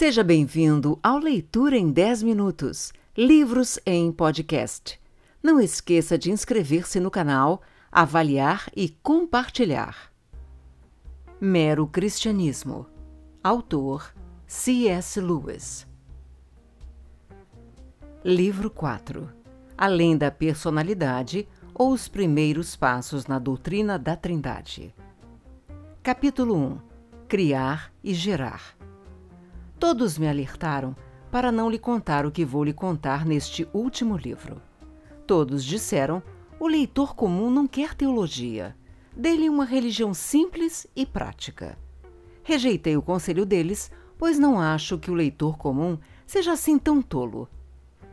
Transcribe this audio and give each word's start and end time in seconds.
Seja 0.00 0.24
bem-vindo 0.24 0.98
ao 1.02 1.18
Leitura 1.18 1.76
em 1.76 1.90
10 1.92 2.22
Minutos 2.22 2.90
Livros 3.14 3.78
em 3.84 4.10
Podcast. 4.10 4.98
Não 5.42 5.60
esqueça 5.60 6.16
de 6.16 6.30
inscrever-se 6.30 6.98
no 6.98 7.10
canal, 7.10 7.60
avaliar 7.92 8.70
e 8.74 8.88
compartilhar. 8.88 10.10
Mero 11.38 11.86
Cristianismo. 11.86 12.86
Autor 13.44 14.14
C.S. 14.46 15.20
Lewis. 15.20 15.86
Livro 18.24 18.70
4 18.70 19.28
Além 19.76 20.16
da 20.16 20.30
Personalidade 20.30 21.46
ou 21.74 21.92
os 21.92 22.08
Primeiros 22.08 22.74
Passos 22.74 23.26
na 23.26 23.38
Doutrina 23.38 23.98
da 23.98 24.16
Trindade. 24.16 24.94
Capítulo 26.02 26.56
1 26.56 26.78
Criar 27.28 27.92
e 28.02 28.14
Gerar. 28.14 28.79
Todos 29.80 30.18
me 30.18 30.28
alertaram 30.28 30.94
para 31.30 31.50
não 31.50 31.70
lhe 31.70 31.78
contar 31.78 32.26
o 32.26 32.30
que 32.30 32.44
vou 32.44 32.62
lhe 32.62 32.72
contar 32.72 33.24
neste 33.24 33.66
último 33.72 34.14
livro. 34.14 34.60
Todos 35.26 35.64
disseram: 35.64 36.22
o 36.60 36.68
leitor 36.68 37.14
comum 37.16 37.50
não 37.50 37.66
quer 37.66 37.94
teologia. 37.94 38.76
Dê-lhe 39.16 39.48
uma 39.48 39.64
religião 39.64 40.12
simples 40.12 40.86
e 40.94 41.06
prática. 41.06 41.78
Rejeitei 42.42 42.94
o 42.94 43.02
conselho 43.02 43.46
deles, 43.46 43.90
pois 44.18 44.38
não 44.38 44.60
acho 44.60 44.98
que 44.98 45.10
o 45.10 45.14
leitor 45.14 45.56
comum 45.56 45.96
seja 46.26 46.52
assim 46.52 46.78
tão 46.78 47.00
tolo. 47.00 47.48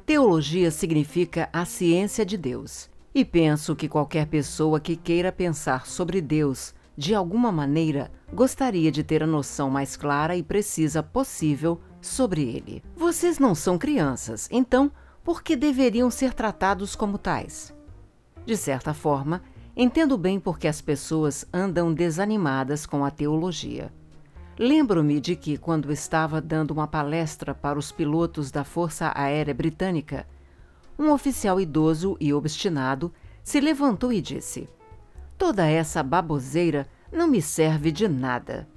Teologia 0.06 0.72
significa 0.72 1.50
a 1.52 1.66
ciência 1.66 2.26
de 2.26 2.38
Deus, 2.38 2.90
e 3.14 3.26
penso 3.26 3.76
que 3.76 3.90
qualquer 3.90 4.28
pessoa 4.28 4.80
que 4.80 4.96
queira 4.96 5.34
pensar 5.34 5.86
sobre 5.86 6.22
Deus 6.22 6.74
de 6.98 7.14
alguma 7.14 7.52
maneira, 7.52 8.12
gostaria 8.34 8.92
de 8.92 9.04
ter 9.04 9.22
a 9.22 9.28
noção 9.28 9.70
mais 9.70 9.96
clara 9.96 10.36
e 10.36 10.42
precisa 10.42 11.04
possível 11.04 11.80
sobre 12.02 12.42
ele. 12.42 12.84
Vocês 12.96 13.38
não 13.38 13.54
são 13.54 13.78
crianças, 13.78 14.50
então 14.52 14.92
por 15.24 15.44
que 15.44 15.56
deveriam 15.56 16.10
ser 16.10 16.34
tratados 16.34 16.96
como 16.96 17.20
tais? 17.20 17.72
De 18.46 18.58
certa 18.58 18.96
forma, 18.96 19.44
entendo 19.76 20.18
bem 20.18 20.40
por 20.40 20.58
que 20.58 20.68
as 20.68 20.82
pessoas 20.82 21.46
andam 21.54 21.94
desanimadas 21.94 22.88
com 22.88 23.06
a 23.06 23.12
teologia. 23.12 23.94
Lembro-me 24.58 25.20
de 25.22 25.36
que, 25.36 25.56
quando 25.56 25.92
estava 25.92 26.42
dando 26.42 26.72
uma 26.72 26.88
palestra 26.88 27.54
para 27.54 27.78
os 27.78 27.92
pilotos 27.92 28.50
da 28.50 28.64
Força 28.64 29.12
Aérea 29.14 29.54
Britânica, 29.54 30.26
um 30.98 31.12
oficial 31.12 31.62
idoso 31.62 32.18
e 32.20 32.34
obstinado 32.34 33.14
se 33.44 33.60
levantou 33.60 34.12
e 34.12 34.20
disse: 34.20 34.68
Toda 35.38 35.68
essa 35.68 36.02
baboseira 36.02 36.88
não 37.12 37.28
me 37.28 37.42
serve 37.42 37.92
de 37.92 38.08
nada. 38.08 38.68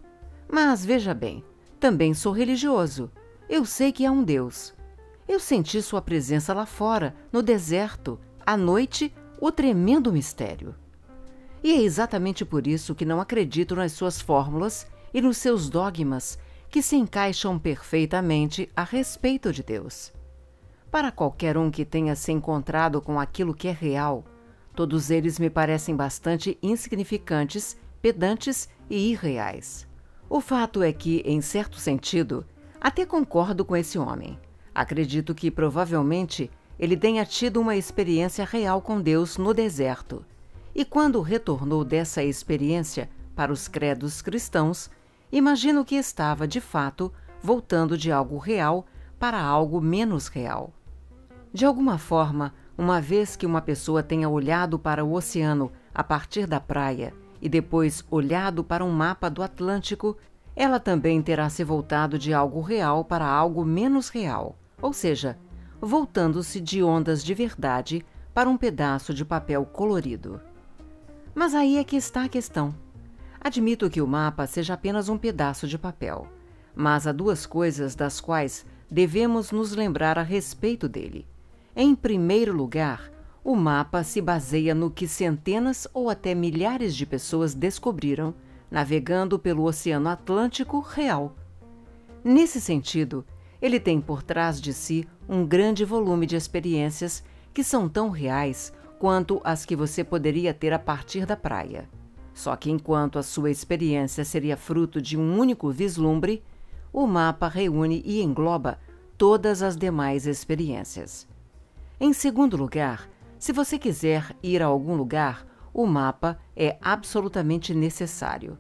Mas 0.47 0.85
veja 0.85 1.15
bem, 1.15 1.43
também 1.79 2.13
sou 2.13 2.33
religioso. 2.33 3.11
Eu 3.49 3.65
sei 3.65 3.91
que 3.93 4.05
há 4.05 4.13
um 4.13 4.23
Deus. 4.23 4.75
Eu 5.27 5.41
senti 5.41 5.81
sua 5.81 6.03
presença 6.03 6.53
lá 6.53 6.67
fora, 6.67 7.15
no 7.33 7.43
deserto, 7.43 8.21
à 8.45 8.57
noite, 8.57 9.15
o 9.41 9.51
tremendo 9.51 10.13
mistério. 10.13 10.75
E 11.63 11.73
é 11.73 11.83
exatamente 11.83 12.45
por 12.45 12.67
isso 12.67 12.95
que 12.95 13.05
não 13.05 13.21
acredito 13.21 13.75
nas 13.75 13.93
suas 13.93 14.21
fórmulas 14.21 14.87
e 15.15 15.21
nos 15.21 15.39
seus 15.39 15.69
dogmas 15.69 16.39
que 16.69 16.83
se 16.83 16.97
encaixam 16.97 17.59
perfeitamente 17.59 18.71
a 18.77 18.85
respeito 18.85 19.53
de 19.53 19.63
Deus. 19.63 20.13
Para 20.91 21.11
qualquer 21.11 21.57
um 21.57 21.71
que 21.71 21.85
tenha 21.85 22.15
se 22.15 22.33
encontrado 22.33 23.01
com 23.01 23.19
aquilo 23.19 23.55
que 23.55 23.69
é 23.69 23.73
real, 23.73 24.25
Todos 24.75 25.11
eles 25.11 25.39
me 25.39 25.51
parecem 25.51 25.95
bastante 25.95 26.59
insignificantes, 26.63 27.77
pedantes 28.01 28.69
e 28.89 29.11
irreais. 29.11 29.87
O 30.29 30.41
fato 30.41 30.83
é 30.83 30.93
que, 30.93 31.23
em 31.27 31.41
certo 31.41 31.79
sentido, 31.79 32.47
até 32.81 33.05
concordo 33.05 33.65
com 33.65 33.77
esse 33.77 33.99
homem. 33.99 34.39
Acredito 34.75 35.35
que 35.35 35.51
provavelmente 35.51 36.51
ele 36.79 36.97
tenha 36.97 37.27
tido 37.27 37.61
uma 37.61 37.77
experiência 37.77 38.45
real 38.45 38.81
com 38.81 39.01
Deus 39.01 39.37
no 39.37 39.53
deserto. 39.53 40.25
E 40.75 40.85
quando 40.85 41.21
retornou 41.21 41.85
dessa 41.85 42.23
experiência 42.23 43.11
para 43.35 43.53
os 43.53 43.69
credos 43.69 44.23
cristãos, 44.23 44.91
imagino 45.31 45.85
que 45.85 45.97
estava, 45.97 46.49
de 46.49 46.61
fato, 46.61 47.13
voltando 47.43 47.99
de 47.99 48.11
algo 48.11 48.39
real 48.39 48.87
para 49.19 49.43
algo 49.43 49.81
menos 49.81 50.29
real. 50.29 50.73
De 51.53 51.67
alguma 51.67 51.99
forma, 51.99 52.55
uma 52.81 52.99
vez 52.99 53.37
que 53.37 53.45
uma 53.45 53.61
pessoa 53.61 54.03
tenha 54.03 54.27
olhado 54.27 54.79
para 54.79 55.05
o 55.05 55.13
oceano 55.13 55.71
a 55.95 56.03
partir 56.03 56.47
da 56.47 56.59
praia 56.59 57.13
e 57.39 57.47
depois 57.47 58.03
olhado 58.11 58.65
para 58.65 58.83
um 58.83 58.91
mapa 58.91 59.29
do 59.29 59.43
Atlântico, 59.43 60.17
ela 60.57 60.81
também 60.81 61.21
terá 61.21 61.51
se 61.51 61.63
voltado 61.63 62.19
de 62.19 62.33
algo 62.33 62.63
real 62.63 63.05
para 63.05 63.27
algo 63.27 63.67
menos 63.67 64.09
real, 64.09 64.57
ou 64.81 64.95
seja, 64.95 65.37
voltando-se 65.79 66.59
de 66.59 66.83
ondas 66.83 67.23
de 67.23 67.35
verdade 67.35 68.03
para 68.33 68.49
um 68.49 68.57
pedaço 68.57 69.13
de 69.13 69.27
papel 69.27 69.67
colorido. 69.67 70.41
Mas 71.35 71.55
aí 71.55 71.77
é 71.77 71.85
que 71.85 71.97
está 71.97 72.25
a 72.25 72.29
questão. 72.31 72.75
Admito 73.39 73.91
que 73.91 74.01
o 74.01 74.07
mapa 74.07 74.47
seja 74.47 74.73
apenas 74.73 75.11
um 75.11 75.19
pedaço 75.19 75.69
de 75.69 75.77
papel, 75.77 76.27
mas 76.75 77.07
há 77.07 77.13
duas 77.13 77.45
coisas 77.45 77.95
das 77.95 78.23
quais 78.23 78.65
devemos 78.91 79.53
nos 79.53 79.73
lembrar 79.73 80.19
a 80.19 80.23
respeito 80.23 80.89
dele. 80.89 81.30
Em 81.75 81.95
primeiro 81.95 82.53
lugar, 82.53 83.11
o 83.45 83.55
mapa 83.55 84.03
se 84.03 84.21
baseia 84.21 84.75
no 84.75 84.91
que 84.91 85.07
centenas 85.07 85.87
ou 85.95 86.11
até 86.11 86.35
milhares 86.35 86.95
de 86.97 87.07
pessoas 87.07 87.55
descobriram 87.55 88.35
navegando 88.71 89.39
pelo 89.39 89.65
Oceano 89.65 90.09
Atlântico 90.09 90.81
real. 90.81 91.35
Nesse 92.25 92.61
sentido, 92.61 93.25
ele 93.63 93.79
tem 93.79 94.01
por 94.01 94.23
trás 94.23 94.61
de 94.61 94.73
si 94.73 95.07
um 95.29 95.47
grande 95.47 95.85
volume 95.85 96.27
de 96.27 96.37
experiências 96.37 97.23
que 97.53 97.65
são 97.65 97.89
tão 97.89 98.11
reais 98.11 98.73
quanto 98.99 99.41
as 99.45 99.65
que 99.65 99.77
você 99.77 100.05
poderia 100.05 100.53
ter 100.53 100.73
a 100.73 100.79
partir 100.79 101.25
da 101.25 101.37
praia. 101.37 101.89
Só 102.35 102.55
que 102.57 102.71
enquanto 102.71 103.19
a 103.19 103.23
sua 103.23 103.51
experiência 103.51 104.25
seria 104.25 104.57
fruto 104.57 105.01
de 105.01 105.17
um 105.17 105.39
único 105.39 105.71
vislumbre, 105.71 106.43
o 106.93 107.07
mapa 107.07 107.49
reúne 107.49 108.03
e 108.05 108.23
engloba 108.23 108.79
todas 109.17 109.63
as 109.63 109.77
demais 109.77 110.27
experiências. 110.27 111.30
Em 112.03 112.15
segundo 112.15 112.57
lugar, 112.57 113.11
se 113.39 113.53
você 113.53 113.79
quiser 113.79 114.35
ir 114.43 114.63
a 114.63 114.67
algum 114.67 114.95
lugar, 114.97 115.47
o 115.71 115.87
mapa 115.87 116.39
é 116.57 116.79
absolutamente 116.81 117.75
necessário. 117.75 118.57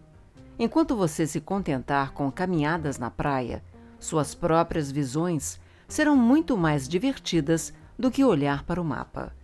Enquanto 0.58 0.94
você 0.94 1.26
se 1.26 1.40
contentar 1.40 2.12
com 2.12 2.30
caminhadas 2.30 2.98
na 2.98 3.10
praia, 3.10 3.64
suas 3.98 4.34
próprias 4.34 4.90
visões 4.90 5.58
serão 5.88 6.18
muito 6.18 6.54
mais 6.54 6.86
divertidas 6.86 7.72
do 7.98 8.10
que 8.10 8.22
olhar 8.22 8.62
para 8.64 8.78
o 8.78 8.84
mapa. 8.84 9.34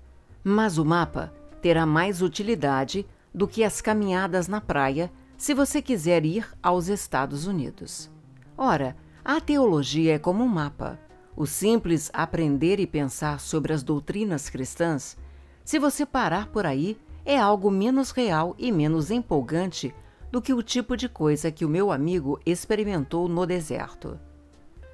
Mas 0.45 0.77
o 0.77 0.85
mapa 0.85 1.33
terá 1.63 1.87
mais 1.87 2.21
utilidade 2.21 3.07
do 3.35 3.49
que 3.49 3.65
as 3.65 3.81
caminhadas 3.81 4.47
na 4.47 4.61
praia 4.61 5.11
se 5.39 5.55
você 5.55 5.81
quiser 5.81 6.27
ir 6.27 6.47
aos 6.63 6.89
Estados 6.89 7.47
Unidos. 7.47 8.11
Ora, 8.59 8.95
a 9.25 9.41
teologia 9.41 10.17
é 10.17 10.19
como 10.19 10.45
um 10.45 10.49
mapa. 10.49 11.06
O 11.37 11.45
simples 11.45 12.11
aprender 12.15 12.81
e 12.81 12.87
pensar 12.87 13.41
sobre 13.41 13.75
as 13.75 13.83
doutrinas 13.83 14.49
cristãs, 14.49 15.19
se 15.63 15.79
você 15.79 16.07
parar 16.07 16.49
por 16.49 16.65
aí, 16.65 16.97
é 17.27 17.39
algo 17.39 17.71
menos 17.71 18.11
real 18.11 18.55
e 18.59 18.73
menos 18.73 19.11
empolgante 19.11 19.95
do 20.33 20.41
que 20.41 20.55
o 20.55 20.63
tipo 20.63 20.97
de 20.97 21.11
coisa 21.11 21.51
que 21.51 21.65
o 21.65 21.69
meu 21.69 21.93
amigo 21.93 22.41
experimentou 22.47 23.29
no 23.29 23.45
deserto. 23.45 24.19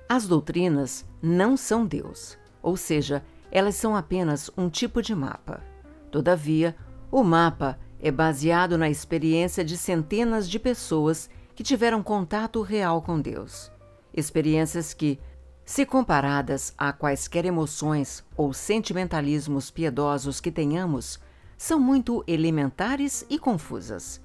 As 0.08 0.26
doutrinas 0.26 1.04
não 1.22 1.56
são 1.56 1.86
Deus, 1.86 2.36
ou 2.60 2.76
seja, 2.76 3.22
elas 3.50 3.76
são 3.76 3.94
apenas 3.94 4.50
um 4.56 4.69
tipo 4.69 5.00
de 5.00 5.14
mapa. 5.14 5.62
Todavia, 6.10 6.75
o 7.10 7.22
mapa 7.22 7.78
é 8.00 8.10
baseado 8.10 8.76
na 8.76 8.91
experiência 8.91 9.64
de 9.64 9.76
centenas 9.76 10.50
de 10.50 10.58
pessoas 10.58 11.31
que 11.54 11.62
tiveram 11.62 12.02
contato 12.02 12.62
real 12.62 13.00
com 13.00 13.20
Deus. 13.20 13.70
Experiências 14.12 14.92
que, 14.92 15.20
se 15.65 15.87
comparadas 15.87 16.75
a 16.76 16.93
quaisquer 16.93 17.44
emoções 17.44 18.25
ou 18.37 18.53
sentimentalismos 18.53 19.70
piedosos 19.70 20.41
que 20.41 20.50
tenhamos, 20.50 21.20
são 21.56 21.79
muito 21.79 22.25
elementares 22.26 23.25
e 23.31 23.38
confusas. 23.38 24.20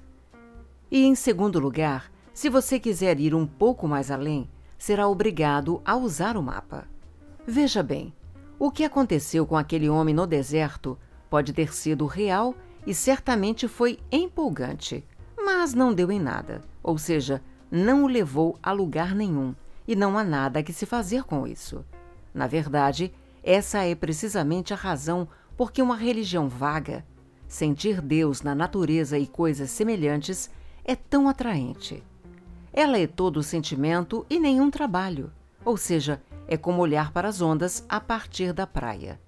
E, 0.90 1.04
em 1.04 1.14
segundo 1.14 1.60
lugar, 1.60 2.10
se 2.34 2.48
você 2.48 2.78
quiser 2.78 3.20
ir 3.20 3.34
um 3.34 3.46
pouco 3.46 3.86
mais 3.86 4.10
além, 4.10 4.50
será 4.76 5.06
obrigado 5.08 5.80
a 5.84 5.96
usar 5.96 6.36
o 6.36 6.42
mapa. 6.42 6.88
Veja 7.46 7.82
bem, 7.82 8.12
o 8.58 8.70
que 8.70 8.84
aconteceu 8.84 9.46
com 9.46 9.56
aquele 9.56 9.88
homem 9.88 10.14
no 10.14 10.26
deserto 10.26 10.98
pode 11.30 11.52
ter 11.52 11.72
sido 11.72 12.06
real 12.06 12.54
e 12.86 12.92
certamente 12.92 13.68
foi 13.68 13.98
empolgante, 14.10 15.04
mas 15.36 15.74
não 15.74 15.94
deu 15.94 16.10
em 16.10 16.18
nada, 16.18 16.62
ou 16.82 16.98
seja, 16.98 17.40
não 17.70 18.04
o 18.04 18.08
levou 18.08 18.58
a 18.62 18.72
lugar 18.72 19.14
nenhum 19.14 19.54
e 19.88 19.96
não 19.96 20.18
há 20.18 20.22
nada 20.22 20.62
que 20.62 20.70
se 20.70 20.84
fazer 20.84 21.24
com 21.24 21.46
isso. 21.46 21.82
Na 22.34 22.46
verdade, 22.46 23.10
essa 23.42 23.82
é 23.84 23.94
precisamente 23.94 24.74
a 24.74 24.76
razão 24.76 25.26
por 25.56 25.72
que 25.72 25.80
uma 25.80 25.96
religião 25.96 26.46
vaga, 26.46 27.06
sentir 27.48 28.02
Deus 28.02 28.42
na 28.42 28.54
natureza 28.54 29.18
e 29.18 29.26
coisas 29.26 29.70
semelhantes, 29.70 30.50
é 30.84 30.94
tão 30.94 31.26
atraente. 31.26 32.04
Ela 32.70 32.98
é 32.98 33.06
todo 33.06 33.42
sentimento 33.42 34.26
e 34.28 34.38
nenhum 34.38 34.70
trabalho, 34.70 35.32
ou 35.64 35.78
seja, 35.78 36.20
é 36.46 36.58
como 36.58 36.82
olhar 36.82 37.10
para 37.10 37.26
as 37.26 37.40
ondas 37.40 37.82
a 37.88 37.98
partir 37.98 38.52
da 38.52 38.66
praia. 38.66 39.18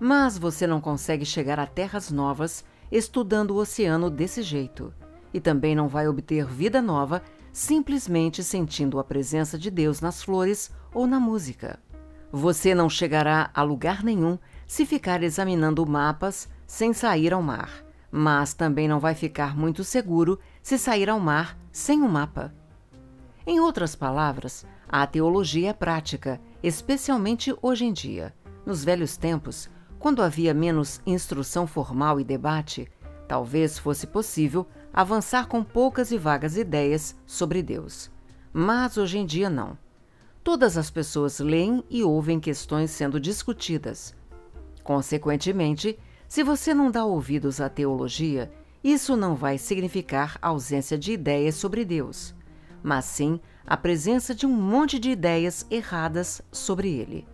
Mas 0.00 0.38
você 0.38 0.66
não 0.66 0.80
consegue 0.80 1.26
chegar 1.26 1.60
a 1.60 1.66
terras 1.66 2.10
novas 2.10 2.64
estudando 2.90 3.50
o 3.52 3.56
oceano 3.56 4.08
desse 4.08 4.42
jeito. 4.42 4.92
E 5.34 5.40
também 5.40 5.74
não 5.74 5.86
vai 5.86 6.08
obter 6.08 6.46
vida 6.46 6.82
nova 6.82 7.22
simplesmente 7.52 8.42
sentindo 8.42 8.98
a 8.98 9.04
presença 9.04 9.58
de 9.58 9.70
Deus 9.70 10.00
nas 10.00 10.22
flores 10.22 10.70
ou 10.92 11.06
na 11.06 11.20
música. 11.20 11.78
Você 12.32 12.74
não 12.74 12.88
chegará 12.88 13.50
a 13.52 13.62
lugar 13.62 14.02
nenhum 14.02 14.38
se 14.66 14.86
ficar 14.86 15.22
examinando 15.22 15.84
mapas 15.86 16.48
sem 16.66 16.94
sair 16.94 17.34
ao 17.34 17.42
mar, 17.42 17.84
mas 18.10 18.54
também 18.54 18.88
não 18.88 18.98
vai 18.98 19.14
ficar 19.14 19.54
muito 19.54 19.84
seguro 19.84 20.38
se 20.62 20.78
sair 20.78 21.10
ao 21.10 21.20
mar 21.20 21.58
sem 21.70 22.00
um 22.00 22.08
mapa. 22.08 22.54
Em 23.46 23.60
outras 23.60 23.94
palavras, 23.94 24.64
a 24.88 25.06
teologia 25.06 25.70
é 25.70 25.72
prática, 25.72 26.40
especialmente 26.62 27.54
hoje 27.60 27.84
em 27.84 27.92
dia. 27.92 28.34
Nos 28.64 28.82
velhos 28.82 29.16
tempos, 29.16 29.68
quando 29.98 30.22
havia 30.22 30.54
menos 30.54 31.02
instrução 31.04 31.66
formal 31.66 32.18
e 32.18 32.24
debate, 32.24 32.90
talvez 33.28 33.78
fosse 33.78 34.06
possível 34.06 34.66
avançar 34.92 35.46
com 35.46 35.64
poucas 35.64 36.10
e 36.10 36.18
vagas 36.18 36.56
ideias 36.56 37.16
sobre 37.26 37.62
Deus. 37.62 38.10
Mas 38.52 38.96
hoje 38.96 39.18
em 39.18 39.26
dia 39.26 39.48
não. 39.48 39.78
Todas 40.44 40.76
as 40.76 40.90
pessoas 40.90 41.38
leem 41.38 41.84
e 41.88 42.02
ouvem 42.02 42.40
questões 42.40 42.90
sendo 42.90 43.20
discutidas. 43.20 44.14
Consequentemente, 44.82 45.98
se 46.28 46.42
você 46.42 46.74
não 46.74 46.90
dá 46.90 47.04
ouvidos 47.04 47.60
à 47.60 47.68
teologia, 47.68 48.52
isso 48.82 49.16
não 49.16 49.36
vai 49.36 49.58
significar 49.58 50.36
ausência 50.42 50.98
de 50.98 51.12
ideias 51.12 51.54
sobre 51.54 51.84
Deus, 51.84 52.34
mas 52.82 53.04
sim 53.04 53.40
a 53.64 53.76
presença 53.76 54.34
de 54.34 54.44
um 54.44 54.52
monte 54.52 54.98
de 54.98 55.10
ideias 55.10 55.64
erradas 55.70 56.42
sobre 56.50 56.92
ele. 56.92 57.26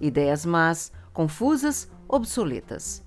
Ideias 0.00 0.44
más, 0.44 0.90
confusas, 1.12 1.88
obsoletas. 2.08 3.04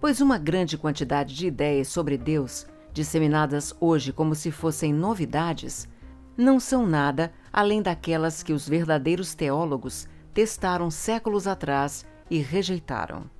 Pois 0.00 0.20
uma 0.20 0.38
grande 0.38 0.78
quantidade 0.78 1.34
de 1.34 1.48
ideias 1.48 1.88
sobre 1.88 2.16
Deus, 2.16 2.66
disseminadas 2.96 3.76
hoje 3.78 4.10
como 4.10 4.34
se 4.34 4.50
fossem 4.50 4.90
novidades, 4.90 5.86
não 6.34 6.58
são 6.58 6.86
nada 6.86 7.30
além 7.52 7.82
daquelas 7.82 8.42
que 8.42 8.54
os 8.54 8.66
verdadeiros 8.66 9.34
teólogos 9.34 10.08
testaram 10.32 10.90
séculos 10.90 11.46
atrás 11.46 12.06
e 12.30 12.38
rejeitaram. 12.38 13.30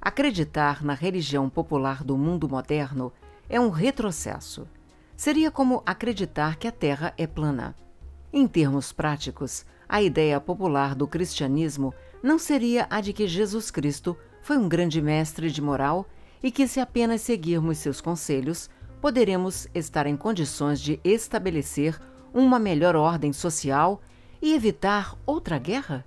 Acreditar 0.00 0.82
na 0.82 0.94
religião 0.94 1.50
popular 1.50 2.02
do 2.02 2.16
mundo 2.16 2.48
moderno 2.48 3.12
é 3.46 3.60
um 3.60 3.68
retrocesso. 3.68 4.66
Seria 5.14 5.50
como 5.50 5.82
acreditar 5.84 6.56
que 6.56 6.66
a 6.66 6.72
Terra 6.72 7.12
é 7.18 7.26
plana. 7.26 7.74
Em 8.32 8.46
termos 8.46 8.90
práticos, 8.90 9.66
a 9.86 10.00
ideia 10.00 10.40
popular 10.40 10.94
do 10.94 11.06
cristianismo 11.06 11.92
não 12.22 12.38
seria 12.38 12.86
a 12.88 13.02
de 13.02 13.12
que 13.12 13.28
Jesus 13.28 13.70
Cristo 13.70 14.16
foi 14.40 14.56
um 14.56 14.66
grande 14.66 15.02
mestre 15.02 15.50
de 15.50 15.60
moral 15.60 16.06
e 16.42 16.50
que, 16.50 16.66
se 16.66 16.80
apenas 16.80 17.20
seguirmos 17.20 17.78
seus 17.78 18.00
conselhos, 18.00 18.70
poderemos 19.00 19.68
estar 19.74 20.06
em 20.06 20.16
condições 20.16 20.80
de 20.80 21.00
estabelecer 21.04 21.98
uma 22.32 22.58
melhor 22.58 22.96
ordem 22.96 23.32
social 23.32 24.00
e 24.40 24.54
evitar 24.54 25.16
outra 25.26 25.58
guerra? 25.58 26.04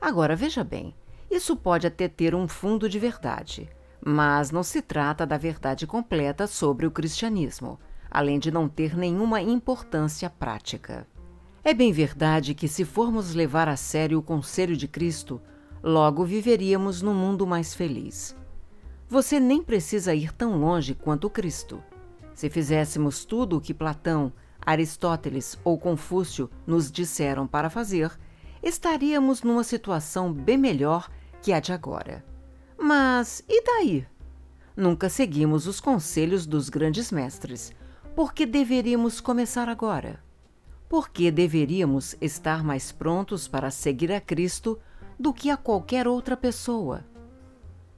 Agora 0.00 0.36
veja 0.36 0.64
bem, 0.64 0.94
isso 1.30 1.56
pode 1.56 1.86
até 1.86 2.08
ter 2.08 2.34
um 2.34 2.46
fundo 2.46 2.88
de 2.88 2.98
verdade, 2.98 3.68
mas 4.04 4.50
não 4.50 4.62
se 4.62 4.82
trata 4.82 5.24
da 5.24 5.38
verdade 5.38 5.86
completa 5.86 6.46
sobre 6.46 6.86
o 6.86 6.90
cristianismo, 6.90 7.78
além 8.10 8.38
de 8.38 8.50
não 8.50 8.68
ter 8.68 8.96
nenhuma 8.96 9.40
importância 9.40 10.28
prática. 10.28 11.06
É 11.64 11.72
bem 11.72 11.92
verdade 11.92 12.54
que, 12.54 12.66
se 12.66 12.84
formos 12.84 13.34
levar 13.34 13.68
a 13.68 13.76
sério 13.76 14.18
o 14.18 14.22
conselho 14.22 14.76
de 14.76 14.88
Cristo, 14.88 15.40
logo 15.82 16.24
viveríamos 16.24 17.00
num 17.00 17.14
mundo 17.14 17.46
mais 17.46 17.72
feliz. 17.74 18.36
Você 19.08 19.38
nem 19.38 19.62
precisa 19.62 20.14
ir 20.14 20.32
tão 20.32 20.58
longe 20.58 20.94
quanto 20.94 21.30
Cristo. 21.30 21.82
Se 22.34 22.48
fizéssemos 22.48 23.24
tudo 23.24 23.56
o 23.56 23.60
que 23.60 23.74
Platão, 23.74 24.32
Aristóteles 24.60 25.58
ou 25.64 25.78
Confúcio 25.78 26.50
nos 26.66 26.90
disseram 26.90 27.46
para 27.46 27.68
fazer, 27.68 28.10
estaríamos 28.62 29.42
numa 29.42 29.64
situação 29.64 30.32
bem 30.32 30.56
melhor 30.56 31.10
que 31.40 31.52
a 31.52 31.60
de 31.60 31.72
agora. 31.72 32.24
Mas 32.78 33.44
e 33.48 33.62
daí? 33.62 34.06
Nunca 34.76 35.08
seguimos 35.08 35.66
os 35.66 35.80
conselhos 35.80 36.46
dos 36.46 36.68
grandes 36.68 37.12
mestres. 37.12 37.72
Por 38.14 38.32
que 38.32 38.46
deveríamos 38.46 39.20
começar 39.20 39.68
agora? 39.68 40.22
Por 40.88 41.08
que 41.08 41.30
deveríamos 41.30 42.16
estar 42.20 42.62
mais 42.62 42.92
prontos 42.92 43.48
para 43.48 43.70
seguir 43.70 44.12
a 44.12 44.20
Cristo 44.20 44.78
do 45.18 45.32
que 45.32 45.50
a 45.50 45.56
qualquer 45.56 46.06
outra 46.06 46.36
pessoa? 46.36 47.04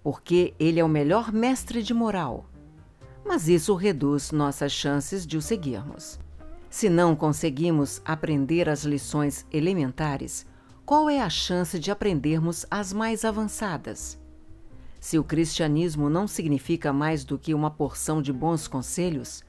Porque 0.03 0.55
Ele 0.59 0.81
é 0.81 0.85
o 0.85 0.89
melhor 0.89 1.33
mestre 1.33 1.83
de 1.83 1.93
moral. 1.93 2.47
Mas 3.25 3.49
isso 3.49 3.75
reduz 3.75 4.31
nossas 4.31 4.73
chances 4.73 5.27
de 5.27 5.37
o 5.37 5.43
seguirmos. 5.43 6.19
Se 6.69 6.89
não 6.89 7.17
conseguimos 7.17 8.03
aprender 8.05 8.69
as 8.69 8.85
lições 8.85 9.47
elementares, 9.53 10.47
qual 10.85 11.09
é 11.09 11.21
a 11.21 11.31
chance 11.31 11.79
de 11.79 11.91
aprendermos 11.91 12.67
as 12.71 12.93
mais 12.93 13.25
avançadas? 13.25 14.21
Se 15.01 15.19
o 15.19 15.25
cristianismo 15.25 16.11
não 16.11 16.27
significa 16.27 16.93
mais 16.93 17.25
do 17.25 17.39
que 17.39 17.55
uma 17.55 17.71
porção 17.71 18.21
de 18.21 18.33
bons 18.33 18.67
conselhos, 18.67 19.43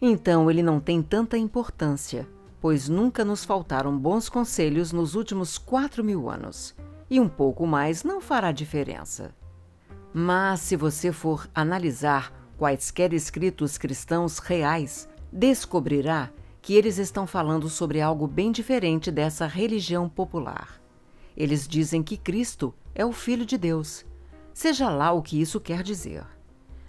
então 0.00 0.50
ele 0.50 0.62
não 0.62 0.80
tem 0.80 1.02
tanta 1.02 1.36
importância 1.36 2.26
pois 2.60 2.88
nunca 2.88 3.24
nos 3.24 3.44
faltaram 3.44 3.96
bons 3.96 4.28
conselhos 4.28 4.92
nos 4.92 5.14
últimos 5.14 5.56
quatro 5.56 6.04
mil 6.04 6.28
anos, 6.28 6.74
e 7.08 7.18
um 7.18 7.28
pouco 7.28 7.66
mais 7.66 8.04
não 8.04 8.20
fará 8.20 8.52
diferença. 8.52 9.34
Mas 10.12 10.60
se 10.60 10.76
você 10.76 11.10
for 11.10 11.48
analisar 11.54 12.32
quaisquer 12.60 13.14
escritos 13.14 13.78
cristãos 13.78 14.38
reais, 14.38 15.08
descobrirá 15.32 16.28
que 16.60 16.74
eles 16.74 16.98
estão 16.98 17.26
falando 17.26 17.70
sobre 17.70 18.02
algo 18.02 18.26
bem 18.26 18.52
diferente 18.52 19.10
dessa 19.10 19.46
religião 19.46 20.10
popular. 20.10 20.78
Eles 21.34 21.66
dizem 21.66 22.02
que 22.02 22.18
Cristo 22.18 22.74
é 22.94 23.02
o 23.02 23.12
Filho 23.12 23.46
de 23.46 23.56
Deus, 23.56 24.04
seja 24.52 24.90
lá 24.90 25.10
o 25.10 25.22
que 25.22 25.40
isso 25.40 25.58
quer 25.58 25.82
dizer. 25.82 26.22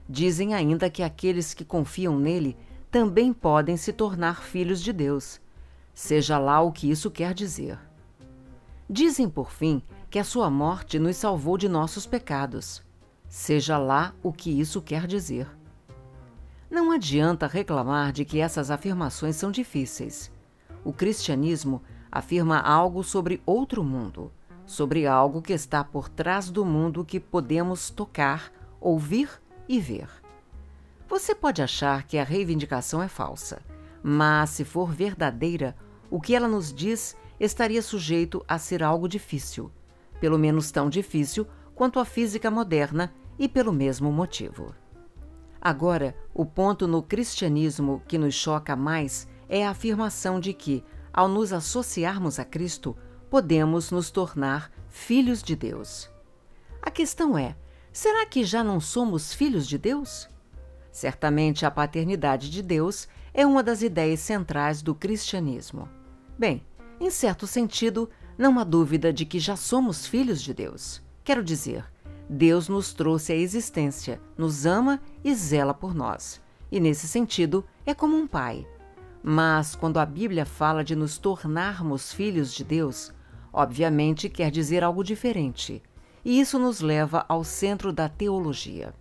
Dizem 0.10 0.54
ainda 0.54 0.90
que 0.90 1.02
aqueles 1.02 1.54
que 1.54 1.64
confiam 1.64 2.20
nele 2.20 2.58
também 2.92 3.32
podem 3.32 3.78
se 3.78 3.94
tornar 3.94 4.44
filhos 4.44 4.82
de 4.82 4.92
Deus, 4.92 5.40
seja 5.94 6.38
lá 6.38 6.60
o 6.60 6.74
que 6.74 6.92
isso 6.92 7.10
quer 7.10 7.34
dizer. 7.34 7.80
Dizem, 8.90 9.30
por 9.30 9.50
fim, 9.50 9.82
que 10.10 10.20
a 10.20 10.26
sua 10.26 10.50
morte 10.50 11.00
nos 11.00 11.16
salvou 11.16 11.58
de 11.58 11.70
nossos 11.70 12.06
pecados, 12.06 12.84
seja 13.30 13.78
lá 13.78 14.14
o 14.22 14.34
que 14.34 14.50
isso 14.52 14.82
quer 14.82 15.08
dizer. 15.08 15.61
Não 16.72 16.90
adianta 16.90 17.48
reclamar 17.48 18.14
de 18.14 18.24
que 18.24 18.40
essas 18.40 18.72
afirmações 18.72 19.36
são 19.36 19.52
difíceis. 19.52 20.32
O 20.86 20.94
cristianismo 20.94 21.84
afirma 22.10 22.62
algo 22.62 23.04
sobre 23.04 23.42
outro 23.46 23.84
mundo, 23.84 24.32
sobre 24.66 25.06
algo 25.06 25.42
que 25.42 25.52
está 25.52 25.84
por 25.84 26.08
trás 26.08 26.50
do 26.50 26.64
mundo 26.64 27.04
que 27.04 27.20
podemos 27.20 27.90
tocar, 27.90 28.54
ouvir 28.80 29.30
e 29.68 29.82
ver. 29.82 30.08
Você 31.10 31.36
pode 31.36 31.62
achar 31.62 32.04
que 32.04 32.18
a 32.18 32.24
reivindicação 32.24 33.04
é 33.04 33.10
falsa, 33.10 33.62
mas, 34.02 34.52
se 34.52 34.64
for 34.64 34.94
verdadeira, 34.94 35.76
o 36.10 36.22
que 36.22 36.34
ela 36.34 36.48
nos 36.48 36.74
diz 36.74 37.18
estaria 37.38 37.82
sujeito 37.82 38.46
a 38.48 38.58
ser 38.58 38.82
algo 38.82 39.10
difícil, 39.10 39.70
pelo 40.22 40.40
menos 40.40 40.72
tão 40.72 40.90
difícil 40.90 41.46
quanto 41.76 42.00
a 42.00 42.06
física 42.06 42.50
moderna 42.50 43.14
e 43.38 43.50
pelo 43.50 43.74
mesmo 43.74 44.10
motivo. 44.10 44.74
Agora, 45.62 46.16
o 46.34 46.44
ponto 46.44 46.88
no 46.88 47.04
cristianismo 47.04 48.02
que 48.08 48.18
nos 48.18 48.34
choca 48.34 48.76
mais 48.76 49.28
é 49.48 49.64
a 49.64 49.70
afirmação 49.70 50.40
de 50.40 50.54
que, 50.54 50.84
ao 51.14 51.28
nos 51.28 51.54
associarmos 51.54 52.40
a 52.40 52.46
Cristo, 52.46 52.98
podemos 53.30 53.92
nos 53.92 54.10
tornar 54.10 54.72
filhos 54.90 55.44
de 55.44 55.56
Deus. 55.56 56.10
A 56.82 56.90
questão 56.90 57.38
é: 57.38 57.56
será 57.94 58.26
que 58.26 58.44
já 58.44 58.64
não 58.64 58.80
somos 58.80 59.34
filhos 59.34 59.68
de 59.68 59.78
Deus? 59.78 60.28
Certamente 60.92 61.64
a 61.64 61.70
paternidade 61.70 62.50
de 62.50 62.64
Deus 62.64 63.08
é 63.32 63.46
uma 63.46 63.62
das 63.62 63.84
ideias 63.84 64.20
centrais 64.20 64.82
do 64.82 64.96
cristianismo. 64.96 65.88
Bem, 66.40 66.66
em 67.00 67.10
certo 67.12 67.46
sentido, 67.46 68.10
não 68.36 68.58
há 68.60 68.64
dúvida 68.64 69.14
de 69.14 69.26
que 69.26 69.40
já 69.40 69.56
somos 69.56 70.08
filhos 70.08 70.42
de 70.42 70.54
Deus. 70.54 71.02
Quero 71.24 71.44
dizer, 71.44 71.86
Deus 72.34 72.70
nos 72.70 72.94
trouxe 72.94 73.34
à 73.34 73.36
existência, 73.36 74.22
nos 74.38 74.66
ama 74.66 75.02
e 75.22 75.36
zela 75.36 75.74
por 75.74 75.94
nós. 75.94 76.42
E 76.72 76.80
nesse 76.80 77.06
sentido, 77.06 77.66
é 77.86 77.94
como 77.94 78.16
um 78.16 78.26
pai. 78.26 78.66
Mas 79.22 79.76
quando 79.76 79.98
a 79.98 80.06
Bíblia 80.06 80.46
fala 80.46 80.82
de 80.82 80.96
nos 80.96 81.18
tornarmos 81.18 82.14
filhos 82.14 82.54
de 82.54 82.64
Deus, 82.64 83.12
obviamente 83.52 84.30
quer 84.30 84.50
dizer 84.50 84.82
algo 84.82 85.04
diferente. 85.04 85.84
E 86.24 86.40
isso 86.40 86.58
nos 86.58 86.80
leva 86.80 87.26
ao 87.28 87.44
centro 87.44 87.92
da 87.92 88.08
teologia. 88.08 88.94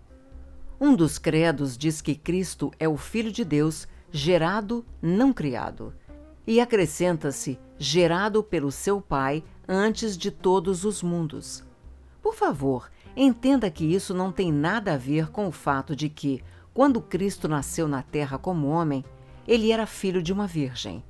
Um 0.81 0.97
dos 0.97 1.17
credos 1.17 1.79
diz 1.79 2.01
que 2.01 2.17
Cristo 2.17 2.73
é 2.81 2.89
o 2.89 2.97
Filho 2.97 3.31
de 3.31 3.45
Deus 3.45 3.87
gerado, 4.11 4.85
não 5.01 5.33
criado. 5.33 5.95
E 6.45 6.61
acrescenta-se 6.61 7.61
gerado 7.79 8.43
pelo 8.43 8.73
seu 8.73 9.01
Pai 9.01 9.45
antes 9.69 10.19
de 10.19 10.33
todos 10.33 10.85
os 10.85 11.01
mundos. 11.01 11.63
Por 12.21 12.35
favor, 12.35 12.91
entenda 13.17 13.71
que 13.71 13.85
isso 13.85 14.15
não 14.15 14.31
tem 14.33 14.53
nada 14.53 14.95
a 14.95 14.97
ver 14.97 15.31
com 15.31 15.47
o 15.47 15.53
fato 15.53 15.95
de 15.95 16.09
que, 16.09 16.43
quando 16.73 17.01
Cristo 17.01 17.49
nasceu 17.49 17.89
na 17.89 18.03
terra 18.03 18.39
como 18.39 18.69
homem, 18.69 19.05
ele 19.47 19.73
era 19.73 19.87
filho 19.87 20.23
de 20.23 20.33
uma 20.33 20.47
virgem. 20.47 21.03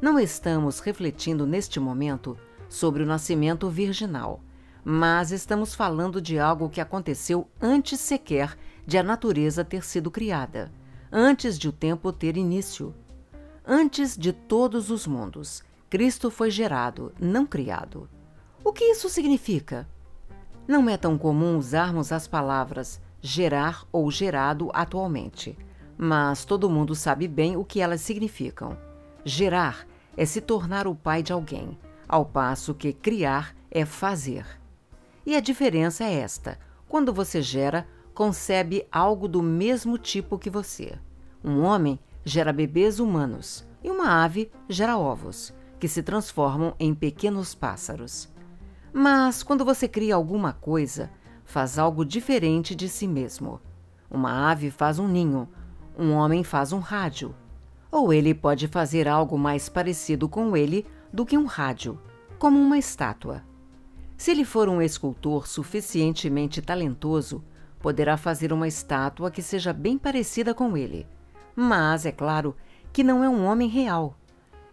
Não 0.00 0.18
estamos 0.18 0.80
refletindo 0.80 1.46
neste 1.46 1.80
momento 1.80 2.36
sobre 2.68 3.02
o 3.02 3.06
nascimento 3.06 3.68
virginal, 3.68 4.40
mas 4.84 5.30
estamos 5.30 5.74
falando 5.74 6.20
de 6.20 6.38
algo 6.38 6.68
que 6.68 6.80
aconteceu 6.80 7.48
antes 7.60 8.00
sequer 8.00 8.56
de 8.86 8.96
a 8.96 9.02
natureza 9.02 9.64
ter 9.64 9.84
sido 9.84 10.10
criada, 10.10 10.70
antes 11.10 11.58
de 11.58 11.68
o 11.68 11.72
tempo 11.72 12.12
ter 12.12 12.36
início. 12.36 12.94
Antes 13.64 14.16
de 14.16 14.32
todos 14.32 14.90
os 14.90 15.06
mundos, 15.06 15.64
Cristo 15.90 16.30
foi 16.30 16.50
gerado, 16.50 17.12
não 17.18 17.44
criado. 17.44 18.08
O 18.62 18.72
que 18.72 18.84
isso 18.84 19.08
significa? 19.08 19.88
Não 20.68 20.88
é 20.88 20.96
tão 20.96 21.16
comum 21.16 21.56
usarmos 21.56 22.10
as 22.10 22.26
palavras 22.26 23.00
gerar 23.20 23.84
ou 23.92 24.10
gerado 24.10 24.70
atualmente, 24.72 25.56
mas 25.96 26.44
todo 26.44 26.70
mundo 26.70 26.94
sabe 26.94 27.26
bem 27.26 27.56
o 27.56 27.64
que 27.64 27.80
elas 27.80 28.00
significam. 28.00 28.76
Gerar 29.24 29.86
é 30.16 30.24
se 30.24 30.40
tornar 30.40 30.86
o 30.86 30.94
pai 30.94 31.22
de 31.22 31.32
alguém, 31.32 31.78
ao 32.08 32.24
passo 32.24 32.74
que 32.74 32.92
criar 32.92 33.54
é 33.70 33.84
fazer. 33.84 34.46
E 35.24 35.34
a 35.36 35.40
diferença 35.40 36.04
é 36.04 36.14
esta: 36.14 36.58
quando 36.88 37.12
você 37.12 37.42
gera, 37.42 37.86
concebe 38.14 38.86
algo 38.90 39.28
do 39.28 39.42
mesmo 39.42 39.98
tipo 39.98 40.38
que 40.38 40.50
você. 40.50 40.98
Um 41.44 41.62
homem 41.62 41.98
gera 42.24 42.52
bebês 42.52 42.98
humanos 42.98 43.66
e 43.84 43.90
uma 43.90 44.24
ave 44.24 44.50
gera 44.68 44.98
ovos, 44.98 45.52
que 45.78 45.86
se 45.86 46.02
transformam 46.02 46.74
em 46.78 46.94
pequenos 46.94 47.54
pássaros. 47.54 48.28
Mas 48.92 49.42
quando 49.42 49.64
você 49.64 49.86
cria 49.86 50.14
alguma 50.14 50.52
coisa, 50.52 51.10
faz 51.44 51.78
algo 51.78 52.04
diferente 52.04 52.74
de 52.74 52.88
si 52.88 53.06
mesmo. 53.06 53.60
Uma 54.10 54.50
ave 54.50 54.70
faz 54.70 54.98
um 54.98 55.08
ninho, 55.08 55.48
um 55.98 56.12
homem 56.12 56.44
faz 56.44 56.72
um 56.72 56.78
rádio. 56.78 57.34
Ou 57.90 58.12
ele 58.12 58.34
pode 58.34 58.68
fazer 58.68 59.08
algo 59.08 59.38
mais 59.38 59.68
parecido 59.68 60.28
com 60.28 60.56
ele 60.56 60.86
do 61.12 61.24
que 61.24 61.38
um 61.38 61.46
rádio, 61.46 61.98
como 62.38 62.60
uma 62.60 62.78
estátua. 62.78 63.42
Se 64.16 64.30
ele 64.30 64.44
for 64.44 64.68
um 64.68 64.80
escultor 64.80 65.46
suficientemente 65.46 66.62
talentoso, 66.62 67.44
poderá 67.78 68.16
fazer 68.16 68.52
uma 68.52 68.66
estátua 68.66 69.30
que 69.30 69.42
seja 69.42 69.72
bem 69.72 69.98
parecida 69.98 70.54
com 70.54 70.76
ele. 70.76 71.06
Mas 71.54 72.06
é 72.06 72.12
claro 72.12 72.56
que 72.92 73.04
não 73.04 73.22
é 73.22 73.28
um 73.28 73.44
homem 73.44 73.68
real. 73.68 74.16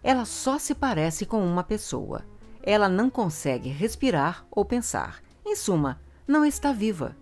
Ela 0.01 0.25
só 0.25 0.58
se 0.58 0.74
parece 0.74 1.25
com 1.25 1.46
uma 1.46 1.63
pessoa. 1.63 2.24
Ela 2.65 2.88
não 2.88 3.10
consegue 3.10 3.67
respirar 3.67 4.46
ou 4.50 4.63
pensar. 4.63 5.22
Em 5.46 5.53
suma, 5.53 6.00
não 6.25 6.46
está 6.46 6.72
viva. 6.72 7.15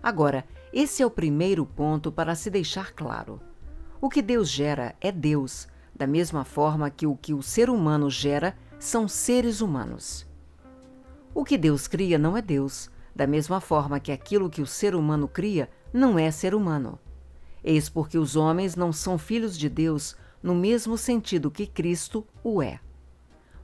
Agora, 0.00 0.44
esse 0.72 1.02
é 1.02 1.06
o 1.06 1.10
primeiro 1.10 1.66
ponto 1.66 2.12
para 2.12 2.36
se 2.36 2.48
deixar 2.48 2.92
claro. 2.92 3.40
O 4.00 4.08
que 4.08 4.22
Deus 4.22 4.48
gera 4.48 4.94
é 5.00 5.10
Deus, 5.10 5.66
da 5.94 6.06
mesma 6.06 6.44
forma 6.44 6.88
que 6.88 7.06
o 7.06 7.16
que 7.16 7.34
o 7.34 7.42
ser 7.42 7.68
humano 7.68 8.08
gera 8.08 8.56
são 8.78 9.08
seres 9.08 9.60
humanos. 9.60 10.24
O 11.34 11.44
que 11.44 11.58
Deus 11.58 11.88
cria 11.88 12.16
não 12.16 12.36
é 12.36 12.40
Deus, 12.40 12.88
da 13.14 13.26
mesma 13.26 13.60
forma 13.60 13.98
que 13.98 14.12
aquilo 14.12 14.48
que 14.48 14.62
o 14.62 14.66
ser 14.66 14.94
humano 14.94 15.26
cria 15.26 15.68
não 15.92 16.16
é 16.18 16.30
ser 16.30 16.54
humano. 16.54 16.98
Eis 17.62 17.88
porque 17.88 18.16
os 18.16 18.36
homens 18.36 18.76
não 18.76 18.92
são 18.92 19.18
filhos 19.18 19.58
de 19.58 19.68
Deus 19.68 20.16
no 20.42 20.54
mesmo 20.54 20.96
sentido 20.96 21.50
que 21.50 21.66
Cristo 21.66 22.26
o 22.42 22.62
é. 22.62 22.80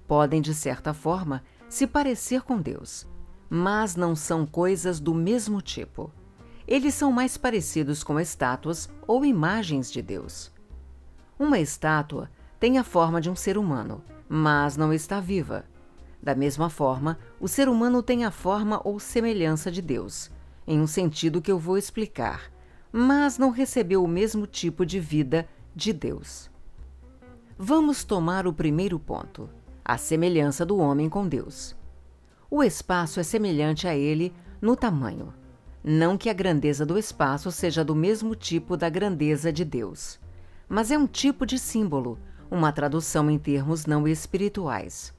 Podem, 0.06 0.40
de 0.40 0.54
certa 0.54 0.94
forma, 0.94 1.42
se 1.68 1.86
parecer 1.86 2.42
com 2.42 2.60
Deus, 2.60 3.06
mas 3.48 3.96
não 3.96 4.14
são 4.14 4.46
coisas 4.46 5.00
do 5.00 5.14
mesmo 5.14 5.60
tipo. 5.60 6.12
Eles 6.66 6.94
são 6.94 7.12
mais 7.12 7.36
parecidos 7.36 8.02
com 8.02 8.18
estátuas 8.18 8.88
ou 9.06 9.24
imagens 9.24 9.90
de 9.90 10.02
Deus. 10.02 10.52
Uma 11.38 11.58
estátua 11.58 12.30
tem 12.58 12.78
a 12.78 12.84
forma 12.84 13.20
de 13.20 13.30
um 13.30 13.36
ser 13.36 13.58
humano, 13.58 14.02
mas 14.28 14.76
não 14.76 14.92
está 14.92 15.20
viva 15.20 15.64
da 16.26 16.34
mesma 16.34 16.68
forma, 16.68 17.20
o 17.38 17.46
ser 17.46 17.68
humano 17.68 18.02
tem 18.02 18.24
a 18.24 18.32
forma 18.32 18.80
ou 18.82 18.98
semelhança 18.98 19.70
de 19.70 19.80
Deus, 19.80 20.28
em 20.66 20.80
um 20.80 20.86
sentido 20.86 21.40
que 21.40 21.52
eu 21.52 21.56
vou 21.56 21.78
explicar, 21.78 22.50
mas 22.90 23.38
não 23.38 23.50
recebeu 23.50 24.02
o 24.02 24.08
mesmo 24.08 24.44
tipo 24.44 24.84
de 24.84 24.98
vida 24.98 25.48
de 25.72 25.92
Deus. 25.92 26.50
Vamos 27.56 28.02
tomar 28.02 28.44
o 28.44 28.52
primeiro 28.52 28.98
ponto: 28.98 29.48
a 29.88 29.96
semelhança 29.96 30.66
do 30.66 30.78
homem 30.78 31.08
com 31.08 31.28
Deus. 31.28 31.76
O 32.50 32.60
espaço 32.60 33.20
é 33.20 33.22
semelhante 33.22 33.86
a 33.86 33.94
ele 33.94 34.34
no 34.60 34.74
tamanho. 34.74 35.32
Não 35.84 36.18
que 36.18 36.28
a 36.28 36.32
grandeza 36.32 36.84
do 36.84 36.98
espaço 36.98 37.52
seja 37.52 37.84
do 37.84 37.94
mesmo 37.94 38.34
tipo 38.34 38.76
da 38.76 38.88
grandeza 38.88 39.52
de 39.52 39.64
Deus, 39.64 40.18
mas 40.68 40.90
é 40.90 40.98
um 40.98 41.06
tipo 41.06 41.46
de 41.46 41.56
símbolo, 41.56 42.18
uma 42.50 42.72
tradução 42.72 43.30
em 43.30 43.38
termos 43.38 43.86
não 43.86 44.08
espirituais. 44.08 45.14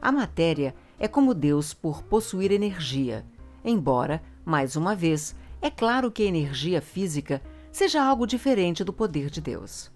A 0.00 0.12
matéria 0.12 0.76
é 0.96 1.08
como 1.08 1.34
Deus 1.34 1.74
por 1.74 2.04
possuir 2.04 2.52
energia, 2.52 3.26
embora, 3.64 4.22
mais 4.44 4.76
uma 4.76 4.94
vez, 4.94 5.34
é 5.60 5.70
claro 5.70 6.12
que 6.12 6.22
a 6.22 6.26
energia 6.26 6.80
física 6.80 7.42
seja 7.72 8.00
algo 8.00 8.28
diferente 8.28 8.84
do 8.84 8.92
poder 8.92 9.28
de 9.28 9.40
Deus. 9.40 9.90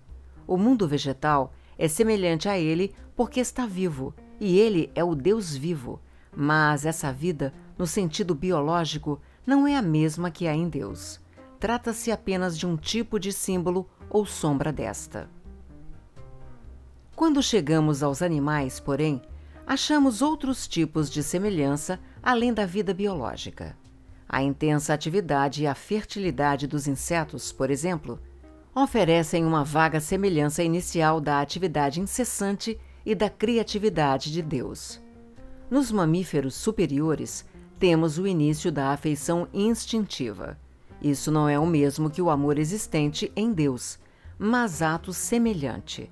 O 0.44 0.56
mundo 0.56 0.88
vegetal 0.88 1.52
é 1.78 1.86
semelhante 1.86 2.48
a 2.48 2.58
ele 2.58 2.92
porque 3.14 3.40
está 3.40 3.66
vivo, 3.66 4.14
e 4.40 4.58
ele 4.58 4.90
é 4.94 5.02
o 5.02 5.14
Deus 5.14 5.56
vivo, 5.56 6.00
mas 6.34 6.84
essa 6.84 7.12
vida, 7.12 7.54
no 7.78 7.86
sentido 7.86 8.34
biológico, 8.34 9.20
não 9.46 9.66
é 9.66 9.76
a 9.76 9.82
mesma 9.82 10.30
que 10.30 10.46
há 10.46 10.54
em 10.54 10.68
Deus. 10.68 11.20
Trata-se 11.58 12.12
apenas 12.12 12.58
de 12.58 12.66
um 12.66 12.76
tipo 12.76 13.18
de 13.18 13.32
símbolo 13.32 13.88
ou 14.10 14.26
sombra 14.26 14.72
desta. 14.72 15.30
Quando 17.16 17.42
chegamos 17.42 18.02
aos 18.02 18.22
animais, 18.22 18.78
porém, 18.78 19.20
achamos 19.66 20.22
outros 20.22 20.68
tipos 20.68 21.10
de 21.10 21.22
semelhança 21.22 21.98
além 22.22 22.54
da 22.54 22.64
vida 22.64 22.94
biológica. 22.94 23.76
A 24.28 24.42
intensa 24.42 24.94
atividade 24.94 25.62
e 25.62 25.66
a 25.66 25.74
fertilidade 25.74 26.66
dos 26.66 26.86
insetos, 26.86 27.50
por 27.50 27.70
exemplo, 27.70 28.20
oferecem 28.82 29.44
uma 29.44 29.64
vaga 29.64 30.00
semelhança 30.00 30.62
inicial 30.62 31.20
da 31.20 31.40
atividade 31.40 32.00
incessante 32.00 32.78
e 33.04 33.14
da 33.14 33.28
criatividade 33.28 34.32
de 34.32 34.42
Deus. 34.42 35.00
Nos 35.70 35.90
mamíferos 35.92 36.54
superiores, 36.54 37.44
temos 37.78 38.18
o 38.18 38.26
início 38.26 38.72
da 38.72 38.92
afeição 38.92 39.46
instintiva. 39.52 40.58
Isso 41.00 41.30
não 41.30 41.48
é 41.48 41.58
o 41.58 41.66
mesmo 41.66 42.10
que 42.10 42.20
o 42.20 42.30
amor 42.30 42.58
existente 42.58 43.30
em 43.36 43.52
Deus, 43.52 43.98
mas 44.38 44.82
ato 44.82 45.12
semelhante. 45.12 46.10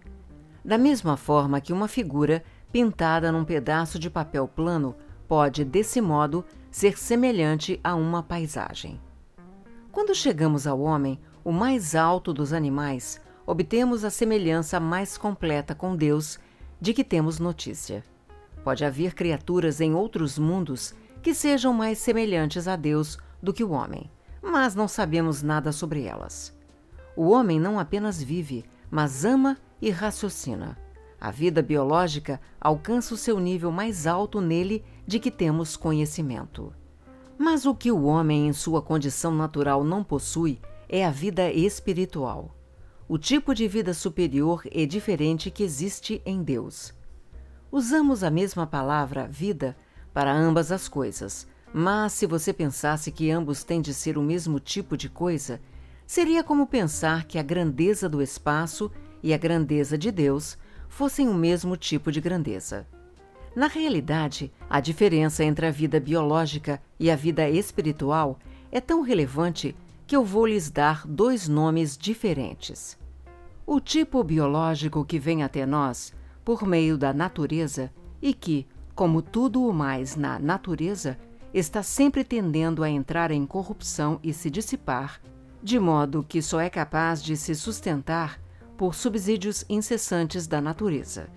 Da 0.65 0.79
mesma 0.79 1.17
forma 1.17 1.61
que 1.61 1.73
uma 1.73 1.89
figura 1.89 2.43
pintada 2.73 3.33
num 3.33 3.45
pedaço 3.45 3.99
de 3.99 4.11
papel 4.11 4.47
plano, 4.47 4.95
pode, 5.27 5.65
desse 5.65 6.01
modo, 6.01 6.45
ser 6.71 6.99
semelhante 6.99 7.81
a 7.83 7.95
uma 7.95 8.23
paisagem. 8.23 9.01
Quando 9.91 10.15
chegamos 10.15 10.67
ao 10.67 10.81
homem, 10.81 11.19
o 11.47 11.53
mais 11.53 11.95
alto 11.95 12.35
dos 12.35 12.53
animais, 12.53 13.21
obtemos 13.47 14.05
a 14.05 14.11
semelhança 14.11 14.81
mais 14.81 15.17
completa 15.17 15.77
com 15.77 15.95
Deus 15.95 16.41
de 16.81 16.93
que 16.93 17.05
temos 17.05 17.39
notícia. 17.39 18.03
Pode 18.65 18.85
haver 18.85 19.15
criaturas 19.15 19.81
em 19.81 19.95
outros 19.95 20.41
mundos 20.41 20.93
que 21.23 21.33
sejam 21.33 21.73
mais 21.73 21.99
semelhantes 21.99 22.67
a 22.67 22.75
Deus 22.75 23.17
do 23.41 23.53
que 23.53 23.63
o 23.63 23.71
homem, 23.71 24.11
mas 24.43 24.75
não 24.75 24.89
sabemos 24.89 25.41
nada 25.41 25.71
sobre 25.71 26.03
elas. 26.03 26.53
O 27.15 27.29
homem 27.29 27.61
não 27.61 27.79
apenas 27.79 28.21
vive, 28.21 28.65
mas 28.91 29.25
ama 29.25 29.57
e 29.81 29.89
raciocina. 29.89 30.77
A 31.21 31.31
vida 31.31 31.63
biológica 31.63 32.41
alcança 32.61 33.15
o 33.15 33.17
seu 33.17 33.39
nível 33.39 33.71
mais 33.71 34.05
alto 34.05 34.41
nele 34.41 34.85
de 35.07 35.21
que 35.21 35.31
temos 35.31 35.77
conhecimento. 35.77 36.73
Mas 37.39 37.65
o 37.67 37.73
que 37.73 37.93
o 37.93 38.03
homem, 38.03 38.49
em 38.49 38.53
sua 38.53 38.83
condição 38.83 39.33
natural, 39.33 39.85
não 39.85 40.03
possui 40.03 40.61
é 40.89 41.05
a 41.05 41.11
vida 41.11 41.51
espiritual. 41.53 42.55
O 43.09 43.19
tipo 43.19 43.55
de 43.55 43.69
vida 43.69 43.95
superior 43.95 44.63
e 44.71 44.87
diferente 44.87 45.51
que 45.51 45.63
existe 45.63 46.21
em 46.25 46.43
Deus. 46.43 46.95
Usamos 47.71 48.23
a 48.23 48.31
mesma 48.31 48.67
palavra, 48.67 49.29
vida, 49.29 49.77
para 50.13 50.33
ambas 50.33 50.73
as 50.73 50.89
coisas, 50.89 51.47
mas 51.73 52.13
se 52.13 52.27
você 52.27 52.53
pensasse 52.53 53.13
que 53.13 53.31
ambos 53.31 53.65
têm 53.65 53.81
de 53.81 53.93
ser 53.93 54.17
o 54.17 54.23
mesmo 54.23 54.59
tipo 54.59 54.97
de 54.97 55.09
coisa, 55.09 55.61
seria 56.07 56.43
como 56.43 56.67
pensar 56.67 57.25
que 57.25 57.39
a 57.39 57.43
grandeza 57.43 58.09
do 58.09 58.23
espaço 58.23 58.91
e 59.23 59.35
a 59.35 59.39
grandeza 59.39 59.99
de 59.99 60.11
Deus 60.11 60.57
fossem 60.89 61.29
o 61.29 61.35
mesmo 61.35 61.77
tipo 61.77 62.11
de 62.11 62.21
grandeza. 62.21 62.87
Na 63.55 63.67
realidade, 63.67 64.53
a 64.69 64.81
diferença 64.81 65.43
entre 65.43 65.67
a 65.67 65.71
vida 65.71 65.99
biológica 65.99 66.81
e 66.99 67.11
a 67.11 67.17
vida 67.17 67.49
espiritual 67.49 68.39
é 68.71 68.81
tão 68.81 69.03
relevante 69.03 69.75
que 70.07 70.15
eu 70.15 70.25
vou 70.25 70.47
lhes 70.47 70.71
dar 70.71 71.07
dois 71.07 71.49
nomes 71.49 71.97
diferentes. 71.97 72.97
O 73.67 73.81
tipo 73.81 74.23
biológico 74.23 75.05
que 75.05 75.19
vem 75.19 75.43
até 75.43 75.67
nós 75.67 76.15
por 76.45 76.65
meio 76.65 76.97
da 76.97 77.13
natureza 77.13 77.93
e 78.23 78.33
que, 78.33 78.67
como 78.95 79.21
tudo 79.21 79.67
o 79.67 79.73
mais 79.73 80.15
na 80.15 80.39
natureza, 80.39 81.19
está 81.53 81.83
sempre 81.83 82.23
tendendo 82.23 82.85
a 82.85 82.89
entrar 82.89 83.33
em 83.33 83.45
corrupção 83.45 84.21
e 84.23 84.33
se 84.33 84.49
dissipar, 84.49 85.21
de 85.61 85.81
modo 85.81 86.23
que 86.23 86.41
só 86.41 86.61
é 86.61 86.71
capaz 86.71 87.21
de 87.23 87.37
se 87.37 87.55
sustentar 87.55 88.41
por 88.77 88.95
subsídios 88.95 89.65
incessantes 89.69 90.47
da 90.47 90.61
natureza, 90.61 91.29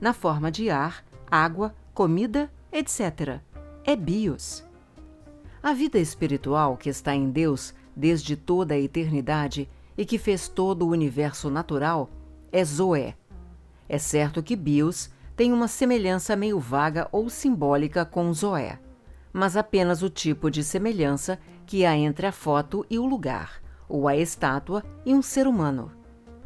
na 0.00 0.12
forma 0.12 0.50
de 0.50 0.70
ar, 0.70 1.04
água, 1.30 1.74
comida, 1.94 2.50
etc. 2.72 3.40
É 3.84 3.94
bios. 3.94 4.64
A 5.62 5.72
vida 5.72 5.98
espiritual 5.98 6.76
que 6.76 6.88
está 6.88 7.14
em 7.14 7.30
Deus 7.30 7.74
desde 7.96 8.36
toda 8.36 8.74
a 8.74 8.78
eternidade 8.78 9.68
e 9.96 10.04
que 10.04 10.18
fez 10.18 10.46
todo 10.46 10.86
o 10.86 10.90
universo 10.90 11.48
natural 11.48 12.10
é 12.52 12.62
Zoé. 12.62 13.16
É 13.88 13.98
certo 13.98 14.42
que 14.42 14.54
bios 14.54 15.10
tem 15.34 15.52
uma 15.52 15.68
semelhança 15.68 16.36
meio 16.36 16.58
vaga 16.58 17.08
ou 17.10 17.30
simbólica 17.30 18.04
com 18.04 18.32
Zoé, 18.32 18.78
mas 19.32 19.56
apenas 19.56 20.02
o 20.02 20.10
tipo 20.10 20.50
de 20.50 20.62
semelhança 20.62 21.38
que 21.66 21.84
há 21.84 21.96
entre 21.96 22.26
a 22.26 22.32
foto 22.32 22.84
e 22.88 22.98
o 22.98 23.06
lugar, 23.06 23.62
ou 23.88 24.06
a 24.06 24.16
estátua 24.16 24.84
e 25.04 25.14
um 25.14 25.22
ser 25.22 25.46
humano. 25.46 25.90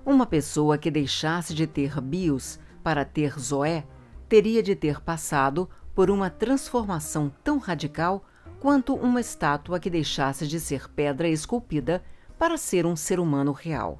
Uma 0.04 0.26
pessoa 0.26 0.78
que 0.78 0.90
deixasse 0.90 1.54
de 1.54 1.66
ter 1.66 2.00
bios 2.00 2.58
para 2.82 3.04
ter 3.04 3.38
Zoé 3.38 3.84
teria 4.28 4.62
de 4.62 4.74
ter 4.74 5.00
passado 5.00 5.68
por 5.94 6.10
uma 6.10 6.30
transformação 6.30 7.32
tão 7.44 7.58
radical 7.58 8.24
quanto 8.60 8.94
uma 8.94 9.20
estátua 9.20 9.80
que 9.80 9.88
deixasse 9.88 10.46
de 10.46 10.60
ser 10.60 10.86
pedra 10.90 11.26
esculpida 11.26 12.04
para 12.38 12.58
ser 12.58 12.84
um 12.84 12.94
ser 12.94 13.18
humano 13.18 13.52
real. 13.52 13.98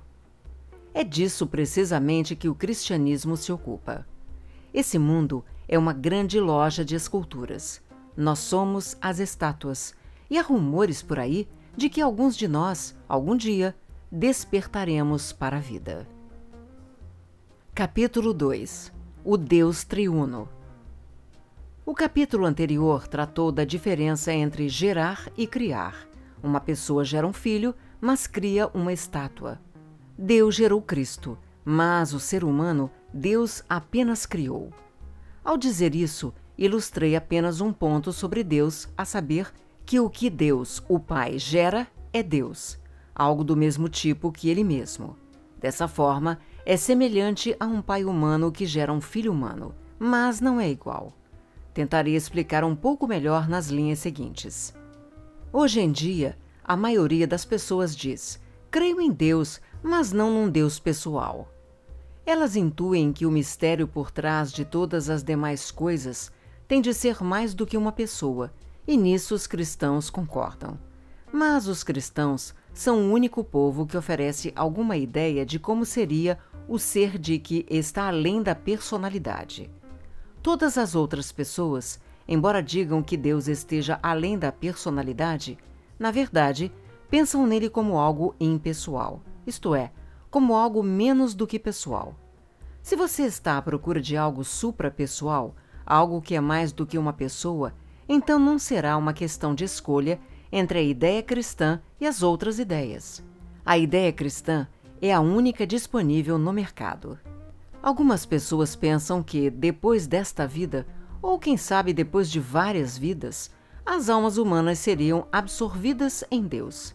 É 0.92 1.02
disso 1.02 1.46
precisamente 1.46 2.36
que 2.36 2.48
o 2.48 2.54
cristianismo 2.54 3.36
se 3.36 3.50
ocupa. 3.50 4.06
Esse 4.72 4.98
mundo 4.98 5.42
é 5.66 5.78
uma 5.78 5.94
grande 5.94 6.38
loja 6.38 6.84
de 6.84 6.94
esculturas. 6.94 7.80
Nós 8.16 8.38
somos 8.40 8.96
as 9.00 9.18
estátuas, 9.18 9.94
e 10.28 10.36
há 10.36 10.42
rumores 10.42 11.02
por 11.02 11.18
aí 11.18 11.48
de 11.76 11.88
que 11.88 12.00
alguns 12.00 12.36
de 12.36 12.46
nós, 12.46 12.94
algum 13.08 13.36
dia, 13.36 13.74
despertaremos 14.12 15.32
para 15.32 15.56
a 15.56 15.60
vida. 15.60 16.06
Capítulo 17.74 18.34
2 18.34 18.92
O 19.24 19.36
Deus 19.36 19.84
Triuno 19.84 20.48
o 21.90 21.92
capítulo 21.92 22.46
anterior 22.46 23.08
tratou 23.08 23.50
da 23.50 23.64
diferença 23.64 24.32
entre 24.32 24.68
gerar 24.68 25.28
e 25.36 25.44
criar. 25.44 26.06
Uma 26.40 26.60
pessoa 26.60 27.04
gera 27.04 27.26
um 27.26 27.32
filho, 27.32 27.74
mas 28.00 28.28
cria 28.28 28.68
uma 28.68 28.92
estátua. 28.92 29.60
Deus 30.16 30.54
gerou 30.54 30.80
Cristo, 30.80 31.36
mas 31.64 32.14
o 32.14 32.20
ser 32.20 32.44
humano 32.44 32.88
Deus 33.12 33.64
apenas 33.68 34.24
criou. 34.24 34.70
Ao 35.42 35.56
dizer 35.56 35.96
isso, 35.96 36.32
ilustrei 36.56 37.16
apenas 37.16 37.60
um 37.60 37.72
ponto 37.72 38.12
sobre 38.12 38.44
Deus, 38.44 38.88
a 38.96 39.04
saber 39.04 39.52
que 39.84 39.98
o 39.98 40.08
que 40.08 40.30
Deus, 40.30 40.80
o 40.88 41.00
Pai, 41.00 41.40
gera 41.40 41.88
é 42.12 42.22
Deus, 42.22 42.78
algo 43.12 43.42
do 43.42 43.56
mesmo 43.56 43.88
tipo 43.88 44.30
que 44.30 44.48
Ele 44.48 44.62
mesmo. 44.62 45.16
Dessa 45.58 45.88
forma, 45.88 46.38
é 46.64 46.76
semelhante 46.76 47.56
a 47.58 47.66
um 47.66 47.82
pai 47.82 48.04
humano 48.04 48.52
que 48.52 48.64
gera 48.64 48.92
um 48.92 49.00
filho 49.00 49.32
humano, 49.32 49.74
mas 49.98 50.40
não 50.40 50.60
é 50.60 50.70
igual. 50.70 51.16
Tentarei 51.72 52.16
explicar 52.16 52.64
um 52.64 52.74
pouco 52.74 53.06
melhor 53.06 53.48
nas 53.48 53.68
linhas 53.68 54.00
seguintes. 54.00 54.74
Hoje 55.52 55.80
em 55.80 55.90
dia, 55.90 56.36
a 56.64 56.76
maioria 56.76 57.26
das 57.26 57.44
pessoas 57.44 57.94
diz: 57.96 58.40
creio 58.70 59.00
em 59.00 59.10
Deus, 59.10 59.60
mas 59.82 60.12
não 60.12 60.30
num 60.30 60.48
Deus 60.48 60.78
pessoal. 60.78 61.48
Elas 62.24 62.54
intuem 62.54 63.12
que 63.12 63.26
o 63.26 63.30
mistério 63.30 63.88
por 63.88 64.10
trás 64.10 64.52
de 64.52 64.64
todas 64.64 65.10
as 65.10 65.22
demais 65.22 65.70
coisas 65.70 66.30
tem 66.68 66.80
de 66.80 66.94
ser 66.94 67.22
mais 67.24 67.54
do 67.54 67.66
que 67.66 67.76
uma 67.76 67.90
pessoa, 67.90 68.52
e 68.86 68.96
nisso 68.96 69.34
os 69.34 69.46
cristãos 69.46 70.10
concordam. 70.10 70.78
Mas 71.32 71.66
os 71.66 71.82
cristãos 71.82 72.54
são 72.72 72.98
o 72.98 73.12
único 73.12 73.42
povo 73.42 73.86
que 73.86 73.96
oferece 73.96 74.52
alguma 74.54 74.96
ideia 74.96 75.44
de 75.44 75.58
como 75.58 75.84
seria 75.84 76.38
o 76.68 76.78
ser 76.78 77.18
de 77.18 77.38
que 77.38 77.66
está 77.68 78.06
além 78.06 78.42
da 78.42 78.54
personalidade. 78.54 79.70
Todas 80.42 80.78
as 80.78 80.94
outras 80.94 81.30
pessoas, 81.30 82.00
embora 82.26 82.62
digam 82.62 83.02
que 83.02 83.16
Deus 83.16 83.46
esteja 83.46 83.98
além 84.02 84.38
da 84.38 84.50
personalidade, 84.50 85.58
na 85.98 86.10
verdade, 86.10 86.72
pensam 87.10 87.46
nele 87.46 87.68
como 87.68 87.98
algo 87.98 88.34
impessoal, 88.40 89.20
isto 89.46 89.74
é, 89.74 89.92
como 90.30 90.54
algo 90.54 90.82
menos 90.82 91.34
do 91.34 91.46
que 91.46 91.58
pessoal. 91.58 92.14
Se 92.82 92.96
você 92.96 93.24
está 93.24 93.58
à 93.58 93.62
procura 93.62 94.00
de 94.00 94.16
algo 94.16 94.42
suprapessoal, 94.42 95.54
algo 95.84 96.22
que 96.22 96.34
é 96.34 96.40
mais 96.40 96.72
do 96.72 96.86
que 96.86 96.96
uma 96.96 97.12
pessoa, 97.12 97.74
então 98.08 98.38
não 98.38 98.58
será 98.58 98.96
uma 98.96 99.12
questão 99.12 99.54
de 99.54 99.64
escolha 99.64 100.18
entre 100.50 100.78
a 100.78 100.82
ideia 100.82 101.22
cristã 101.22 101.82
e 102.00 102.06
as 102.06 102.22
outras 102.22 102.58
ideias. 102.58 103.22
A 103.64 103.76
ideia 103.76 104.12
cristã 104.12 104.66
é 105.02 105.12
a 105.12 105.20
única 105.20 105.66
disponível 105.66 106.38
no 106.38 106.52
mercado. 106.52 107.18
Algumas 107.82 108.26
pessoas 108.26 108.76
pensam 108.76 109.22
que, 109.22 109.48
depois 109.48 110.06
desta 110.06 110.46
vida, 110.46 110.86
ou 111.22 111.38
quem 111.38 111.56
sabe 111.56 111.94
depois 111.94 112.30
de 112.30 112.38
várias 112.38 112.96
vidas, 112.96 113.50
as 113.86 114.10
almas 114.10 114.36
humanas 114.36 114.78
seriam 114.78 115.26
absorvidas 115.32 116.22
em 116.30 116.42
Deus. 116.42 116.94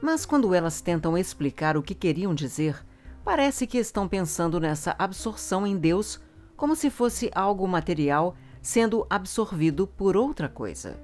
Mas 0.00 0.24
quando 0.24 0.54
elas 0.54 0.80
tentam 0.80 1.18
explicar 1.18 1.76
o 1.76 1.82
que 1.82 1.94
queriam 1.94 2.34
dizer, 2.34 2.82
parece 3.22 3.66
que 3.66 3.76
estão 3.76 4.08
pensando 4.08 4.58
nessa 4.58 4.96
absorção 4.98 5.66
em 5.66 5.76
Deus 5.76 6.20
como 6.56 6.74
se 6.74 6.88
fosse 6.88 7.30
algo 7.34 7.68
material 7.68 8.34
sendo 8.62 9.06
absorvido 9.10 9.86
por 9.86 10.16
outra 10.16 10.48
coisa. 10.48 10.98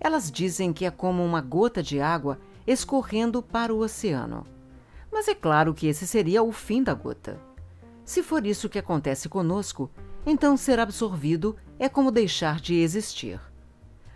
Elas 0.00 0.30
dizem 0.30 0.72
que 0.72 0.84
é 0.84 0.90
como 0.90 1.24
uma 1.24 1.40
gota 1.40 1.80
de 1.80 2.00
água 2.00 2.40
escorrendo 2.66 3.40
para 3.40 3.72
o 3.72 3.78
oceano. 3.78 4.44
Mas 5.12 5.28
é 5.28 5.34
claro 5.34 5.72
que 5.72 5.86
esse 5.86 6.06
seria 6.06 6.42
o 6.42 6.50
fim 6.50 6.82
da 6.82 6.92
gota. 6.92 7.51
Se 8.04 8.22
for 8.22 8.46
isso 8.46 8.68
que 8.68 8.78
acontece 8.78 9.28
conosco, 9.28 9.90
então 10.26 10.56
ser 10.56 10.78
absorvido 10.78 11.56
é 11.78 11.88
como 11.88 12.10
deixar 12.10 12.60
de 12.60 12.74
existir. 12.74 13.40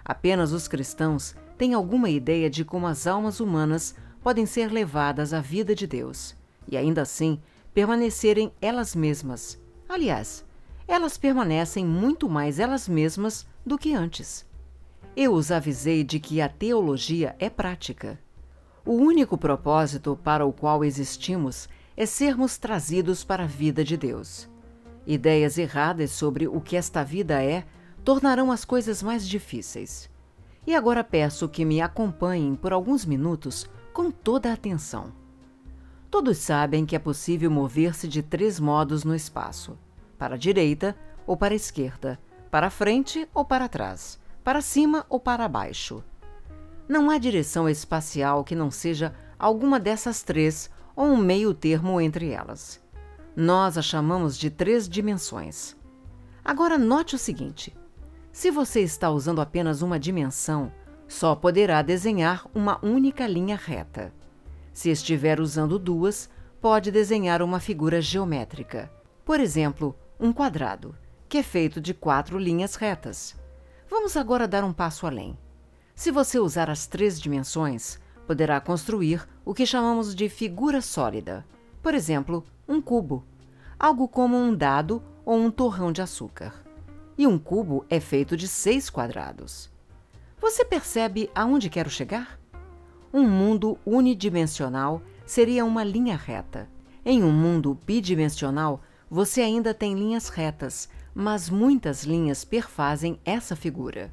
Apenas 0.05 0.53
os 0.53 0.69
cristãos 0.69 1.35
têm 1.57 1.75
alguma 1.75 2.09
ideia 2.09 2.49
de 2.51 2.65
como 2.65 2.87
as 2.87 3.07
almas 3.07 3.41
humanas 3.41 3.95
podem 4.23 4.47
ser 4.47 4.71
levadas 4.73 5.33
à 5.33 5.41
vida 5.41 5.75
de 5.75 5.87
Deus 5.87 6.35
e 6.69 6.77
ainda 6.77 7.03
assim 7.03 7.41
permanecerem 7.73 8.53
elas 8.61 8.95
mesmas. 8.95 9.61
Aliás, 9.89 10.45
elas 10.89 11.17
permanecem 11.17 11.85
muito 11.85 12.29
mais 12.29 12.59
elas 12.59 12.89
mesmas 12.89 13.47
do 13.65 13.77
que 13.77 13.95
antes. 13.95 14.47
Eu 15.17 15.33
os 15.33 15.51
avisei 15.51 16.05
de 16.05 16.21
que 16.21 16.41
a 16.41 16.49
teologia 16.49 17.35
é 17.39 17.49
prática. 17.49 18.19
O 18.85 18.93
único 18.93 19.37
propósito 19.37 20.19
para 20.23 20.45
o 20.45 20.53
qual 20.53 20.85
existimos 20.85 21.69
é 21.97 22.05
sermos 22.05 22.59
trazidos 22.59 23.25
para 23.25 23.45
a 23.45 23.47
vida 23.47 23.83
de 23.83 23.97
Deus. 23.97 24.49
Ideias 25.07 25.57
erradas 25.57 26.11
sobre 26.11 26.47
o 26.47 26.61
que 26.61 26.77
esta 26.77 27.03
vida 27.03 27.43
é 27.43 27.65
tornarão 28.05 28.53
as 28.53 28.65
coisas 28.65 29.03
mais 29.03 29.27
difíceis. 29.27 30.11
E 30.67 30.75
agora 30.75 31.03
peço 31.03 31.49
que 31.49 31.65
me 31.65 31.81
acompanhem 31.81 32.55
por 32.55 32.73
alguns 32.73 33.05
minutos 33.05 33.69
com 33.93 34.11
toda 34.11 34.51
a 34.51 34.53
atenção. 34.53 35.13
Todos 36.11 36.39
sabem 36.39 36.85
que 36.85 36.95
é 36.95 36.99
possível 36.99 37.51
mover-se 37.51 38.07
de 38.07 38.23
três 38.23 38.61
modos 38.61 39.05
no 39.05 39.15
espaço: 39.15 39.79
para 40.19 40.35
a 40.35 40.39
direita 40.39 40.95
ou 41.27 41.37
para 41.37 41.55
a 41.55 41.57
esquerda, 41.57 42.19
para 42.51 42.69
frente 42.69 43.29
ou 43.33 43.45
para 43.45 43.69
trás, 43.69 44.19
para 44.45 44.61
cima 44.61 45.07
ou 45.09 45.19
para 45.19 45.49
baixo. 45.49 46.05
Não 46.89 47.11
há 47.11 47.19
direção 47.19 47.69
espacial 47.69 48.45
que 48.45 48.55
não 48.55 48.71
seja 48.71 49.15
alguma 49.39 49.81
dessas 49.81 50.23
três 50.23 50.71
ou 50.97 51.05
um 51.05 51.17
meio 51.17 51.53
termo 51.53 52.01
entre 52.01 52.31
elas. 52.31 52.81
Nós 53.37 53.77
a 53.77 53.83
chamamos 53.83 54.39
de 54.39 54.49
três 54.49 54.89
dimensões. 54.89 55.77
Agora 56.43 56.79
note 56.79 57.15
o 57.15 57.19
seguinte: 57.19 57.77
se 58.33 58.51
você 58.51 58.81
está 58.81 59.11
usando 59.11 59.41
apenas 59.41 59.83
uma 59.83 60.01
dimensão, 60.01 60.73
só 61.07 61.37
poderá 61.37 61.83
desenhar 61.83 62.47
uma 62.55 62.85
única 62.85 63.27
linha 63.27 63.57
reta. 63.57 64.13
Se 64.73 64.91
estiver 64.91 65.41
usando 65.41 65.79
duas, 65.79 66.29
pode 66.61 66.91
desenhar 66.91 67.43
uma 67.43 67.61
figura 67.61 68.01
geométrica. 68.01 68.91
Por 69.25 69.39
exemplo, 69.41 69.95
um 70.19 70.33
quadrado, 70.33 70.95
que 71.29 71.39
é 71.39 71.43
feito 71.43 71.81
de 71.81 71.93
quatro 71.93 72.39
linhas 72.39 72.75
retas. 72.75 73.37
Vamos 73.89 74.17
agora 74.17 74.49
dar 74.49 74.65
um 74.65 74.73
passo 74.73 75.07
além. 75.07 75.39
Se 75.95 76.11
você 76.11 76.39
usar 76.39 76.69
as 76.69 76.87
três 76.87 77.21
dimensões, 77.21 77.99
poderá 78.27 78.61
construir 78.61 79.27
o 79.45 79.55
que 79.55 79.65
chamamos 79.65 80.15
de 80.15 80.29
figura 80.29 80.81
sólida, 80.81 81.47
por 81.83 81.95
exemplo, 81.95 82.45
um 82.69 82.81
cubo, 82.81 83.25
algo 83.79 84.09
como 84.09 84.37
um 84.37 84.55
dado 84.55 85.03
ou 85.25 85.37
um 85.39 85.51
torrão 85.51 85.93
de 85.93 86.03
açúcar. 86.03 86.53
E 87.17 87.27
um 87.27 87.39
cubo 87.39 87.85
é 87.89 88.01
feito 88.01 88.37
de 88.37 88.49
seis 88.49 88.91
quadrados. 88.91 89.71
Você 90.39 90.65
percebe 90.65 91.31
aonde 91.35 91.71
quero 91.71 91.89
chegar? 91.89 92.39
Um 93.13 93.27
mundo 93.29 93.79
unidimensional 93.87 95.01
seria 95.25 95.65
uma 95.65 95.83
linha 95.83 96.17
reta. 96.17 96.69
Em 97.05 97.23
um 97.23 97.33
mundo 97.33 97.79
bidimensional, 97.87 98.83
você 99.09 99.41
ainda 99.41 99.73
tem 99.73 99.95
linhas 99.95 100.29
retas, 100.29 100.89
mas 101.15 101.49
muitas 101.49 102.05
linhas 102.05 102.45
perfazem 102.45 103.19
essa 103.25 103.57
figura. 103.57 104.13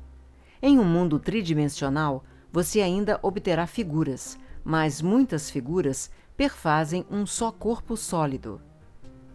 Em 0.61 0.79
um 0.79 0.85
mundo 0.85 1.19
tridimensional, 1.19 2.23
você 2.53 2.81
ainda 2.81 3.19
obterá 3.23 3.65
figuras, 3.65 4.37
mas 4.63 5.01
muitas 5.01 5.49
figuras 5.49 6.11
perfazem 6.37 7.03
um 7.09 7.25
só 7.25 7.51
corpo 7.51 7.97
sólido. 7.97 8.61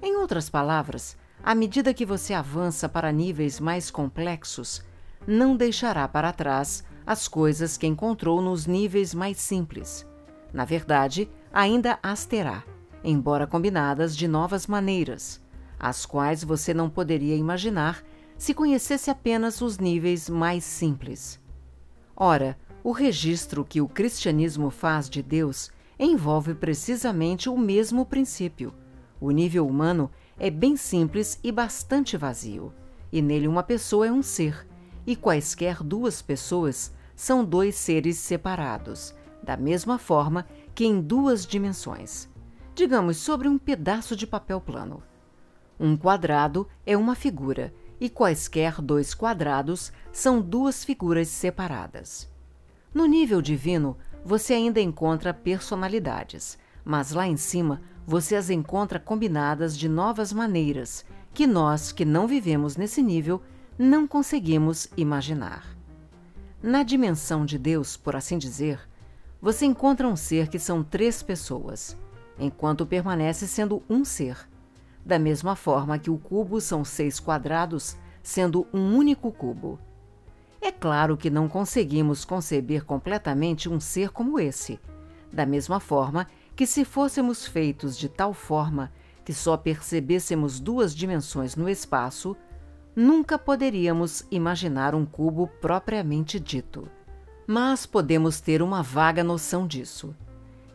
Em 0.00 0.16
outras 0.16 0.48
palavras, 0.48 1.16
à 1.42 1.52
medida 1.52 1.92
que 1.92 2.06
você 2.06 2.32
avança 2.32 2.88
para 2.88 3.10
níveis 3.10 3.58
mais 3.58 3.90
complexos, 3.90 4.84
não 5.26 5.56
deixará 5.56 6.06
para 6.06 6.32
trás 6.32 6.84
as 7.04 7.26
coisas 7.26 7.76
que 7.76 7.88
encontrou 7.88 8.40
nos 8.40 8.66
níveis 8.66 9.12
mais 9.12 9.38
simples. 9.38 10.06
Na 10.52 10.64
verdade, 10.64 11.28
ainda 11.52 11.98
as 12.00 12.24
terá, 12.24 12.62
embora 13.02 13.48
combinadas 13.48 14.16
de 14.16 14.28
novas 14.28 14.68
maneiras, 14.68 15.42
as 15.76 16.06
quais 16.06 16.44
você 16.44 16.72
não 16.72 16.88
poderia 16.88 17.34
imaginar 17.34 18.00
se 18.36 18.54
conhecesse 18.54 19.10
apenas 19.10 19.60
os 19.60 19.76
níveis 19.76 20.30
mais 20.30 20.62
simples. 20.62 21.40
Ora, 22.16 22.56
o 22.82 22.92
registro 22.92 23.64
que 23.64 23.80
o 23.80 23.88
cristianismo 23.88 24.70
faz 24.70 25.08
de 25.08 25.22
Deus 25.22 25.70
envolve 25.98 26.54
precisamente 26.54 27.48
o 27.48 27.58
mesmo 27.58 28.06
princípio. 28.06 28.72
O 29.20 29.30
nível 29.30 29.66
humano 29.66 30.10
é 30.38 30.48
bem 30.48 30.76
simples 30.76 31.40
e 31.42 31.50
bastante 31.50 32.16
vazio, 32.16 32.72
e 33.12 33.20
nele 33.20 33.48
uma 33.48 33.62
pessoa 33.62 34.06
é 34.06 34.12
um 34.12 34.22
ser, 34.22 34.66
e 35.06 35.16
quaisquer 35.16 35.82
duas 35.82 36.22
pessoas 36.22 36.94
são 37.16 37.44
dois 37.44 37.74
seres 37.74 38.18
separados, 38.18 39.12
da 39.42 39.56
mesma 39.56 39.98
forma 39.98 40.46
que 40.74 40.84
em 40.84 41.00
duas 41.00 41.44
dimensões. 41.44 42.28
Digamos 42.74 43.16
sobre 43.16 43.48
um 43.48 43.58
pedaço 43.58 44.14
de 44.14 44.26
papel 44.26 44.60
plano. 44.60 45.02
Um 45.80 45.96
quadrado 45.96 46.68
é 46.86 46.96
uma 46.96 47.16
figura, 47.16 47.74
e 48.00 48.08
quaisquer 48.08 48.80
dois 48.80 49.14
quadrados 49.14 49.92
são 50.12 50.40
duas 50.40 50.84
figuras 50.84 51.26
separadas. 51.26 52.30
No 52.98 53.06
nível 53.06 53.40
divino, 53.40 53.96
você 54.24 54.54
ainda 54.54 54.80
encontra 54.80 55.32
personalidades, 55.32 56.58
mas 56.84 57.12
lá 57.12 57.28
em 57.28 57.36
cima 57.36 57.80
você 58.04 58.34
as 58.34 58.50
encontra 58.50 58.98
combinadas 58.98 59.78
de 59.78 59.88
novas 59.88 60.32
maneiras 60.32 61.04
que 61.32 61.46
nós, 61.46 61.92
que 61.92 62.04
não 62.04 62.26
vivemos 62.26 62.76
nesse 62.76 63.00
nível, 63.00 63.40
não 63.78 64.04
conseguimos 64.04 64.88
imaginar. 64.96 65.64
Na 66.60 66.82
dimensão 66.82 67.46
de 67.46 67.56
Deus, 67.56 67.96
por 67.96 68.16
assim 68.16 68.36
dizer, 68.36 68.80
você 69.40 69.64
encontra 69.64 70.08
um 70.08 70.16
ser 70.16 70.48
que 70.48 70.58
são 70.58 70.82
três 70.82 71.22
pessoas, 71.22 71.96
enquanto 72.36 72.84
permanece 72.84 73.46
sendo 73.46 73.80
um 73.88 74.04
ser. 74.04 74.36
Da 75.06 75.20
mesma 75.20 75.54
forma 75.54 76.00
que 76.00 76.10
o 76.10 76.18
cubo 76.18 76.60
são 76.60 76.84
seis 76.84 77.20
quadrados, 77.20 77.96
sendo 78.24 78.66
um 78.74 78.96
único 78.96 79.30
cubo. 79.30 79.78
É 80.60 80.72
claro 80.72 81.16
que 81.16 81.30
não 81.30 81.48
conseguimos 81.48 82.24
conceber 82.24 82.84
completamente 82.84 83.68
um 83.68 83.78
ser 83.78 84.10
como 84.10 84.38
esse, 84.40 84.80
da 85.32 85.46
mesma 85.46 85.78
forma 85.78 86.26
que, 86.56 86.66
se 86.66 86.84
fôssemos 86.84 87.46
feitos 87.46 87.96
de 87.96 88.08
tal 88.08 88.34
forma 88.34 88.92
que 89.24 89.32
só 89.32 89.56
percebêssemos 89.56 90.58
duas 90.58 90.94
dimensões 90.94 91.54
no 91.54 91.68
espaço, 91.68 92.36
nunca 92.96 93.38
poderíamos 93.38 94.26
imaginar 94.30 94.94
um 94.94 95.04
cubo 95.04 95.46
propriamente 95.60 96.40
dito. 96.40 96.88
Mas 97.46 97.86
podemos 97.86 98.40
ter 98.40 98.60
uma 98.60 98.82
vaga 98.82 99.22
noção 99.22 99.66
disso. 99.66 100.16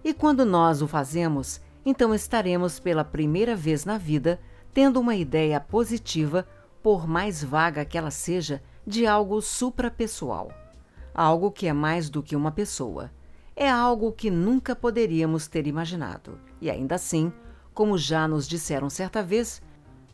E 0.04 0.13
quando 0.13 0.46
nós 0.46 0.82
o 0.82 0.88
fazemos, 0.88 1.60
então 1.86 2.13
estaremos 2.13 2.80
pela 2.80 3.04
primeira 3.04 3.56
vez 3.56 3.86
na 3.86 3.98
vida 3.98 4.39
tendo 4.74 5.00
uma 5.00 5.15
ideia 5.15 5.60
positiva, 5.60 6.48
por 6.82 7.08
mais 7.08 7.43
vaga 7.43 7.86
que 7.86 7.98
ela 7.98 8.12
seja, 8.12 8.62
de 8.86 9.06
algo 9.06 9.41
suprapessoal. 9.41 10.52
Algo 11.13 11.52
que 11.52 11.67
é 11.67 11.74
mais 11.74 12.10
do 12.10 12.24
que 12.24 12.36
uma 12.36 12.52
pessoa. 12.52 13.12
É 13.56 13.69
algo 13.69 14.12
que 14.12 14.32
nunca 14.32 14.76
poderíamos 14.76 15.48
ter 15.48 15.67
imaginado. 15.67 16.39
E 16.60 16.69
ainda 16.69 16.96
assim, 16.96 17.32
como 17.74 17.98
já 17.98 18.28
nos 18.28 18.48
disseram 18.48 18.89
certa 18.89 19.22
vez, 19.22 19.62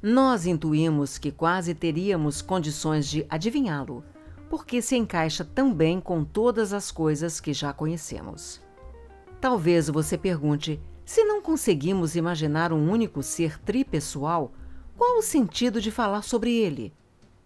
nós 0.02 0.46
intuímos 0.46 1.18
que 1.18 1.32
quase 1.32 1.74
teríamos 1.74 2.42
condições 2.42 3.08
de 3.08 3.26
adivinhá-lo, 3.30 4.04
porque 4.50 4.82
se 4.82 4.96
encaixa 4.96 5.44
tão 5.44 5.74
bem 5.74 6.00
com 6.00 6.24
todas 6.24 6.74
as 6.74 6.92
coisas 6.92 7.40
que 7.40 7.54
já 7.54 7.74
conhecemos. 7.74 8.62
Talvez 9.42 9.90
você 9.90 10.18
pergunte: 10.18 10.82
se 11.06 11.24
não 11.24 11.42
conseguimos 11.42 12.16
imaginar 12.16 12.72
um 12.72 12.90
único 12.90 13.22
ser 13.24 13.60
tripessoal, 13.60 14.54
qual 14.98 15.18
o 15.18 15.22
sentido 15.22 15.82
de 15.82 15.92
falar 15.92 16.24
sobre 16.24 16.54
ele? 16.54 16.94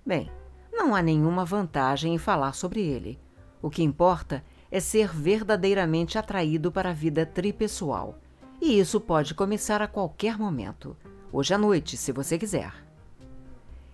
Bem, 0.06 0.30
não 0.74 0.96
há 0.96 1.02
nenhuma 1.02 1.46
vantagem 1.46 2.16
em 2.16 2.18
falar 2.18 2.54
sobre 2.54 2.82
ele. 2.82 3.20
O 3.62 3.70
que 3.70 3.84
importa 3.84 4.44
é 4.72 4.80
ser 4.80 5.10
verdadeiramente 5.10 6.18
atraído 6.18 6.72
para 6.72 6.90
a 6.90 6.94
vida 6.94 7.26
tripessoal. 7.26 8.18
E 8.60 8.80
isso 8.80 9.00
pode 9.00 9.36
começar 9.36 9.82
a 9.82 9.88
qualquer 9.88 10.38
momento. 10.38 10.98
Hoje 11.32 11.54
à 11.54 11.58
noite, 11.58 11.96
se 11.96 12.12
você 12.12 12.38
quiser. 12.38 12.74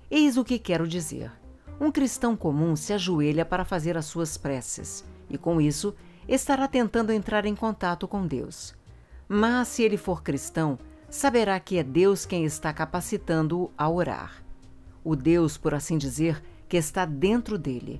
Eis 0.09 0.37
o 0.37 0.43
que 0.43 0.57
quero 0.57 0.87
dizer. 0.87 1.31
Um 1.79 1.91
cristão 1.91 2.35
comum 2.35 2.75
se 2.75 2.93
ajoelha 2.93 3.45
para 3.45 3.65
fazer 3.65 3.97
as 3.97 4.05
suas 4.05 4.37
preces, 4.37 5.05
e 5.29 5.37
com 5.37 5.61
isso 5.61 5.93
estará 6.27 6.67
tentando 6.67 7.11
entrar 7.11 7.45
em 7.45 7.55
contato 7.55 8.07
com 8.07 8.25
Deus. 8.25 8.73
Mas 9.27 9.67
se 9.67 9.83
ele 9.83 9.97
for 9.97 10.23
cristão, 10.23 10.79
saberá 11.09 11.59
que 11.59 11.77
é 11.77 11.83
Deus 11.83 12.25
quem 12.25 12.45
está 12.45 12.73
capacitando-o 12.73 13.71
a 13.77 13.89
orar. 13.89 14.43
O 15.03 15.15
Deus, 15.15 15.57
por 15.57 15.73
assim 15.73 15.97
dizer, 15.97 16.43
que 16.69 16.77
está 16.77 17.03
dentro 17.03 17.57
dele. 17.57 17.99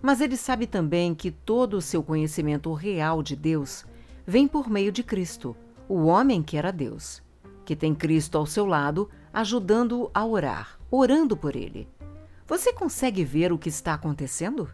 Mas 0.00 0.20
ele 0.20 0.36
sabe 0.36 0.66
também 0.66 1.14
que 1.14 1.30
todo 1.30 1.78
o 1.78 1.82
seu 1.82 2.02
conhecimento 2.02 2.70
real 2.74 3.22
de 3.22 3.34
Deus 3.34 3.86
vem 4.26 4.46
por 4.46 4.68
meio 4.68 4.92
de 4.92 5.02
Cristo, 5.02 5.56
o 5.88 6.04
homem 6.04 6.42
que 6.42 6.58
era 6.58 6.70
Deus, 6.70 7.22
que 7.64 7.74
tem 7.74 7.94
Cristo 7.94 8.36
ao 8.36 8.44
seu 8.44 8.66
lado, 8.66 9.08
ajudando-o 9.32 10.10
a 10.12 10.24
orar, 10.24 10.78
orando 10.90 11.34
por 11.34 11.56
ele. 11.56 11.88
Você 12.46 12.74
consegue 12.74 13.24
ver 13.24 13.50
o 13.50 13.58
que 13.58 13.70
está 13.70 13.94
acontecendo? 13.94 14.68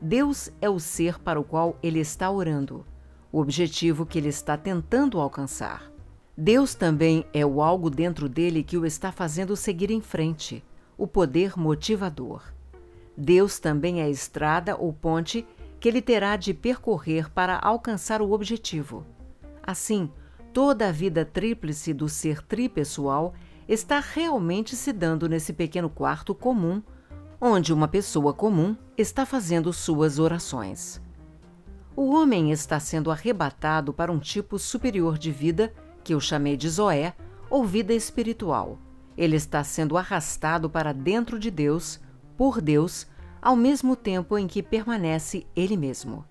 Deus 0.00 0.50
é 0.60 0.68
o 0.68 0.80
ser 0.80 1.20
para 1.20 1.38
o 1.38 1.44
qual 1.44 1.78
ele 1.80 2.00
está 2.00 2.28
orando, 2.28 2.84
o 3.30 3.38
objetivo 3.38 4.04
que 4.04 4.18
ele 4.18 4.28
está 4.28 4.56
tentando 4.56 5.20
alcançar. 5.20 5.92
Deus 6.36 6.74
também 6.74 7.24
é 7.32 7.46
o 7.46 7.62
algo 7.62 7.88
dentro 7.88 8.28
dele 8.28 8.64
que 8.64 8.76
o 8.76 8.84
está 8.84 9.12
fazendo 9.12 9.54
seguir 9.54 9.92
em 9.92 10.00
frente 10.00 10.64
o 11.02 11.06
poder 11.08 11.58
motivador. 11.58 12.44
Deus 13.16 13.58
também 13.58 14.00
é 14.00 14.04
a 14.04 14.08
estrada 14.08 14.76
ou 14.76 14.92
ponte 14.92 15.44
que 15.80 15.88
ele 15.88 16.00
terá 16.00 16.36
de 16.36 16.54
percorrer 16.54 17.28
para 17.28 17.58
alcançar 17.58 18.22
o 18.22 18.30
objetivo. 18.30 19.04
Assim, 19.60 20.08
toda 20.52 20.88
a 20.88 20.92
vida 20.92 21.24
tríplice 21.24 21.92
do 21.92 22.08
ser 22.08 22.40
tripessoal 22.40 23.34
está 23.68 23.98
realmente 23.98 24.76
se 24.76 24.92
dando 24.92 25.28
nesse 25.28 25.52
pequeno 25.52 25.90
quarto 25.90 26.36
comum, 26.36 26.80
onde 27.40 27.72
uma 27.72 27.88
pessoa 27.88 28.32
comum 28.32 28.76
está 28.96 29.26
fazendo 29.26 29.72
suas 29.72 30.20
orações. 30.20 31.02
O 31.96 32.14
homem 32.14 32.52
está 32.52 32.78
sendo 32.78 33.10
arrebatado 33.10 33.92
para 33.92 34.12
um 34.12 34.20
tipo 34.20 34.56
superior 34.56 35.18
de 35.18 35.32
vida, 35.32 35.74
que 36.04 36.14
eu 36.14 36.20
chamei 36.20 36.56
de 36.56 36.68
Zoé, 36.68 37.12
ou 37.50 37.64
vida 37.64 37.92
espiritual 37.92 38.78
ele 39.16 39.36
está 39.36 39.62
sendo 39.62 39.96
arrastado 39.96 40.68
para 40.70 40.92
dentro 40.92 41.38
de 41.38 41.50
Deus, 41.50 42.00
por 42.36 42.60
Deus, 42.60 43.06
ao 43.40 43.56
mesmo 43.56 43.96
tempo 43.96 44.38
em 44.38 44.46
que 44.46 44.62
permanece 44.62 45.46
ele 45.54 45.76
mesmo. 45.76 46.24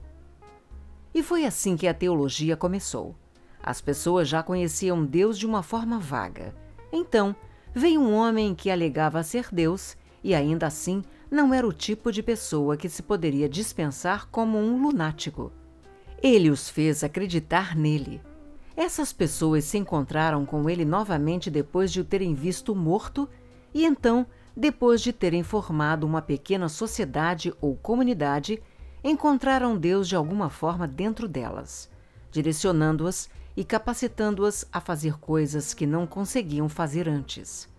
E 1.13 1.21
foi 1.21 1.45
assim 1.45 1.75
que 1.75 1.87
a 1.87 1.93
teologia 1.93 2.55
começou. 2.55 3.15
As 3.61 3.81
pessoas 3.81 4.27
já 4.27 4.41
conheciam 4.41 5.05
Deus 5.05 5.37
de 5.37 5.45
uma 5.45 5.61
forma 5.61 5.99
vaga. 5.99 6.55
Então, 6.91 7.35
veio 7.75 8.01
um 8.01 8.13
homem 8.13 8.55
que 8.55 8.71
alegava 8.71 9.21
ser 9.23 9.49
Deus 9.51 9.95
e 10.23 10.33
ainda 10.33 10.67
assim 10.67 11.03
não 11.29 11.53
era 11.53 11.67
o 11.67 11.73
tipo 11.73 12.11
de 12.11 12.23
pessoa 12.23 12.75
que 12.75 12.89
se 12.89 13.03
poderia 13.03 13.47
dispensar 13.47 14.27
como 14.29 14.57
um 14.57 14.81
lunático. 14.81 15.51
Ele 16.21 16.49
os 16.49 16.69
fez 16.69 17.03
acreditar 17.03 17.75
nele 17.75 18.21
essas 18.75 19.11
pessoas 19.11 19.65
se 19.65 19.77
encontraram 19.77 20.45
com 20.45 20.69
ele 20.69 20.85
novamente 20.85 21.49
depois 21.49 21.91
de 21.91 21.99
o 21.99 22.05
terem 22.05 22.33
visto 22.33 22.75
morto 22.75 23.27
e 23.73 23.85
então, 23.85 24.25
depois 24.55 25.01
de 25.01 25.13
terem 25.13 25.43
formado 25.43 26.05
uma 26.05 26.21
pequena 26.21 26.69
sociedade 26.69 27.53
ou 27.61 27.75
comunidade, 27.75 28.61
encontraram 29.03 29.77
Deus 29.77 30.07
de 30.07 30.15
alguma 30.15 30.49
forma 30.49 30.87
dentro 30.87 31.27
delas, 31.27 31.89
direcionando-as 32.31 33.29
e 33.55 33.63
capacitando-as 33.63 34.65
a 34.71 34.79
fazer 34.79 35.17
coisas 35.19 35.73
que 35.73 35.85
não 35.85 36.05
conseguiam 36.07 36.69
fazer 36.69 37.09
antes. 37.09 37.69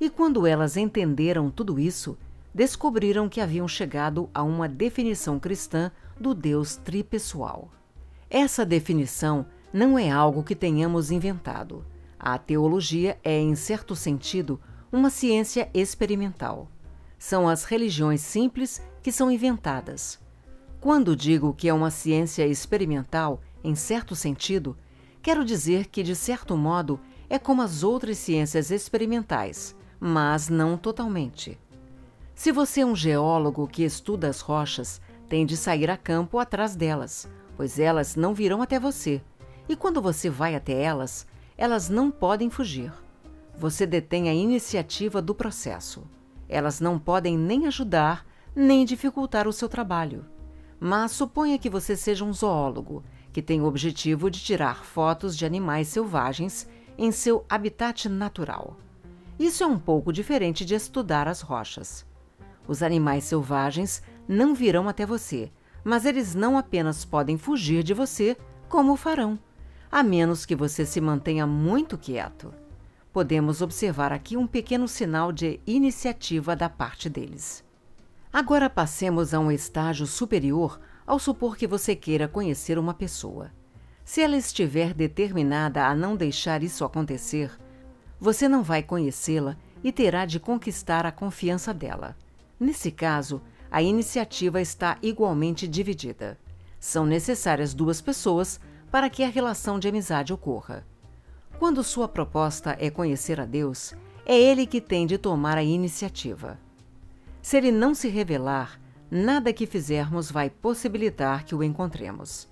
E 0.00 0.08
quando 0.08 0.46
elas 0.46 0.76
entenderam 0.76 1.50
tudo 1.50 1.78
isso, 1.78 2.16
descobriram 2.54 3.28
que 3.28 3.40
haviam 3.40 3.66
chegado 3.66 4.28
a 4.32 4.42
uma 4.42 4.68
definição 4.68 5.38
cristã 5.38 5.90
do 6.18 6.34
Deus 6.34 6.76
tripessoal. 6.76 7.70
Essa 8.30 8.64
definição 8.64 9.46
não 9.72 9.98
é 9.98 10.10
algo 10.10 10.42
que 10.42 10.54
tenhamos 10.54 11.10
inventado. 11.10 11.84
A 12.18 12.36
teologia 12.38 13.18
é, 13.22 13.38
em 13.38 13.54
certo 13.54 13.94
sentido, 13.94 14.60
uma 14.90 15.10
ciência 15.10 15.70
experimental. 15.74 16.68
São 17.18 17.48
as 17.48 17.64
religiões 17.64 18.20
simples 18.20 18.82
que 19.02 19.12
são 19.12 19.30
inventadas. 19.30 20.18
Quando 20.80 21.16
digo 21.16 21.52
que 21.52 21.68
é 21.68 21.74
uma 21.74 21.90
ciência 21.90 22.46
experimental, 22.46 23.40
em 23.62 23.74
certo 23.74 24.14
sentido, 24.14 24.76
quero 25.20 25.44
dizer 25.44 25.86
que, 25.86 26.02
de 26.02 26.14
certo 26.14 26.56
modo, 26.56 26.98
é 27.28 27.38
como 27.38 27.62
as 27.62 27.82
outras 27.82 28.16
ciências 28.18 28.70
experimentais, 28.70 29.76
mas 30.00 30.48
não 30.48 30.76
totalmente. 30.76 31.58
Se 32.34 32.52
você 32.52 32.80
é 32.80 32.86
um 32.86 32.94
geólogo 32.94 33.66
que 33.66 33.82
estuda 33.82 34.28
as 34.28 34.40
rochas, 34.40 35.00
tem 35.28 35.44
de 35.44 35.56
sair 35.56 35.90
a 35.90 35.96
campo 35.96 36.38
atrás 36.38 36.76
delas, 36.76 37.28
pois 37.56 37.78
elas 37.78 38.14
não 38.14 38.32
virão 38.32 38.62
até 38.62 38.78
você. 38.78 39.20
E 39.68 39.76
quando 39.76 40.00
você 40.00 40.30
vai 40.30 40.54
até 40.54 40.72
elas, 40.80 41.26
elas 41.56 41.90
não 41.90 42.10
podem 42.10 42.48
fugir. 42.48 42.90
Você 43.54 43.84
detém 43.84 44.30
a 44.30 44.34
iniciativa 44.34 45.20
do 45.20 45.34
processo. 45.34 46.04
Elas 46.48 46.80
não 46.80 46.98
podem 46.98 47.36
nem 47.36 47.66
ajudar, 47.66 48.24
nem 48.56 48.84
dificultar 48.84 49.46
o 49.46 49.52
seu 49.52 49.68
trabalho. 49.68 50.24
Mas 50.80 51.12
suponha 51.12 51.58
que 51.58 51.68
você 51.68 51.96
seja 51.96 52.24
um 52.24 52.32
zoólogo, 52.32 53.04
que 53.30 53.42
tem 53.42 53.60
o 53.60 53.66
objetivo 53.66 54.30
de 54.30 54.40
tirar 54.40 54.84
fotos 54.84 55.36
de 55.36 55.44
animais 55.44 55.88
selvagens 55.88 56.66
em 56.96 57.12
seu 57.12 57.44
habitat 57.48 58.08
natural. 58.08 58.76
Isso 59.38 59.62
é 59.62 59.66
um 59.66 59.78
pouco 59.78 60.12
diferente 60.12 60.64
de 60.64 60.74
estudar 60.74 61.28
as 61.28 61.42
rochas. 61.42 62.06
Os 62.66 62.82
animais 62.82 63.24
selvagens 63.24 64.02
não 64.26 64.54
virão 64.54 64.88
até 64.88 65.04
você, 65.04 65.52
mas 65.84 66.06
eles 66.06 66.34
não 66.34 66.56
apenas 66.56 67.04
podem 67.04 67.36
fugir 67.36 67.82
de 67.82 67.92
você, 67.92 68.36
como 68.68 68.92
o 68.92 68.96
farão 68.96 69.38
a 69.90 70.02
menos 70.02 70.44
que 70.44 70.54
você 70.54 70.84
se 70.84 71.00
mantenha 71.00 71.46
muito 71.46 71.96
quieto. 71.96 72.52
Podemos 73.12 73.62
observar 73.62 74.12
aqui 74.12 74.36
um 74.36 74.46
pequeno 74.46 74.86
sinal 74.86 75.32
de 75.32 75.60
iniciativa 75.66 76.54
da 76.54 76.68
parte 76.68 77.08
deles. 77.08 77.64
Agora 78.32 78.68
passemos 78.68 79.32
a 79.32 79.40
um 79.40 79.50
estágio 79.50 80.06
superior 80.06 80.78
ao 81.06 81.18
supor 81.18 81.56
que 81.56 81.66
você 81.66 81.96
queira 81.96 82.28
conhecer 82.28 82.78
uma 82.78 82.92
pessoa. 82.92 83.50
Se 84.04 84.20
ela 84.20 84.36
estiver 84.36 84.92
determinada 84.92 85.86
a 85.86 85.94
não 85.94 86.16
deixar 86.16 86.62
isso 86.62 86.84
acontecer, 86.84 87.50
você 88.20 88.48
não 88.48 88.62
vai 88.62 88.82
conhecê-la 88.82 89.56
e 89.82 89.90
terá 89.90 90.26
de 90.26 90.38
conquistar 90.38 91.06
a 91.06 91.12
confiança 91.12 91.72
dela. 91.72 92.16
Nesse 92.60 92.90
caso, 92.90 93.40
a 93.70 93.82
iniciativa 93.82 94.60
está 94.60 94.98
igualmente 95.02 95.68
dividida. 95.68 96.38
São 96.80 97.06
necessárias 97.06 97.74
duas 97.74 98.00
pessoas 98.00 98.60
para 98.90 99.10
que 99.10 99.22
a 99.22 99.28
relação 99.28 99.78
de 99.78 99.88
amizade 99.88 100.32
ocorra. 100.32 100.86
Quando 101.58 101.82
sua 101.82 102.06
proposta 102.06 102.76
é 102.78 102.88
conhecer 102.88 103.40
a 103.40 103.44
Deus, 103.44 103.94
é 104.24 104.38
Ele 104.38 104.66
que 104.66 104.80
tem 104.80 105.06
de 105.06 105.18
tomar 105.18 105.58
a 105.58 105.62
iniciativa. 105.62 106.58
Se 107.42 107.56
Ele 107.56 107.72
não 107.72 107.94
se 107.94 108.08
revelar, 108.08 108.80
nada 109.10 109.52
que 109.52 109.66
fizermos 109.66 110.30
vai 110.30 110.50
possibilitar 110.50 111.44
que 111.44 111.54
o 111.54 111.62
encontremos. 111.62 112.48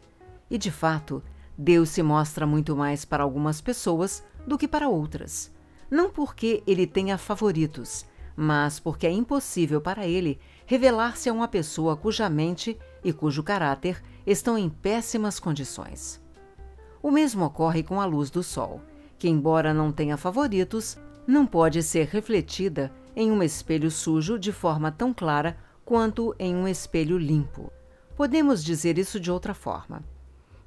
E 0.50 0.58
de 0.58 0.70
fato, 0.70 1.22
Deus 1.56 1.90
se 1.90 2.02
mostra 2.02 2.46
muito 2.46 2.76
mais 2.76 3.04
para 3.04 3.22
algumas 3.22 3.60
pessoas 3.60 4.24
do 4.46 4.58
que 4.58 4.68
para 4.68 4.88
outras. 4.88 5.52
Não 5.90 6.10
porque 6.10 6.62
ele 6.66 6.86
tenha 6.86 7.16
favoritos, 7.16 8.04
mas 8.36 8.78
porque 8.78 9.06
é 9.06 9.10
impossível 9.10 9.80
para 9.80 10.06
ele 10.06 10.38
revelar-se 10.66 11.28
a 11.28 11.32
uma 11.32 11.48
pessoa 11.48 11.96
cuja 11.96 12.28
mente 12.28 12.78
e 13.02 13.12
cujo 13.12 13.42
caráter 13.42 14.02
estão 14.26 14.58
em 14.58 14.68
péssimas 14.68 15.38
condições. 15.38 16.20
O 17.06 17.10
mesmo 17.12 17.44
ocorre 17.44 17.84
com 17.84 18.00
a 18.00 18.04
luz 18.04 18.30
do 18.30 18.42
Sol, 18.42 18.80
que, 19.16 19.28
embora 19.28 19.72
não 19.72 19.92
tenha 19.92 20.16
favoritos, 20.16 20.98
não 21.24 21.46
pode 21.46 21.80
ser 21.80 22.08
refletida 22.08 22.90
em 23.14 23.30
um 23.30 23.44
espelho 23.44 23.92
sujo 23.92 24.36
de 24.36 24.50
forma 24.50 24.90
tão 24.90 25.14
clara 25.14 25.56
quanto 25.84 26.34
em 26.36 26.56
um 26.56 26.66
espelho 26.66 27.16
limpo. 27.16 27.70
Podemos 28.16 28.64
dizer 28.64 28.98
isso 28.98 29.20
de 29.20 29.30
outra 29.30 29.54
forma. 29.54 30.02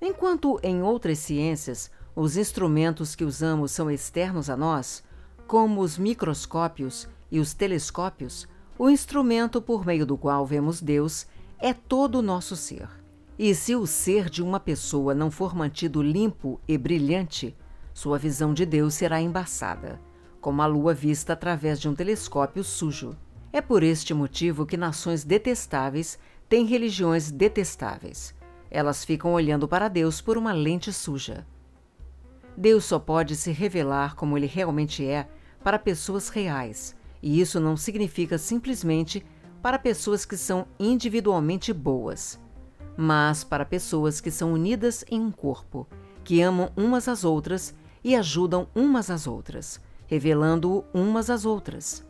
Enquanto 0.01 0.57
em 0.63 0.81
outras 0.81 1.19
ciências 1.19 1.91
os 2.15 2.37
instrumentos 2.37 3.15
que 3.15 3.25
usamos 3.25 3.73
são 3.73 3.91
externos 3.91 4.49
a 4.49 4.55
nós, 4.55 5.03
como 5.45 5.81
os 5.81 5.97
microscópios 5.97 7.05
e 7.29 7.37
os 7.37 7.53
telescópios, 7.53 8.47
o 8.77 8.89
instrumento 8.89 9.61
por 9.61 9.85
meio 9.85 10.05
do 10.05 10.17
qual 10.17 10.45
vemos 10.45 10.79
Deus 10.79 11.27
é 11.59 11.73
todo 11.73 12.19
o 12.19 12.21
nosso 12.21 12.55
ser. 12.55 12.87
E 13.41 13.55
se 13.55 13.73
o 13.73 13.87
ser 13.87 14.29
de 14.29 14.43
uma 14.43 14.59
pessoa 14.59 15.15
não 15.15 15.31
for 15.31 15.55
mantido 15.55 16.01
limpo 16.01 16.59
e 16.67 16.77
brilhante, 16.77 17.55
sua 17.93 18.19
visão 18.19 18.53
de 18.53 18.65
Deus 18.65 18.95
será 18.95 19.21
embaçada, 19.21 19.97
como 20.41 20.61
a 20.61 20.65
lua 20.65 20.93
vista 20.93 21.31
através 21.31 21.79
de 21.79 21.87
um 21.87 21.95
telescópio 21.95 22.65
sujo. 22.65 23.15
É 23.53 23.61
por 23.61 23.81
este 23.81 24.13
motivo 24.13 24.65
que 24.65 24.75
nações 24.75 25.23
detestáveis 25.23 26.19
têm 26.49 26.65
religiões 26.65 27.31
detestáveis. 27.31 28.35
Elas 28.69 29.05
ficam 29.05 29.31
olhando 29.31 29.69
para 29.69 29.87
Deus 29.87 30.19
por 30.19 30.37
uma 30.37 30.51
lente 30.51 30.91
suja. 30.91 31.47
Deus 32.57 32.83
só 32.83 32.99
pode 32.99 33.37
se 33.37 33.53
revelar 33.53 34.15
como 34.15 34.37
ele 34.37 34.47
realmente 34.47 35.05
é 35.05 35.25
para 35.63 35.79
pessoas 35.79 36.27
reais, 36.27 36.93
e 37.23 37.39
isso 37.39 37.57
não 37.57 37.77
significa 37.77 38.37
simplesmente 38.37 39.25
para 39.61 39.79
pessoas 39.79 40.25
que 40.25 40.35
são 40.35 40.67
individualmente 40.77 41.71
boas 41.71 42.37
mas 43.01 43.45
para 43.45 43.63
pessoas 43.63 44.19
que 44.19 44.29
são 44.29 44.51
unidas 44.51 45.05
em 45.09 45.21
um 45.21 45.31
corpo, 45.31 45.87
que 46.21 46.41
amam 46.41 46.69
umas 46.75 47.07
às 47.07 47.23
outras 47.23 47.73
e 48.03 48.13
ajudam 48.13 48.67
umas 48.75 49.09
às 49.09 49.25
outras, 49.25 49.79
revelando-o 50.05 50.83
umas 50.93 51.29
às 51.29 51.45
outras. 51.45 52.05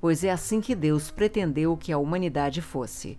Pois 0.00 0.24
é 0.24 0.30
assim 0.30 0.62
que 0.62 0.74
Deus 0.74 1.10
pretendeu 1.10 1.76
que 1.76 1.92
a 1.92 1.98
humanidade 1.98 2.62
fosse, 2.62 3.18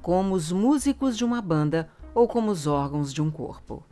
como 0.00 0.34
os 0.34 0.50
músicos 0.50 1.18
de 1.18 1.22
uma 1.22 1.42
banda 1.42 1.90
ou 2.14 2.26
como 2.26 2.50
os 2.50 2.66
órgãos 2.66 3.12
de 3.12 3.20
um 3.20 3.30
corpo. 3.30 3.84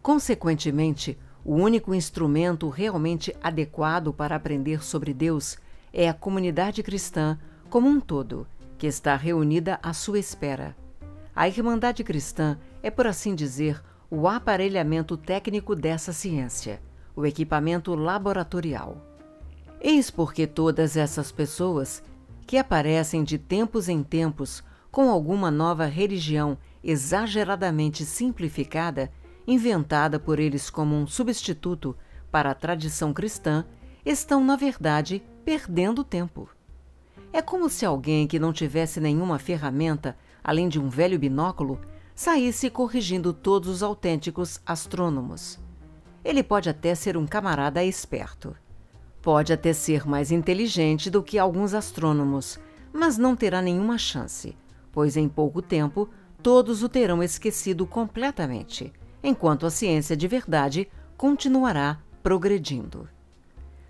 Consequentemente, 0.00 1.18
o 1.44 1.56
único 1.56 1.92
instrumento 1.92 2.68
realmente 2.68 3.34
adequado 3.42 4.12
para 4.12 4.36
aprender 4.36 4.84
sobre 4.84 5.12
Deus 5.12 5.58
é 5.92 6.08
a 6.08 6.14
comunidade 6.14 6.84
cristã 6.84 7.36
como 7.68 7.88
um 7.88 7.98
todo, 7.98 8.46
que 8.78 8.86
está 8.86 9.16
reunida 9.16 9.80
à 9.82 9.92
sua 9.92 10.20
espera 10.20 10.80
a 11.34 11.48
Irmandade 11.48 12.04
Cristã 12.04 12.58
é, 12.82 12.90
por 12.90 13.06
assim 13.06 13.34
dizer, 13.34 13.82
o 14.10 14.28
aparelhamento 14.28 15.16
técnico 15.16 15.74
dessa 15.74 16.12
ciência, 16.12 16.82
o 17.16 17.24
equipamento 17.24 17.94
laboratorial. 17.94 18.98
Eis 19.80 20.10
porque 20.10 20.46
todas 20.46 20.96
essas 20.96 21.32
pessoas, 21.32 22.02
que 22.46 22.58
aparecem 22.58 23.24
de 23.24 23.38
tempos 23.38 23.88
em 23.88 24.02
tempos 24.02 24.62
com 24.90 25.08
alguma 25.08 25.50
nova 25.50 25.86
religião 25.86 26.58
exageradamente 26.84 28.04
simplificada, 28.04 29.10
inventada 29.46 30.20
por 30.20 30.38
eles 30.38 30.68
como 30.68 30.94
um 30.94 31.06
substituto 31.06 31.96
para 32.30 32.50
a 32.50 32.54
tradição 32.54 33.12
cristã, 33.12 33.64
estão, 34.04 34.44
na 34.44 34.56
verdade, 34.56 35.22
perdendo 35.44 36.04
tempo. 36.04 36.48
É 37.32 37.40
como 37.40 37.70
se 37.70 37.86
alguém 37.86 38.26
que 38.26 38.38
não 38.38 38.52
tivesse 38.52 39.00
nenhuma 39.00 39.38
ferramenta 39.38 40.16
além 40.42 40.68
de 40.68 40.80
um 40.80 40.88
velho 40.88 41.18
binóculo, 41.18 41.80
saísse 42.14 42.68
corrigindo 42.68 43.32
todos 43.32 43.68
os 43.68 43.82
autênticos 43.82 44.60
astrônomos. 44.66 45.58
Ele 46.24 46.42
pode 46.42 46.68
até 46.68 46.94
ser 46.94 47.16
um 47.16 47.26
camarada 47.26 47.82
esperto. 47.84 48.54
Pode 49.20 49.52
até 49.52 49.72
ser 49.72 50.06
mais 50.06 50.30
inteligente 50.30 51.10
do 51.10 51.22
que 51.22 51.38
alguns 51.38 51.74
astrônomos, 51.74 52.58
mas 52.92 53.16
não 53.16 53.34
terá 53.34 53.62
nenhuma 53.62 53.98
chance, 53.98 54.56
pois 54.92 55.16
em 55.16 55.28
pouco 55.28 55.62
tempo 55.62 56.08
todos 56.42 56.82
o 56.82 56.88
terão 56.88 57.22
esquecido 57.22 57.86
completamente, 57.86 58.92
enquanto 59.22 59.64
a 59.64 59.70
ciência 59.70 60.16
de 60.16 60.26
verdade 60.26 60.88
continuará 61.16 62.00
progredindo. 62.22 63.08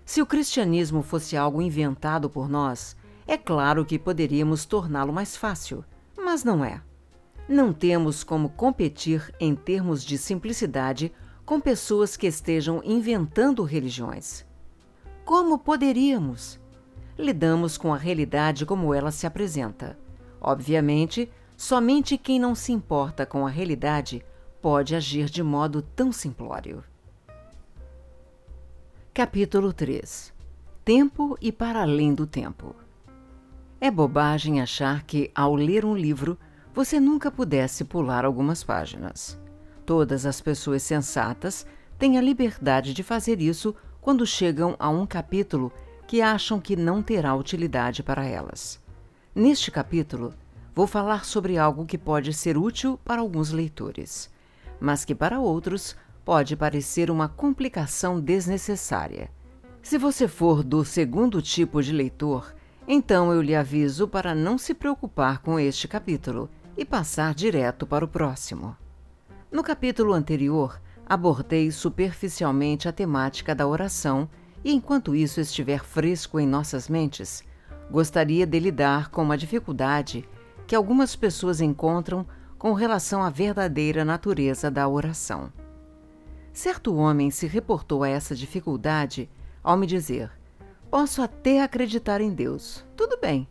Se 0.05 0.21
o 0.21 0.25
cristianismo 0.25 1.01
fosse 1.01 1.35
algo 1.35 1.61
inventado 1.61 2.29
por 2.29 2.47
nós, 2.47 2.95
é 3.25 3.37
claro 3.37 3.85
que 3.85 3.97
poderíamos 3.97 4.65
torná-lo 4.65 5.13
mais 5.13 5.35
fácil 5.35 5.83
mas 6.33 6.43
não 6.43 6.65
é. 6.65 6.81
Não 7.47 7.71
temos 7.71 8.23
como 8.23 8.49
competir 8.49 9.31
em 9.39 9.53
termos 9.53 10.03
de 10.03 10.17
simplicidade 10.17 11.13
com 11.45 11.59
pessoas 11.59 12.17
que 12.17 12.25
estejam 12.25 12.81
inventando 12.83 13.61
religiões. 13.61 14.43
Como 15.23 15.59
poderíamos? 15.59 16.59
Lidamos 17.15 17.77
com 17.77 17.93
a 17.93 17.97
realidade 17.97 18.65
como 18.65 18.95
ela 18.95 19.11
se 19.11 19.27
apresenta. 19.27 19.95
Obviamente, 20.41 21.31
somente 21.55 22.17
quem 22.17 22.39
não 22.39 22.55
se 22.55 22.71
importa 22.71 23.27
com 23.27 23.45
a 23.45 23.49
realidade 23.51 24.25
pode 24.59 24.95
agir 24.95 25.29
de 25.29 25.43
modo 25.43 25.83
tão 25.83 26.11
simplório. 26.11 26.83
Capítulo 29.13 29.71
3 29.71 30.33
Tempo 30.83 31.37
e 31.39 31.51
para 31.51 31.83
além 31.83 32.11
do 32.11 32.25
tempo. 32.25 32.82
É 33.83 33.91
bobagem 33.91 34.61
achar 34.61 35.03
que, 35.03 35.29
ao 35.35 35.53
ler 35.53 35.83
um 35.83 35.93
livro, 35.93 36.39
você 36.73 37.01
nunca 37.01 37.29
pudesse 37.29 37.83
pular 37.83 38.23
algumas 38.23 38.63
páginas. 38.63 39.37
Todas 39.85 40.25
as 40.25 40.39
pessoas 40.39 40.83
sensatas 40.83 41.67
têm 41.99 42.17
a 42.17 42.21
liberdade 42.21 42.93
de 42.93 43.03
fazer 43.03 43.41
isso 43.41 43.75
quando 43.99 44.25
chegam 44.25 44.73
a 44.79 44.87
um 44.87 45.05
capítulo 45.05 45.69
que 46.07 46.21
acham 46.21 46.61
que 46.61 46.77
não 46.77 47.03
terá 47.03 47.35
utilidade 47.35 48.01
para 48.01 48.23
elas. 48.23 48.79
Neste 49.35 49.69
capítulo, 49.69 50.33
vou 50.73 50.87
falar 50.87 51.25
sobre 51.25 51.57
algo 51.57 51.85
que 51.85 51.97
pode 51.97 52.31
ser 52.31 52.57
útil 52.57 52.97
para 53.03 53.19
alguns 53.19 53.51
leitores, 53.51 54.29
mas 54.79 55.03
que 55.03 55.13
para 55.13 55.41
outros 55.41 55.93
pode 56.23 56.55
parecer 56.55 57.11
uma 57.11 57.27
complicação 57.27 58.17
desnecessária. 58.17 59.29
Se 59.81 59.97
você 59.97 60.25
for 60.25 60.63
do 60.63 60.85
segundo 60.85 61.41
tipo 61.41 61.83
de 61.83 61.91
leitor, 61.91 62.55
então 62.87 63.31
eu 63.31 63.41
lhe 63.41 63.55
aviso 63.55 64.07
para 64.07 64.35
não 64.35 64.57
se 64.57 64.73
preocupar 64.73 65.41
com 65.41 65.59
este 65.59 65.87
capítulo 65.87 66.49
e 66.77 66.83
passar 66.83 67.33
direto 67.33 67.85
para 67.85 68.03
o 68.03 68.07
próximo. 68.07 68.75
No 69.51 69.63
capítulo 69.63 70.13
anterior, 70.13 70.81
abordei 71.05 71.71
superficialmente 71.71 72.87
a 72.87 72.91
temática 72.91 73.53
da 73.53 73.67
oração 73.67 74.27
e, 74.63 74.73
enquanto 74.73 75.15
isso 75.15 75.39
estiver 75.39 75.83
fresco 75.83 76.39
em 76.39 76.47
nossas 76.47 76.89
mentes, 76.89 77.43
gostaria 77.91 78.45
de 78.45 78.59
lidar 78.59 79.09
com 79.09 79.21
uma 79.21 79.37
dificuldade 79.37 80.27
que 80.65 80.75
algumas 80.75 81.15
pessoas 81.15 81.61
encontram 81.61 82.25
com 82.57 82.73
relação 82.73 83.21
à 83.21 83.29
verdadeira 83.29 84.03
natureza 84.03 84.71
da 84.71 84.87
oração. 84.87 85.51
Certo 86.53 86.95
homem 86.95 87.29
se 87.29 87.47
reportou 87.47 88.03
a 88.03 88.09
essa 88.09 88.35
dificuldade 88.35 89.29
ao 89.63 89.75
me 89.75 89.85
dizer: 89.85 90.31
Posso 90.93 91.23
até 91.23 91.59
acreditar 91.59 92.21
em 92.21 92.29
Deus, 92.29 92.85
tudo 92.95 93.17
bem. 93.19 93.47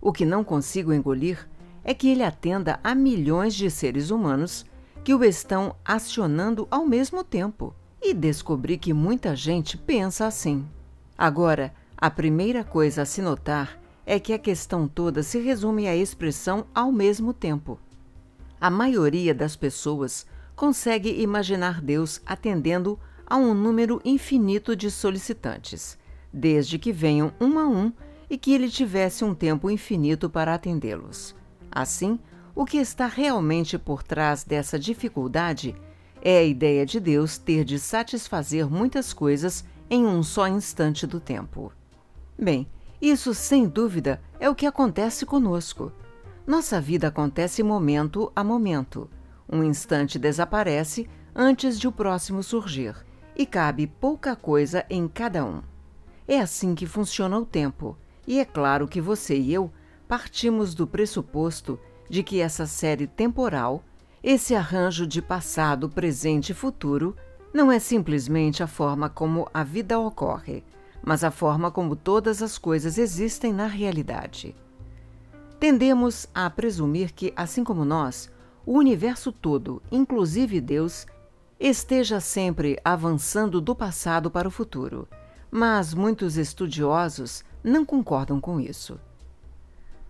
O 0.00 0.12
que 0.12 0.24
não 0.24 0.42
consigo 0.42 0.92
engolir 0.92 1.48
é 1.84 1.94
que 1.94 2.08
ele 2.08 2.24
atenda 2.24 2.80
a 2.82 2.96
milhões 2.96 3.54
de 3.54 3.70
seres 3.70 4.10
humanos 4.10 4.66
que 5.04 5.14
o 5.14 5.22
estão 5.22 5.76
acionando 5.84 6.66
ao 6.68 6.84
mesmo 6.84 7.22
tempo. 7.22 7.72
E 8.02 8.12
descobri 8.12 8.76
que 8.76 8.92
muita 8.92 9.36
gente 9.36 9.78
pensa 9.78 10.26
assim. 10.26 10.66
Agora, 11.16 11.72
a 11.96 12.10
primeira 12.10 12.64
coisa 12.64 13.02
a 13.02 13.06
se 13.06 13.22
notar 13.22 13.78
é 14.04 14.18
que 14.18 14.32
a 14.32 14.38
questão 14.38 14.88
toda 14.88 15.22
se 15.22 15.38
resume 15.38 15.86
à 15.86 15.94
expressão 15.94 16.66
ao 16.74 16.90
mesmo 16.90 17.32
tempo. 17.32 17.78
A 18.60 18.68
maioria 18.68 19.32
das 19.32 19.54
pessoas 19.54 20.26
consegue 20.56 21.22
imaginar 21.22 21.80
Deus 21.80 22.20
atendendo 22.26 22.98
a 23.24 23.36
um 23.36 23.54
número 23.54 24.02
infinito 24.04 24.74
de 24.74 24.90
solicitantes, 24.90 25.99
desde 26.32 26.78
que 26.78 26.92
venham 26.92 27.32
um 27.40 27.58
a 27.58 27.66
um 27.66 27.92
e 28.28 28.38
que 28.38 28.52
ele 28.52 28.68
tivesse 28.68 29.24
um 29.24 29.34
tempo 29.34 29.70
infinito 29.70 30.30
para 30.30 30.54
atendê-los. 30.54 31.34
Assim, 31.70 32.18
o 32.54 32.64
que 32.64 32.78
está 32.78 33.06
realmente 33.06 33.78
por 33.78 34.02
trás 34.02 34.44
dessa 34.44 34.78
dificuldade 34.78 35.74
é 36.22 36.38
a 36.38 36.44
ideia 36.44 36.84
de 36.84 37.00
Deus 37.00 37.38
ter 37.38 37.64
de 37.64 37.78
satisfazer 37.78 38.68
muitas 38.68 39.12
coisas 39.12 39.64
em 39.88 40.06
um 40.06 40.22
só 40.22 40.46
instante 40.46 41.06
do 41.06 41.18
tempo. 41.18 41.72
Bem, 42.38 42.68
isso 43.00 43.34
sem 43.34 43.66
dúvida 43.66 44.20
é 44.38 44.48
o 44.48 44.54
que 44.54 44.66
acontece 44.66 45.24
conosco. 45.24 45.90
Nossa 46.46 46.80
vida 46.80 47.08
acontece 47.08 47.62
momento 47.62 48.30
a 48.36 48.44
momento. 48.44 49.08
Um 49.50 49.64
instante 49.64 50.18
desaparece 50.18 51.08
antes 51.34 51.78
de 51.78 51.88
o 51.88 51.92
próximo 51.92 52.42
surgir, 52.42 52.94
e 53.36 53.46
cabe 53.46 53.86
pouca 53.86 54.36
coisa 54.36 54.84
em 54.90 55.08
cada 55.08 55.44
um. 55.44 55.69
É 56.30 56.38
assim 56.38 56.76
que 56.76 56.86
funciona 56.86 57.36
o 57.36 57.44
tempo, 57.44 57.98
e 58.24 58.38
é 58.38 58.44
claro 58.44 58.86
que 58.86 59.00
você 59.00 59.36
e 59.36 59.52
eu 59.52 59.68
partimos 60.06 60.76
do 60.76 60.86
pressuposto 60.86 61.76
de 62.08 62.22
que 62.22 62.40
essa 62.40 62.68
série 62.68 63.08
temporal, 63.08 63.82
esse 64.22 64.54
arranjo 64.54 65.08
de 65.08 65.20
passado, 65.20 65.88
presente 65.88 66.50
e 66.50 66.54
futuro, 66.54 67.16
não 67.52 67.72
é 67.72 67.80
simplesmente 67.80 68.62
a 68.62 68.68
forma 68.68 69.10
como 69.10 69.48
a 69.52 69.64
vida 69.64 69.98
ocorre, 69.98 70.62
mas 71.04 71.24
a 71.24 71.32
forma 71.32 71.68
como 71.68 71.96
todas 71.96 72.42
as 72.42 72.56
coisas 72.56 72.96
existem 72.96 73.52
na 73.52 73.66
realidade. 73.66 74.54
Tendemos 75.58 76.28
a 76.32 76.48
presumir 76.48 77.12
que, 77.12 77.32
assim 77.34 77.64
como 77.64 77.84
nós, 77.84 78.30
o 78.64 78.78
universo 78.78 79.32
todo, 79.32 79.82
inclusive 79.90 80.60
Deus, 80.60 81.08
esteja 81.58 82.20
sempre 82.20 82.78
avançando 82.84 83.60
do 83.60 83.74
passado 83.74 84.30
para 84.30 84.46
o 84.46 84.50
futuro, 84.52 85.08
mas 85.50 85.92
muitos 85.92 86.36
estudiosos 86.36 87.44
não 87.62 87.84
concordam 87.84 88.40
com 88.40 88.60
isso. 88.60 88.98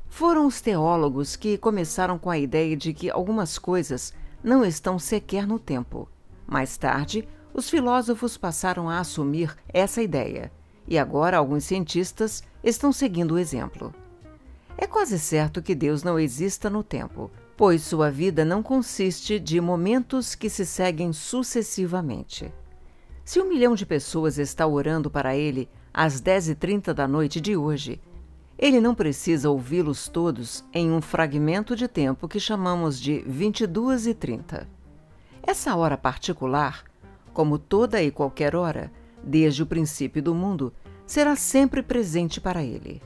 Foram 0.09 0.47
os 0.47 0.61
teólogos 0.61 1.37
que 1.37 1.57
começaram 1.57 2.19
com 2.19 2.31
a 2.31 2.39
ideia 2.39 2.77
de 2.77 2.93
que 2.93 3.09
algumas 3.09 3.59
coisas 3.59 4.13
não 4.43 4.65
estão 4.65 4.99
sequer 4.99 5.47
no 5.47 5.59
tempo. 5.59 6.09
Mais 6.47 6.77
tarde, 6.77 7.29
os 7.55 7.71
filósofos 7.71 8.37
passaram 8.37 8.89
a 8.89 8.99
assumir 8.99 9.57
essa 9.69 10.03
ideia, 10.03 10.53
e 10.87 10.99
agora 10.99 11.39
alguns 11.39 11.65
cientistas 11.65 12.43
estão 12.63 12.93
seguindo 12.93 13.35
o 13.35 13.39
exemplo. 13.39 13.95
É 14.77 14.87
quase 14.87 15.19
certo 15.19 15.63
que 15.63 15.75
Deus 15.75 16.03
não 16.03 16.19
exista 16.19 16.69
no 16.69 16.83
tempo, 16.83 17.31
pois 17.57 17.83
sua 17.83 18.11
vida 18.11 18.45
não 18.45 18.63
consiste 18.63 19.39
de 19.39 19.61
momentos 19.61 20.35
que 20.35 20.49
se 20.49 20.65
seguem 20.65 21.13
sucessivamente. 21.13 22.53
Se 23.31 23.41
um 23.41 23.49
milhão 23.49 23.77
de 23.77 23.87
pessoas 23.87 24.39
está 24.39 24.67
orando 24.67 25.09
para 25.09 25.37
ele 25.37 25.69
às 25.95 26.21
10h30 26.21 26.93
da 26.93 27.07
noite 27.07 27.41
de 27.41 27.57
hoje, 27.57 28.01
ele 28.59 28.81
não 28.81 28.93
precisa 28.93 29.49
ouvi-los 29.49 30.09
todos 30.09 30.65
em 30.75 30.91
um 30.91 31.01
fragmento 31.01 31.77
de 31.77 31.87
tempo 31.87 32.27
que 32.27 32.41
chamamos 32.41 32.99
de 33.01 33.21
22 33.21 34.09
e 34.09 34.15
30. 34.15 34.69
Essa 35.45 35.77
hora 35.77 35.97
particular, 35.97 36.83
como 37.33 37.57
toda 37.57 38.03
e 38.03 38.11
qualquer 38.11 38.57
hora, 38.57 38.91
desde 39.23 39.63
o 39.63 39.67
princípio 39.67 40.21
do 40.21 40.35
mundo, 40.35 40.73
será 41.07 41.37
sempre 41.37 41.85
presente 41.85 42.41
para 42.41 42.65
ele. 42.65 43.01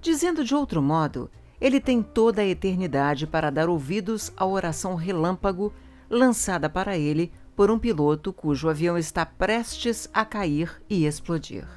Dizendo 0.00 0.42
de 0.42 0.52
outro 0.52 0.82
modo, 0.82 1.30
ele 1.60 1.80
tem 1.80 2.02
toda 2.02 2.42
a 2.42 2.44
eternidade 2.44 3.24
para 3.24 3.50
dar 3.50 3.68
ouvidos 3.68 4.32
à 4.36 4.44
oração 4.44 4.96
relâmpago 4.96 5.72
lançada 6.10 6.68
para 6.68 6.98
ele 6.98 7.32
por 7.60 7.70
um 7.70 7.78
piloto 7.78 8.32
cujo 8.32 8.70
avião 8.70 8.96
está 8.96 9.26
prestes 9.26 10.08
a 10.14 10.24
cair 10.24 10.82
e 10.88 11.04
explodir. 11.04 11.68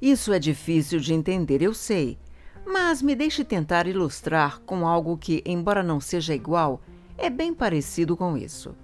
Isso 0.00 0.32
é 0.32 0.38
difícil 0.38 1.00
de 1.00 1.12
entender, 1.12 1.60
eu 1.62 1.74
sei, 1.74 2.16
mas 2.64 3.02
me 3.02 3.16
deixe 3.16 3.42
tentar 3.42 3.88
ilustrar 3.88 4.60
com 4.60 4.86
algo 4.86 5.18
que, 5.18 5.42
embora 5.44 5.82
não 5.82 6.00
seja 6.00 6.32
igual, 6.32 6.80
é 7.18 7.28
bem 7.28 7.52
parecido 7.52 8.16
com 8.16 8.36
isso. 8.36 8.76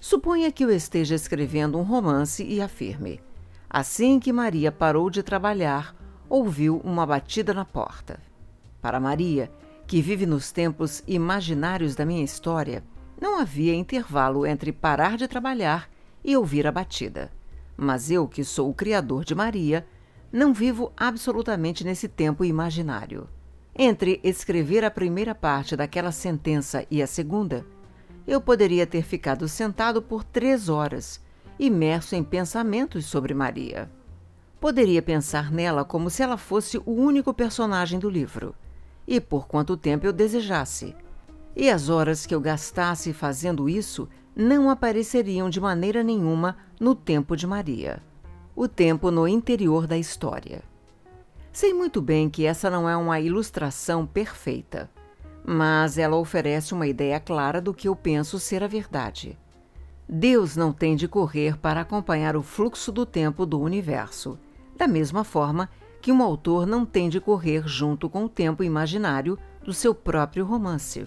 Suponha 0.00 0.50
que 0.50 0.64
eu 0.64 0.70
esteja 0.70 1.14
escrevendo 1.14 1.76
um 1.76 1.82
romance 1.82 2.42
e 2.42 2.62
afirme: 2.62 3.20
Assim 3.68 4.18
que 4.18 4.32
Maria 4.32 4.72
parou 4.72 5.10
de 5.10 5.22
trabalhar, 5.22 5.94
ouviu 6.26 6.80
uma 6.82 7.04
batida 7.04 7.52
na 7.52 7.66
porta. 7.66 8.18
Para 8.80 8.98
Maria, 8.98 9.52
que 9.86 10.00
vive 10.00 10.24
nos 10.24 10.52
tempos 10.52 11.02
imaginários 11.06 11.94
da 11.94 12.06
minha 12.06 12.24
história, 12.24 12.82
não 13.22 13.38
havia 13.38 13.72
intervalo 13.72 14.44
entre 14.44 14.72
parar 14.72 15.16
de 15.16 15.28
trabalhar 15.28 15.88
e 16.24 16.36
ouvir 16.36 16.66
a 16.66 16.72
batida. 16.72 17.30
Mas 17.76 18.10
eu, 18.10 18.26
que 18.26 18.42
sou 18.42 18.68
o 18.68 18.74
criador 18.74 19.24
de 19.24 19.32
Maria, 19.32 19.86
não 20.32 20.52
vivo 20.52 20.92
absolutamente 20.96 21.84
nesse 21.84 22.08
tempo 22.08 22.44
imaginário. 22.44 23.28
Entre 23.78 24.18
escrever 24.24 24.84
a 24.84 24.90
primeira 24.90 25.36
parte 25.36 25.76
daquela 25.76 26.10
sentença 26.10 26.84
e 26.90 27.00
a 27.00 27.06
segunda, 27.06 27.64
eu 28.26 28.40
poderia 28.40 28.88
ter 28.88 29.04
ficado 29.04 29.46
sentado 29.46 30.02
por 30.02 30.24
três 30.24 30.68
horas, 30.68 31.20
imerso 31.60 32.16
em 32.16 32.24
pensamentos 32.24 33.06
sobre 33.06 33.32
Maria. 33.32 33.88
Poderia 34.60 35.00
pensar 35.00 35.52
nela 35.52 35.84
como 35.84 36.10
se 36.10 36.24
ela 36.24 36.36
fosse 36.36 36.76
o 36.78 36.90
único 36.90 37.32
personagem 37.32 38.00
do 38.00 38.10
livro, 38.10 38.52
e 39.06 39.20
por 39.20 39.46
quanto 39.46 39.76
tempo 39.76 40.06
eu 40.06 40.12
desejasse. 40.12 40.96
E 41.54 41.68
as 41.70 41.88
horas 41.88 42.26
que 42.26 42.34
eu 42.34 42.40
gastasse 42.40 43.12
fazendo 43.12 43.68
isso 43.68 44.08
não 44.34 44.70
apareceriam 44.70 45.50
de 45.50 45.60
maneira 45.60 46.02
nenhuma 46.02 46.56
no 46.80 46.94
tempo 46.94 47.36
de 47.36 47.46
Maria 47.46 48.02
o 48.54 48.68
tempo 48.68 49.10
no 49.10 49.26
interior 49.26 49.86
da 49.86 49.96
história. 49.96 50.62
Sei 51.52 51.72
muito 51.72 52.00
bem 52.00 52.28
que 52.28 52.44
essa 52.44 52.70
não 52.70 52.88
é 52.88 52.96
uma 52.96 53.20
ilustração 53.20 54.06
perfeita, 54.06 54.90
mas 55.44 55.98
ela 55.98 56.16
oferece 56.16 56.72
uma 56.72 56.86
ideia 56.86 57.18
clara 57.18 57.60
do 57.60 57.74
que 57.74 57.88
eu 57.88 57.96
penso 57.96 58.38
ser 58.38 58.62
a 58.62 58.66
verdade. 58.66 59.38
Deus 60.08 60.56
não 60.56 60.72
tem 60.72 60.94
de 60.94 61.08
correr 61.08 61.56
para 61.56 61.80
acompanhar 61.80 62.36
o 62.36 62.42
fluxo 62.42 62.92
do 62.92 63.06
tempo 63.06 63.46
do 63.46 63.58
universo, 63.58 64.38
da 64.76 64.86
mesma 64.86 65.24
forma 65.24 65.68
que 66.00 66.12
um 66.12 66.22
autor 66.22 66.66
não 66.66 66.84
tem 66.84 67.08
de 67.08 67.20
correr 67.20 67.66
junto 67.66 68.08
com 68.08 68.24
o 68.24 68.28
tempo 68.28 68.62
imaginário 68.62 69.38
do 69.64 69.72
seu 69.72 69.94
próprio 69.94 70.44
romance. 70.44 71.06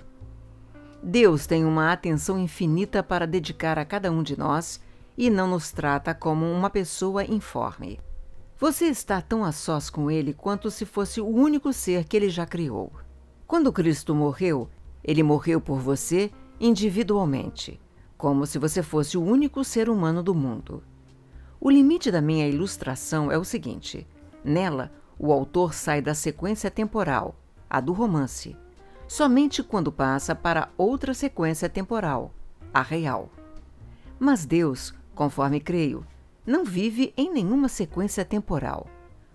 Deus 1.01 1.45
tem 1.45 1.65
uma 1.65 1.91
atenção 1.91 2.39
infinita 2.39 3.03
para 3.03 3.27
dedicar 3.27 3.77
a 3.77 3.85
cada 3.85 4.11
um 4.11 4.23
de 4.23 4.37
nós 4.37 4.79
e 5.17 5.29
não 5.29 5.47
nos 5.47 5.71
trata 5.71 6.13
como 6.13 6.45
uma 6.45 6.69
pessoa 6.69 7.23
informe. 7.23 7.99
Você 8.57 8.85
está 8.85 9.21
tão 9.21 9.43
a 9.43 9.51
sós 9.51 9.89
com 9.89 10.09
ele 10.09 10.33
quanto 10.33 10.71
se 10.71 10.85
fosse 10.85 11.19
o 11.19 11.27
único 11.27 11.73
ser 11.73 12.05
que 12.05 12.15
ele 12.15 12.29
já 12.29 12.45
criou. 12.45 12.91
Quando 13.45 13.71
Cristo 13.71 14.15
morreu, 14.15 14.69
ele 15.03 15.21
morreu 15.21 15.61
por 15.61 15.79
você 15.79 16.31
individualmente, 16.59 17.79
como 18.17 18.45
se 18.45 18.57
você 18.57 18.81
fosse 18.81 19.17
o 19.17 19.23
único 19.23 19.63
ser 19.63 19.89
humano 19.89 20.23
do 20.23 20.33
mundo. 20.33 20.81
O 21.59 21.69
limite 21.69 22.09
da 22.09 22.21
minha 22.21 22.47
ilustração 22.47 23.31
é 23.31 23.37
o 23.37 23.43
seguinte: 23.43 24.07
nela, 24.43 24.91
o 25.19 25.31
autor 25.31 25.73
sai 25.73 26.01
da 26.01 26.13
sequência 26.13 26.71
temporal, 26.71 27.35
a 27.69 27.79
do 27.79 27.93
romance, 27.93 28.55
somente 29.07 29.63
quando 29.63 29.91
passa 29.91 30.33
para 30.35 30.69
outra 30.77 31.13
sequência 31.13 31.69
temporal, 31.69 32.33
a 32.73 32.81
real. 32.81 33.29
Mas 34.19 34.45
Deus, 34.45 34.93
conforme 35.13 35.59
creio, 35.59 36.05
não 36.45 36.63
vive 36.63 37.13
em 37.17 37.31
nenhuma 37.31 37.67
sequência 37.67 38.23
temporal. 38.23 38.87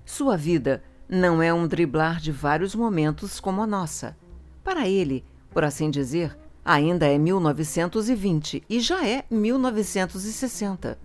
Sua 0.04 0.36
vida 0.36 0.82
não 1.08 1.42
é 1.42 1.52
um 1.52 1.66
driblar 1.66 2.20
de 2.20 2.30
vários 2.30 2.74
momentos 2.74 3.40
como 3.40 3.62
a 3.62 3.66
nossa. 3.66 4.16
Para 4.62 4.88
ele, 4.88 5.24
por 5.50 5.64
assim 5.64 5.90
dizer, 5.90 6.38
ainda 6.64 7.06
é 7.06 7.18
1920 7.18 8.62
e 8.68 8.80
já 8.80 9.06
é 9.06 9.24
1960, 9.30 10.98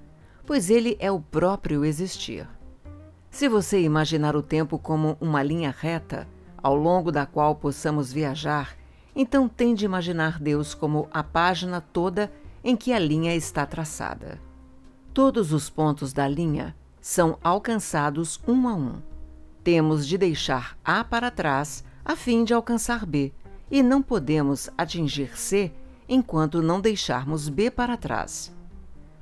pois 0.46 0.70
ele 0.70 0.96
é 1.00 1.12
o 1.12 1.20
próprio 1.20 1.84
existir. 1.84 2.48
Se 3.32 3.50
você 3.50 3.82
imaginar 3.82 4.36
o 4.36 4.44
tempo 4.44 4.78
como 4.78 5.18
uma 5.20 5.44
linha 5.44 5.76
reta, 5.76 6.28
ao 6.66 6.76
longo 6.76 7.12
da 7.12 7.28
qual 7.28 7.54
possamos 7.54 8.12
viajar, 8.12 8.76
então 9.16 9.48
tende 9.48 9.86
a 9.86 9.88
imaginar 9.88 10.40
Deus 10.40 10.74
como 10.74 11.08
a 11.12 11.22
página 11.22 11.80
toda 11.80 12.32
em 12.64 12.76
que 12.76 12.92
a 12.92 12.98
linha 12.98 13.36
está 13.36 13.68
traçada. 13.68 14.42
Todos 15.14 15.54
os 15.54 15.70
pontos 15.70 16.12
da 16.12 16.28
linha 16.28 16.76
são 17.00 17.38
alcançados 17.44 18.42
um 18.48 18.68
a 18.68 18.74
um. 18.74 18.96
Temos 19.64 20.08
de 20.08 20.18
deixar 20.18 20.76
A 20.84 21.04
para 21.04 21.30
trás 21.30 21.84
a 22.04 22.16
fim 22.16 22.44
de 22.44 22.52
alcançar 22.52 23.06
B, 23.06 23.32
e 23.70 23.84
não 23.84 24.02
podemos 24.02 24.68
atingir 24.76 25.38
C 25.38 25.72
enquanto 26.10 26.64
não 26.64 26.82
deixarmos 26.82 27.48
B 27.48 27.70
para 27.70 27.96
trás. 27.96 28.52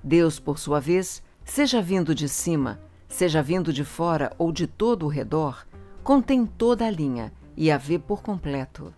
Deus, 0.02 0.39
por 0.39 0.58
sua 0.58 0.80
vez, 0.80 1.22
seja 1.44 1.82
vindo 1.82 2.16
de 2.16 2.30
cima, 2.30 2.80
seja 3.10 3.44
vindo 3.44 3.74
de 3.74 3.84
fora 3.84 4.32
ou 4.38 4.50
de 4.50 4.66
todo 4.66 5.06
o 5.06 5.10
redor, 5.10 5.68
contém 6.04 6.45
toda 6.45 6.86
a 6.86 6.91
linha 6.91 7.32
e 7.56 7.72
a 7.72 7.78
vê 7.78 7.97
por 7.97 8.22
completo. 8.22 8.93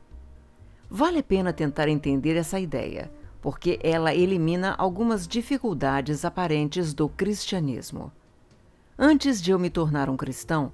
Vale 0.89 1.19
a 1.19 1.23
pena 1.23 1.53
tentar 1.53 1.87
entender 1.87 2.35
essa 2.35 2.59
ideia, 2.59 3.11
porque 3.41 3.79
ela 3.83 4.13
elimina 4.13 4.73
algumas 4.77 5.27
dificuldades 5.27 6.25
aparentes 6.25 6.93
do 6.93 7.07
cristianismo. 7.07 8.11
Antes 8.97 9.41
de 9.41 9.51
eu 9.51 9.59
me 9.59 9.69
tornar 9.69 10.09
um 10.09 10.17
cristão, 10.17 10.71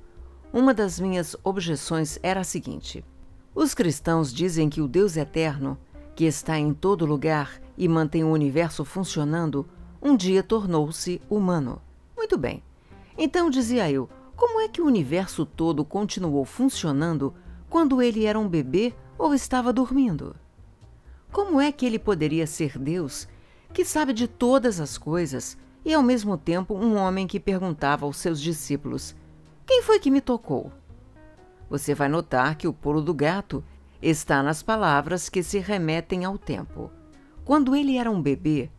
uma 0.53 0.73
das 0.73 0.99
minhas 0.99 1.35
objeções 1.43 2.19
era 2.21 2.41
a 2.41 2.45
seguinte: 2.45 3.03
os 3.53 3.73
cristãos 3.73 4.33
dizem 4.33 4.69
que 4.69 4.81
o 4.81 4.87
Deus 4.87 5.17
eterno, 5.17 5.77
que 6.15 6.25
está 6.25 6.57
em 6.57 6.73
todo 6.73 7.05
lugar 7.05 7.59
e 7.77 7.87
mantém 7.87 8.23
o 8.23 8.31
universo 8.31 8.85
funcionando, 8.85 9.67
um 10.01 10.15
dia 10.15 10.43
tornou-se 10.43 11.21
humano. 11.29 11.81
Muito 12.15 12.37
bem. 12.37 12.63
Então 13.17 13.49
dizia 13.49 13.89
eu, 13.91 14.09
como 14.41 14.59
é 14.59 14.67
que 14.67 14.81
o 14.81 14.87
universo 14.87 15.45
todo 15.45 15.85
continuou 15.85 16.43
funcionando 16.45 17.31
quando 17.69 18.01
ele 18.01 18.25
era 18.25 18.39
um 18.39 18.49
bebê 18.49 18.91
ou 19.15 19.35
estava 19.35 19.71
dormindo? 19.71 20.35
Como 21.31 21.61
é 21.61 21.71
que 21.71 21.85
ele 21.85 21.99
poderia 21.99 22.47
ser 22.47 22.75
Deus, 22.79 23.27
que 23.71 23.85
sabe 23.85 24.13
de 24.13 24.27
todas 24.27 24.79
as 24.79 24.97
coisas, 24.97 25.59
e 25.85 25.93
ao 25.93 26.01
mesmo 26.01 26.39
tempo 26.39 26.73
um 26.73 26.95
homem 26.95 27.27
que 27.27 27.39
perguntava 27.39 28.03
aos 28.03 28.17
seus 28.17 28.41
discípulos: 28.41 29.15
Quem 29.63 29.83
foi 29.83 29.99
que 29.99 30.09
me 30.09 30.19
tocou? 30.19 30.71
Você 31.69 31.93
vai 31.93 32.09
notar 32.09 32.55
que 32.55 32.67
o 32.67 32.73
pulo 32.73 32.99
do 32.99 33.13
gato 33.13 33.63
está 34.01 34.41
nas 34.41 34.63
palavras 34.63 35.29
que 35.29 35.43
se 35.43 35.59
remetem 35.59 36.25
ao 36.25 36.39
tempo. 36.39 36.89
Quando 37.45 37.75
ele 37.75 37.95
era 37.95 38.09
um 38.09 38.19
bebê, 38.19 38.71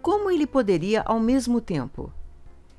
como 0.00 0.30
ele 0.30 0.46
poderia 0.46 1.02
ao 1.02 1.18
mesmo 1.18 1.60
tempo? 1.60 2.12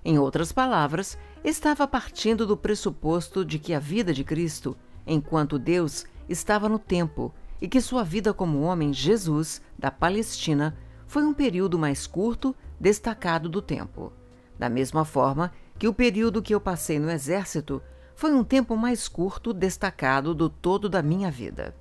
Em 0.06 0.18
outras 0.18 0.54
palavras, 0.54 1.18
estava 1.44 1.88
partindo 1.88 2.46
do 2.46 2.58
pressuposto 2.58 3.46
de 3.46 3.58
que 3.58 3.74
a 3.74 3.80
vida 3.80 4.14
de 4.14 4.24
Cristo, 4.24 4.78
enquanto 5.06 5.60
Deus, 5.60 6.06
estava 6.28 6.68
no 6.68 6.80
tempo 6.80 7.34
e 7.62 7.68
que 7.68 7.82
sua 7.82 8.04
vida 8.04 8.34
como 8.34 8.62
homem, 8.62 8.94
Jesus, 8.94 9.62
da 9.78 9.92
Palestina, 9.92 10.78
foi 11.08 11.24
um 11.24 11.34
período 11.34 11.78
mais 11.78 12.06
curto, 12.06 12.56
destacado 12.80 13.50
do 13.50 13.62
tempo. 13.62 14.14
Da 14.58 14.70
mesma 14.70 15.04
forma 15.04 15.52
que 15.78 15.88
o 15.88 15.94
período 15.94 16.42
que 16.42 16.54
eu 16.54 16.62
passei 16.62 17.00
no 17.00 17.10
exército 17.10 17.82
foi 18.16 18.34
um 18.34 18.44
tempo 18.44 18.76
mais 18.76 19.08
curto, 19.08 19.54
destacado 19.54 20.36
do 20.36 20.50
todo 20.50 20.90
da 20.90 21.02
minha 21.02 21.32
vida. 21.32 21.74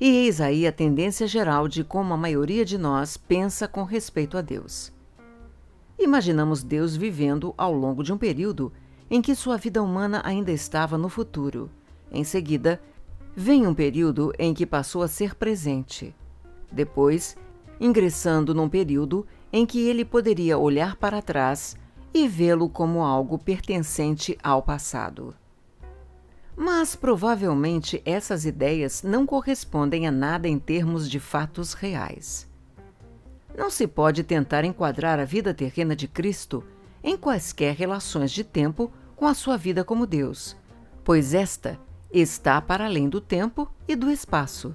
E 0.00 0.06
eis 0.06 0.40
aí 0.40 0.66
a 0.66 0.72
tendência 0.72 1.26
geral 1.26 1.68
de 1.68 1.84
como 1.84 2.14
a 2.14 2.16
maioria 2.16 2.64
de 2.64 2.78
nós 2.78 3.18
pensa 3.18 3.68
com 3.68 3.84
respeito 3.84 4.38
a 4.38 4.40
Deus. 4.40 4.90
Imaginamos 6.00 6.62
Deus 6.62 6.96
vivendo 6.96 7.54
ao 7.56 7.72
longo 7.72 8.02
de 8.02 8.12
um 8.12 8.18
período 8.18 8.72
em 9.10 9.20
que 9.20 9.34
sua 9.34 9.56
vida 9.56 9.82
humana 9.82 10.22
ainda 10.24 10.50
estava 10.50 10.96
no 10.96 11.08
futuro. 11.08 11.70
Em 12.10 12.24
seguida, 12.24 12.80
Vem 13.34 13.66
um 13.66 13.74
período 13.74 14.32
em 14.38 14.52
que 14.52 14.66
passou 14.66 15.02
a 15.02 15.08
ser 15.08 15.34
presente. 15.34 16.14
Depois, 16.70 17.36
ingressando 17.80 18.54
num 18.54 18.68
período 18.68 19.26
em 19.52 19.64
que 19.64 19.80
ele 19.88 20.04
poderia 20.04 20.58
olhar 20.58 20.96
para 20.96 21.22
trás 21.22 21.76
e 22.12 22.26
vê-lo 22.26 22.68
como 22.68 23.02
algo 23.02 23.38
pertencente 23.38 24.36
ao 24.42 24.62
passado. 24.62 25.34
Mas 26.56 26.96
provavelmente 26.96 28.02
essas 28.04 28.44
ideias 28.44 29.02
não 29.02 29.24
correspondem 29.24 30.06
a 30.06 30.10
nada 30.10 30.48
em 30.48 30.58
termos 30.58 31.08
de 31.08 31.20
fatos 31.20 31.72
reais. 31.72 32.49
Não 33.56 33.70
se 33.70 33.86
pode 33.86 34.22
tentar 34.22 34.64
enquadrar 34.64 35.18
a 35.18 35.24
vida 35.24 35.52
terrena 35.52 35.94
de 35.94 36.06
Cristo 36.06 36.64
em 37.02 37.16
quaisquer 37.16 37.74
relações 37.74 38.30
de 38.30 38.44
tempo 38.44 38.90
com 39.16 39.26
a 39.26 39.34
sua 39.34 39.56
vida 39.56 39.84
como 39.84 40.06
Deus, 40.06 40.56
pois 41.04 41.34
esta 41.34 41.78
está 42.12 42.60
para 42.60 42.86
além 42.86 43.08
do 43.08 43.20
tempo 43.20 43.70
e 43.86 43.94
do 43.94 44.10
espaço. 44.10 44.74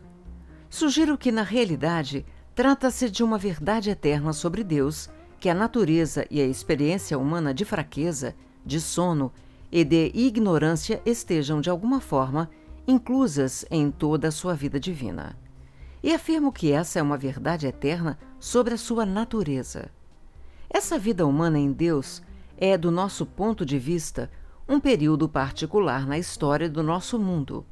Sugiro 0.69 1.17
que, 1.17 1.31
na 1.31 1.43
realidade, 1.43 2.25
trata-se 2.53 3.09
de 3.09 3.23
uma 3.23 3.37
verdade 3.37 3.89
eterna 3.89 4.33
sobre 4.33 4.63
Deus, 4.63 5.09
que 5.39 5.49
a 5.49 5.53
natureza 5.53 6.25
e 6.29 6.41
a 6.41 6.45
experiência 6.45 7.17
humana 7.17 7.53
de 7.53 7.65
fraqueza, 7.65 8.35
de 8.65 8.79
sono 8.79 9.31
e 9.71 9.83
de 9.83 10.11
ignorância 10.13 11.01
estejam, 11.05 11.61
de 11.61 11.69
alguma 11.69 11.99
forma, 11.99 12.49
inclusas 12.87 13.65
em 13.69 13.91
toda 13.91 14.29
a 14.29 14.31
sua 14.31 14.53
vida 14.53 14.79
divina. 14.79 15.37
E 16.01 16.13
afirmo 16.13 16.51
que 16.51 16.71
essa 16.71 16.99
é 16.99 17.01
uma 17.01 17.17
verdade 17.17 17.67
eterna 17.67 18.17
sobre 18.45 18.75
a 18.75 18.77
sua 18.77 19.07
natureza. 19.07 19.89
Essa 20.69 20.99
vida 20.99 21.25
humana 21.25 21.57
em 21.57 21.71
Deus 21.71 22.21
é, 22.55 22.77
do 22.77 22.91
nosso 22.91 23.25
ponto 23.25 23.65
de 23.65 23.79
vista, 23.79 24.29
um 24.69 24.79
período 24.79 25.27
particular 25.27 26.05
na 26.05 26.19
história 26.19 26.69
do 26.69 26.83
nosso 26.83 27.17
mundo, 27.17 27.65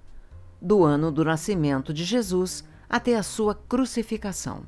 do 0.60 0.84
ano 0.84 1.12
do 1.12 1.24
nascimento 1.24 1.94
de 1.94 2.04
Jesus 2.04 2.64
até 2.90 3.16
a 3.16 3.22
sua 3.22 3.54
crucificação. 3.54 4.64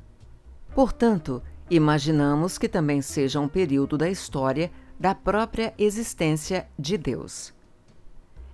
Portanto, 0.76 1.42
imaginamos 1.68 2.56
que 2.56 2.68
também 2.68 3.02
seja 3.02 3.40
um 3.40 3.48
período 3.48 3.98
da 3.98 4.08
história 4.08 4.70
da 5.00 5.12
própria 5.12 5.74
existência 5.76 6.68
de 6.78 6.96
Deus. 6.96 7.52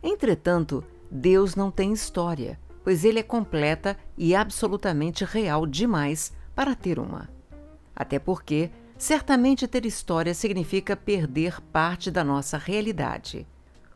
Entretanto, 0.02 0.82
Deus 1.10 1.54
não 1.54 1.70
tem 1.70 1.92
história, 1.92 2.58
pois 2.82 3.04
ele 3.04 3.18
é 3.18 3.22
completa 3.22 3.94
e 4.16 4.34
absolutamente 4.34 5.22
real 5.22 5.66
demais 5.66 6.32
para 6.54 6.74
ter 6.74 6.98
uma. 6.98 7.31
Até 8.02 8.18
porque, 8.18 8.70
certamente 8.98 9.66
ter 9.66 9.86
história 9.86 10.34
significa 10.34 10.96
perder 10.96 11.60
parte 11.72 12.10
da 12.10 12.22
nossa 12.22 12.58
realidade 12.58 13.46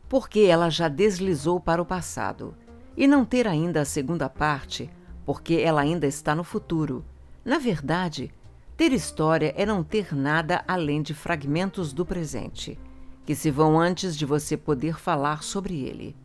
porque 0.09 0.41
ela 0.41 0.69
já 0.69 0.87
deslizou 0.87 1.59
para 1.59 1.81
o 1.81 1.85
passado, 1.85 2.55
e 2.95 3.07
não 3.07 3.25
ter 3.25 3.47
ainda 3.47 3.81
a 3.81 3.85
segunda 3.85 4.29
parte, 4.29 4.89
porque 5.25 5.55
ela 5.55 5.81
ainda 5.81 6.07
está 6.07 6.33
no 6.33 6.43
futuro. 6.43 7.05
Na 7.43 7.59
verdade, 7.59 8.31
ter 8.75 8.91
história 8.91 9.53
é 9.55 9.65
não 9.65 9.83
ter 9.83 10.15
nada 10.15 10.63
além 10.67 11.01
de 11.01 11.13
fragmentos 11.13 11.93
do 11.93 12.05
presente, 12.05 12.79
que 13.25 13.35
se 13.35 13.51
vão 13.51 13.79
antes 13.79 14.15
de 14.17 14.25
você 14.25 14.55
poder 14.55 14.97
falar 14.97 15.43
sobre 15.43 15.81
ele. 15.81 16.15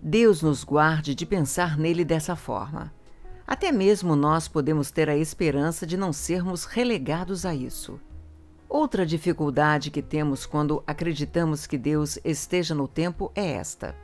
Deus 0.00 0.42
nos 0.42 0.62
guarde 0.62 1.14
de 1.14 1.26
pensar 1.26 1.76
nele 1.76 2.04
dessa 2.04 2.36
forma. 2.36 2.92
Até 3.48 3.72
mesmo 3.72 4.14
nós 4.14 4.46
podemos 4.46 4.90
ter 4.90 5.08
a 5.08 5.16
esperança 5.16 5.86
de 5.86 5.96
não 5.96 6.12
sermos 6.12 6.66
relegados 6.66 7.46
a 7.46 7.54
isso. 7.54 7.98
Outra 8.68 9.06
dificuldade 9.06 9.90
que 9.90 10.02
temos 10.02 10.44
quando 10.44 10.84
acreditamos 10.86 11.66
que 11.66 11.78
Deus 11.78 12.18
esteja 12.22 12.74
no 12.74 12.86
tempo 12.86 13.32
é 13.34 13.52
esta. 13.52 13.96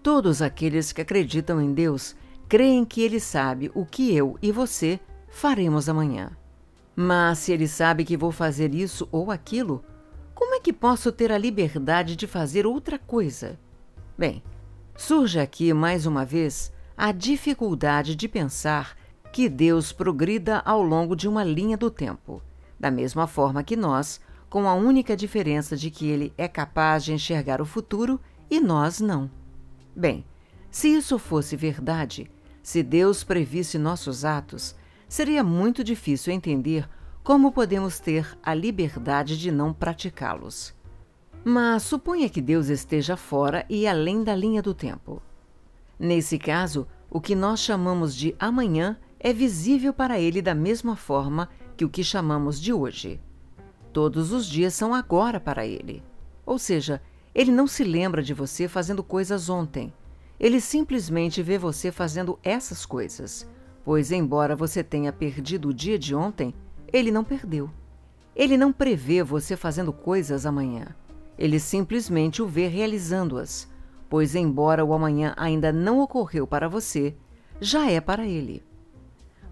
Todos 0.00 0.40
aqueles 0.40 0.92
que 0.92 1.00
acreditam 1.00 1.60
em 1.60 1.74
Deus 1.74 2.14
creem 2.48 2.84
que 2.84 3.02
Ele 3.02 3.18
sabe 3.18 3.68
o 3.74 3.84
que 3.84 4.14
eu 4.14 4.38
e 4.40 4.52
você 4.52 5.00
faremos 5.28 5.88
amanhã. 5.88 6.30
Mas 6.94 7.38
se 7.38 7.50
Ele 7.50 7.66
sabe 7.66 8.04
que 8.04 8.16
vou 8.16 8.30
fazer 8.30 8.72
isso 8.72 9.08
ou 9.10 9.32
aquilo, 9.32 9.84
como 10.36 10.54
é 10.54 10.60
que 10.60 10.72
posso 10.72 11.10
ter 11.10 11.32
a 11.32 11.38
liberdade 11.38 12.14
de 12.14 12.28
fazer 12.28 12.64
outra 12.64 12.96
coisa? 12.96 13.58
Bem, 14.16 14.40
surge 14.96 15.40
aqui 15.40 15.74
mais 15.74 16.06
uma 16.06 16.24
vez 16.24 16.72
a 16.96 17.12
dificuldade 17.12 18.14
de 18.14 18.28
pensar 18.28 18.96
que 19.32 19.48
Deus 19.48 19.92
progrida 19.92 20.62
ao 20.64 20.82
longo 20.82 21.16
de 21.16 21.28
uma 21.28 21.42
linha 21.42 21.76
do 21.76 21.90
tempo 21.90 22.42
da 22.84 22.90
mesma 22.90 23.26
forma 23.26 23.64
que 23.64 23.76
nós, 23.76 24.20
com 24.50 24.68
a 24.68 24.74
única 24.74 25.16
diferença 25.16 25.74
de 25.74 25.90
que 25.90 26.06
ele 26.06 26.34
é 26.36 26.46
capaz 26.46 27.02
de 27.02 27.14
enxergar 27.14 27.60
o 27.60 27.64
futuro 27.64 28.20
e 28.50 28.60
nós 28.60 29.00
não. 29.00 29.30
Bem, 29.96 30.24
se 30.70 30.88
isso 30.88 31.18
fosse 31.18 31.56
verdade, 31.56 32.30
se 32.62 32.82
Deus 32.82 33.24
previsse 33.24 33.78
nossos 33.78 34.22
atos, 34.22 34.76
seria 35.08 35.42
muito 35.42 35.82
difícil 35.82 36.30
entender 36.32 36.86
como 37.22 37.52
podemos 37.52 37.98
ter 37.98 38.36
a 38.42 38.52
liberdade 38.52 39.38
de 39.38 39.50
não 39.50 39.72
praticá-los. 39.72 40.74
Mas 41.42 41.84
suponha 41.84 42.28
que 42.28 42.42
Deus 42.42 42.68
esteja 42.68 43.16
fora 43.16 43.64
e 43.68 43.86
além 43.86 44.22
da 44.22 44.36
linha 44.36 44.60
do 44.60 44.74
tempo. 44.74 45.22
Nesse 45.98 46.38
caso, 46.38 46.86
o 47.10 47.20
que 47.20 47.34
nós 47.34 47.60
chamamos 47.60 48.14
de 48.14 48.34
amanhã 48.38 48.98
é 49.20 49.32
visível 49.32 49.92
para 49.92 50.18
ele 50.20 50.42
da 50.42 50.54
mesma 50.54 50.96
forma 50.96 51.48
que 51.76 51.84
o 51.84 51.88
que 51.88 52.04
chamamos 52.04 52.60
de 52.60 52.72
hoje. 52.72 53.20
Todos 53.92 54.32
os 54.32 54.46
dias 54.46 54.74
são 54.74 54.92
agora 54.92 55.38
para 55.38 55.66
ele. 55.66 56.02
Ou 56.44 56.58
seja, 56.58 57.00
ele 57.34 57.50
não 57.50 57.66
se 57.66 57.84
lembra 57.84 58.22
de 58.22 58.34
você 58.34 58.68
fazendo 58.68 59.02
coisas 59.02 59.48
ontem. 59.48 59.92
Ele 60.38 60.60
simplesmente 60.60 61.42
vê 61.42 61.56
você 61.56 61.90
fazendo 61.90 62.38
essas 62.42 62.84
coisas, 62.84 63.48
pois, 63.84 64.10
embora 64.10 64.56
você 64.56 64.82
tenha 64.82 65.12
perdido 65.12 65.68
o 65.68 65.74
dia 65.74 65.98
de 65.98 66.14
ontem, 66.14 66.54
ele 66.92 67.10
não 67.10 67.24
perdeu. 67.24 67.70
Ele 68.34 68.56
não 68.56 68.72
prevê 68.72 69.22
você 69.22 69.56
fazendo 69.56 69.92
coisas 69.92 70.44
amanhã. 70.44 70.88
Ele 71.38 71.58
simplesmente 71.58 72.42
o 72.42 72.46
vê 72.46 72.66
realizando-as, 72.66 73.68
pois, 74.08 74.34
embora 74.34 74.84
o 74.84 74.92
amanhã 74.92 75.34
ainda 75.36 75.72
não 75.72 76.00
ocorreu 76.00 76.46
para 76.46 76.68
você, 76.68 77.16
já 77.60 77.90
é 77.90 78.00
para 78.00 78.26
ele. 78.26 78.62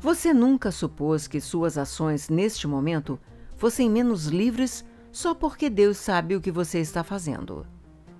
Você 0.01 0.35
nunca 0.35 0.71
supôs 0.71 1.27
que 1.29 1.41
suas 1.41 1.79
ações 1.79 2.29
neste 2.29 2.67
momento 2.67 3.19
fossem 3.57 3.89
menos 3.89 4.27
livres 4.27 4.85
só 5.13 5.35
porque 5.35 5.71
Deus 5.71 5.99
sabe 5.99 6.35
o 6.35 6.41
que 6.41 6.51
você 6.51 6.81
está 6.81 7.05
fazendo. 7.05 7.67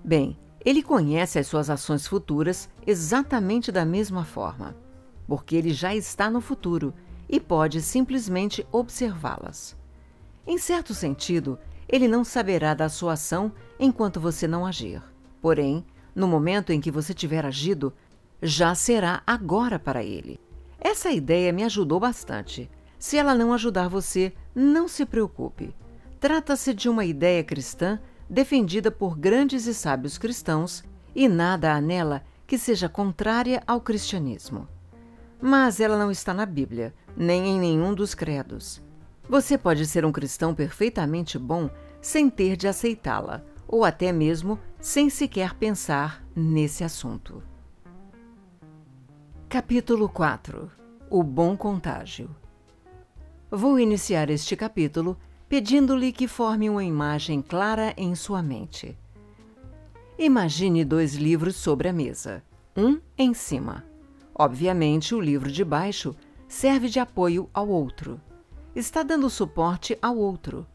Bem, 0.03 0.37
ele 0.63 0.81
conhece 0.81 1.37
as 1.37 1.47
suas 1.47 1.69
ações 1.69 2.07
futuras 2.07 2.69
exatamente 2.87 3.71
da 3.71 3.83
mesma 3.83 4.23
forma, 4.23 4.75
porque 5.27 5.55
ele 5.55 5.73
já 5.73 5.93
está 5.93 6.29
no 6.29 6.39
futuro 6.39 6.93
e 7.27 7.39
pode 7.39 7.81
simplesmente 7.81 8.65
observá-las. 8.71 9.75
Em 10.47 10.57
certo 10.57 10.93
sentido, 10.93 11.59
ele 11.87 12.07
não 12.07 12.23
saberá 12.23 12.73
da 12.73 12.87
sua 12.87 13.13
ação 13.13 13.51
enquanto 13.79 14.19
você 14.19 14.47
não 14.47 14.65
agir. 14.65 15.01
Porém, 15.41 15.85
no 16.15 16.27
momento 16.27 16.71
em 16.71 16.79
que 16.79 16.91
você 16.91 17.13
tiver 17.13 17.45
agido, 17.45 17.93
já 18.41 18.75
será 18.75 19.23
agora 19.25 19.79
para 19.79 20.03
ele. 20.03 20.39
Essa 20.79 21.11
ideia 21.11 21.53
me 21.53 21.63
ajudou 21.63 21.99
bastante. 21.99 22.69
Se 22.99 23.17
ela 23.17 23.33
não 23.33 23.53
ajudar 23.53 23.87
você, 23.87 24.33
não 24.53 24.87
se 24.87 25.05
preocupe. 25.05 25.73
Trata-se 26.19 26.73
de 26.73 26.89
uma 26.89 27.05
ideia 27.05 27.43
cristã 27.43 27.99
defendida 28.29 28.91
por 28.91 29.17
grandes 29.17 29.65
e 29.65 29.73
sábios 29.73 30.17
cristãos 30.17 30.83
e 31.15 31.27
nada 31.27 31.73
há 31.73 31.81
nela 31.81 32.23
que 32.45 32.57
seja 32.57 32.89
contrária 32.89 33.63
ao 33.65 33.81
cristianismo. 33.81 34.67
Mas 35.41 35.79
ela 35.79 35.97
não 35.97 36.11
está 36.11 36.33
na 36.33 36.45
Bíblia, 36.45 36.93
nem 37.15 37.47
em 37.47 37.59
nenhum 37.59 37.93
dos 37.93 38.13
credos. 38.13 38.81
Você 39.27 39.57
pode 39.57 39.85
ser 39.85 40.05
um 40.05 40.11
cristão 40.11 40.53
perfeitamente 40.53 41.37
bom 41.37 41.69
sem 42.01 42.29
ter 42.29 42.55
de 42.55 42.67
aceitá-la, 42.67 43.41
ou 43.67 43.85
até 43.85 44.11
mesmo 44.11 44.59
sem 44.83 45.09
sequer 45.09 45.53
pensar 45.53 46.21
nesse 46.35 46.83
assunto. 46.83 47.41
Capítulo 49.47 50.09
4 50.09 50.69
O 51.09 51.23
Bom 51.23 51.55
Contágio 51.55 52.29
Vou 53.49 53.79
iniciar 53.79 54.29
este 54.29 54.57
capítulo 54.57 55.17
pedindo-lhe 55.47 56.11
que 56.11 56.27
forme 56.27 56.69
uma 56.69 56.83
imagem 56.83 57.41
clara 57.41 57.93
em 57.95 58.13
sua 58.13 58.43
mente. 58.43 58.99
Imagine 60.19 60.83
dois 60.83 61.15
livros 61.15 61.55
sobre 61.55 61.87
a 61.87 61.93
mesa, 61.93 62.43
um 62.75 62.99
em 63.17 63.33
cima. 63.33 63.85
Obviamente, 64.35 65.15
o 65.15 65.21
livro 65.21 65.49
de 65.49 65.63
baixo 65.63 66.13
serve 66.45 66.89
de 66.89 66.99
apoio 66.99 67.49
ao 67.53 67.69
outro. 67.69 68.19
Está 68.75 69.01
dando 69.01 69.29
suporte 69.29 69.97
ao 70.01 70.17
outro. 70.17 70.67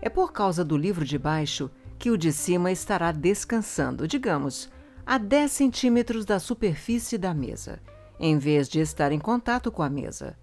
É 0.00 0.08
por 0.08 0.32
causa 0.32 0.64
do 0.64 0.78
livro 0.78 1.04
de 1.04 1.18
baixo 1.18 1.70
que 2.00 2.10
o 2.10 2.16
de 2.16 2.32
cima 2.32 2.72
estará 2.72 3.12
descansando, 3.12 4.08
digamos, 4.08 4.70
a 5.04 5.18
10 5.18 5.52
centímetros 5.52 6.24
da 6.24 6.40
superfície 6.40 7.18
da 7.18 7.34
mesa, 7.34 7.78
em 8.18 8.38
vez 8.38 8.68
de 8.68 8.80
estar 8.80 9.12
em 9.12 9.18
contato 9.18 9.70
com 9.70 9.82
a 9.82 9.90
mesa. 9.90 10.36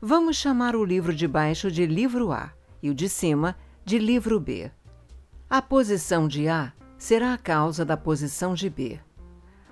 Vamos 0.00 0.36
chamar 0.36 0.76
o 0.76 0.84
livro 0.84 1.14
de 1.14 1.26
baixo 1.26 1.70
de 1.70 1.86
livro 1.86 2.30
A 2.30 2.52
e 2.82 2.90
o 2.90 2.94
de 2.94 3.08
cima 3.08 3.56
de 3.82 3.98
livro 3.98 4.38
B. 4.38 4.70
A 5.48 5.62
posição 5.62 6.28
de 6.28 6.48
A 6.48 6.72
será 6.98 7.32
a 7.32 7.38
causa 7.38 7.82
da 7.82 7.96
posição 7.96 8.52
de 8.52 8.68
B. 8.68 9.00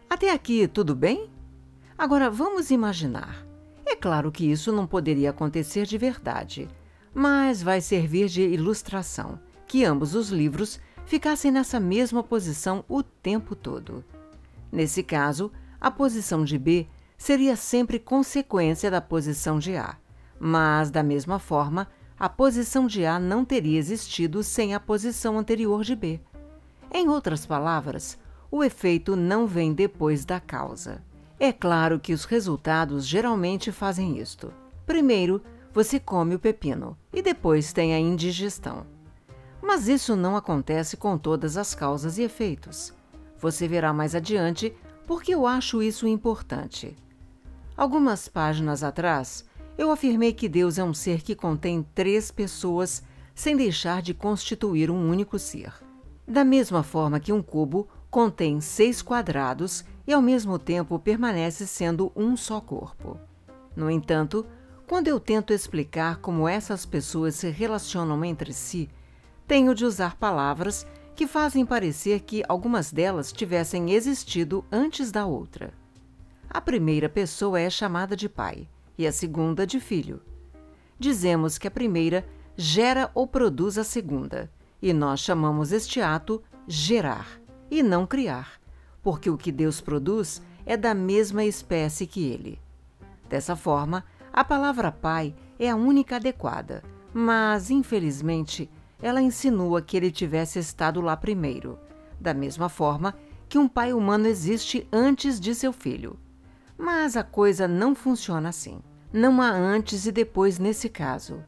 Até 0.09 0.33
aqui, 0.33 0.67
tudo 0.67 0.97
bem? 0.97 1.31
Agora 1.97 2.31
vamos 2.31 2.71
imaginar. 2.71 3.47
É 3.85 3.95
claro 3.95 4.33
que 4.33 4.51
isso 4.51 4.73
não 4.73 4.87
poderia 4.87 5.29
acontecer 5.31 5.85
de 5.85 5.99
verdade 5.99 6.69
mas 7.15 7.63
vai 7.63 7.81
servir 7.81 8.29
de 8.29 8.43
ilustração 8.43 9.39
que 9.67 9.85
ambos 9.85 10.15
os 10.15 10.29
livros 10.29 10.81
ficassem 11.05 11.51
nessa 11.51 11.79
mesma 11.79 12.23
posição 12.23 12.85
o 12.89 13.03
tempo 13.03 13.55
todo. 13.55 14.05
Nesse 14.71 15.03
caso, 15.03 15.53
a 15.81 15.91
posição 15.91 16.45
de 16.45 16.59
B 16.59 16.87
seria 17.19 17.57
sempre 17.57 17.99
consequência 17.99 18.91
da 18.91 19.01
posição 19.01 19.59
de 19.59 19.77
A, 19.77 19.97
mas, 20.41 20.91
da 20.91 21.03
mesma 21.03 21.39
forma, 21.39 21.89
a 22.19 22.29
posição 22.29 22.87
de 22.87 23.05
A 23.05 23.19
não 23.19 23.45
teria 23.45 23.79
existido 23.79 24.43
sem 24.43 24.75
a 24.75 24.81
posição 24.81 25.39
anterior 25.39 25.83
de 25.83 25.95
B. 25.95 26.21
Em 26.93 27.09
outras 27.09 27.47
palavras, 27.47 28.19
o 28.51 28.63
efeito 28.63 29.17
não 29.17 29.47
vem 29.47 29.73
depois 29.73 30.25
da 30.25 30.39
causa. 30.39 31.03
É 31.39 31.53
claro 31.53 31.99
que 31.99 32.13
os 32.13 32.25
resultados 32.25 33.07
geralmente 33.07 33.73
fazem 33.73 34.19
isto. 34.19 34.53
Primeiro, 34.87 35.43
você 35.73 35.99
come 35.99 36.35
o 36.35 36.39
pepino 36.39 36.97
e 37.13 37.23
depois 37.23 37.73
tem 37.73 37.95
a 37.95 37.99
indigestão. 37.99 38.87
Mas 39.63 39.87
isso 39.87 40.17
não 40.17 40.37
acontece 40.37 40.97
com 40.97 41.17
todas 41.17 41.57
as 41.57 41.75
causas 41.75 42.19
e 42.19 42.23
efeitos. 42.23 42.93
Você 43.39 43.69
verá 43.69 43.93
mais 43.93 44.15
adiante 44.15 44.75
porque 45.07 45.33
eu 45.33 45.47
acho 45.47 45.83
isso 45.83 46.07
importante. 46.07 46.97
Algumas 47.77 48.29
páginas 48.29 48.83
atrás, 48.83 49.45
eu 49.79 49.91
afirmei 49.91 50.33
que 50.33 50.49
Deus 50.49 50.79
é 50.79 50.85
um 50.85 50.93
ser 50.93 51.23
que 51.23 51.35
contém 51.35 51.87
três 51.95 52.31
pessoas 52.31 53.03
sem 53.35 53.57
deixar 53.57 54.03
de 54.03 54.13
constituir 54.13 54.91
um 54.91 55.09
único 55.09 55.39
ser. 55.39 55.73
Da 56.27 56.45
mesma 56.45 56.83
forma 56.83 57.19
que 57.19 57.33
um 57.33 57.43
cubo 57.43 57.89
contém 58.11 58.61
seis 58.61 59.01
quadrados 59.01 59.85
e 60.07 60.13
ao 60.13 60.21
mesmo 60.21 60.59
tempo 60.59 60.99
permanece 60.99 61.67
sendo 61.67 62.13
um 62.15 62.37
só 62.37 62.61
corpo. 62.61 63.19
No 63.75 63.91
entanto, 63.91 64.45
quando 64.87 65.09
eu 65.09 65.19
tento 65.19 65.53
explicar 65.53 66.19
como 66.19 66.47
essas 66.47 66.85
pessoas 66.85 67.37
se 67.37 67.49
relacionam 67.49 68.23
entre 68.25 68.53
si, 68.53 68.91
tenho 69.47 69.75
de 69.75 69.85
usar 69.85 70.17
palavras 70.17 70.87
que 71.15 71.27
fazem 71.27 71.65
parecer 71.65 72.21
que 72.21 72.43
algumas 72.49 72.93
delas 72.93 73.33
tivessem 73.33 73.93
existido 73.93 74.65
antes 74.71 75.11
da 75.11 75.27
outra. 75.27 75.73
A 76.49 76.61
primeira 76.61 77.09
pessoa 77.09 77.61
é 77.61 77.69
chamada 77.69 78.17
de 78.17 78.29
pai 78.29 78.69
e 78.97 79.07
a 79.07 79.13
segunda 79.13 79.67
de 79.67 79.81
filho. 79.81 80.23
Dizemos 80.99 81.59
que 81.59 81.67
a 81.67 81.71
primeira 81.71 82.27
gera 82.57 83.11
ou 83.15 83.27
produz 83.27 83.79
a 83.79 83.85
segunda, 83.85 84.51
e 84.81 84.93
nós 84.93 85.21
chamamos 85.21 85.73
este 85.73 86.01
ato 86.01 86.43
gerar 86.67 87.41
e 87.71 87.83
não 87.83 88.07
criar, 88.07 88.61
porque 89.03 89.31
o 89.31 89.37
que 89.37 89.51
Deus 89.51 89.81
produz 89.81 90.43
é 90.67 90.77
da 90.77 90.95
mesma 90.95 91.45
espécie 91.45 92.07
que 92.07 92.25
ele. 92.25 92.61
Dessa 93.29 93.57
forma, 93.57 94.05
a 94.33 94.45
palavra 94.45 94.93
pai 94.93 95.35
é 95.59 95.71
a 95.71 95.77
única 95.77 96.17
adequada, 96.17 96.83
mas, 97.13 97.71
infelizmente, 97.71 98.71
ela 99.03 99.21
insinua 99.21 99.83
que 99.83 99.97
ele 99.97 100.11
tivesse 100.11 100.59
estado 100.59 101.01
lá 101.01 101.17
primeiro, 101.17 101.79
da 102.21 102.33
mesma 102.33 102.69
forma 102.69 103.15
que 103.49 103.59
um 103.59 103.69
pai 103.69 103.93
humano 103.93 104.27
existe 104.27 104.89
antes 104.91 105.39
de 105.39 105.55
seu 105.55 105.73
filho. 105.73 106.19
Mas 106.79 107.17
a 107.17 107.23
coisa 107.23 107.69
não 107.69 107.95
funciona 107.95 108.49
assim. 108.49 108.81
Não 109.13 109.43
há 109.43 109.51
antes 109.51 110.07
e 110.07 110.13
depois 110.13 110.59
nesse 110.59 110.89
caso. 110.89 111.45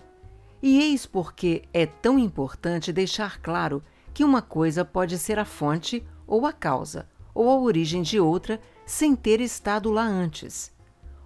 E 0.63 0.81
eis 0.83 1.07
porque 1.07 1.63
é 1.73 1.87
tão 1.87 2.19
importante 2.19 2.93
deixar 2.93 3.41
claro 3.41 3.83
que 4.13 4.23
uma 4.23 4.43
coisa 4.43 4.85
pode 4.85 5.17
ser 5.17 5.39
a 5.39 5.45
fonte 5.45 6.07
ou 6.27 6.47
a 6.47 6.53
causa, 6.53 7.09
ou 7.35 7.51
a 7.51 7.59
origem 7.59 8.03
de 8.03 8.21
outra 8.21 8.61
sem 8.85 9.17
ter 9.17 9.41
estado 9.41 9.91
lá 9.91 10.05
antes. 10.05 10.73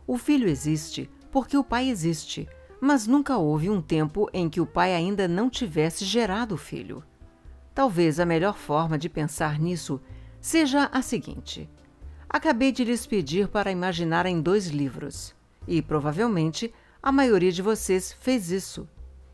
O 0.07 0.17
filho 0.17 0.49
existe 0.49 1.11
porque 1.31 1.57
o 1.57 1.65
pai 1.65 1.89
existe, 1.89 2.49
mas 2.81 3.07
nunca 3.07 3.37
houve 3.37 3.69
um 3.69 3.81
tempo 3.81 4.29
em 4.33 4.49
que 4.49 4.61
o 4.61 4.67
pai 4.67 4.95
ainda 4.95 5.27
não 5.27 5.51
tivesse 5.51 6.05
gerado 6.05 6.55
o 6.55 6.59
filho. 6.59 7.03
Talvez 7.75 8.19
a 8.19 8.27
melhor 8.27 8.57
forma 8.57 8.99
de 8.99 9.09
pensar 9.09 9.59
nisso 9.59 10.01
seja 10.41 10.89
a 10.93 11.03
seguinte: 11.03 11.69
acabei 12.29 12.73
de 12.73 12.85
lhes 12.85 13.07
pedir 13.07 13.49
para 13.49 13.71
imaginarem 13.71 14.41
dois 14.41 14.69
livros, 14.69 15.35
e 15.67 15.81
provavelmente 15.83 16.73
a 17.03 17.13
maioria 17.13 17.53
de 17.53 17.63
vocês 17.63 18.13
fez 18.21 18.51
isso. 18.51 18.89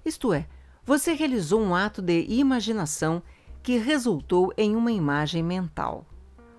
Isto 0.04 0.32
é, 0.32 0.46
você 0.84 1.14
realizou 1.14 1.60
um 1.60 1.74
ato 1.74 2.02
de 2.02 2.26
imaginação 2.28 3.22
que 3.62 3.78
resultou 3.78 4.52
em 4.56 4.76
uma 4.76 4.92
imagem 4.92 5.42
mental. 5.42 6.06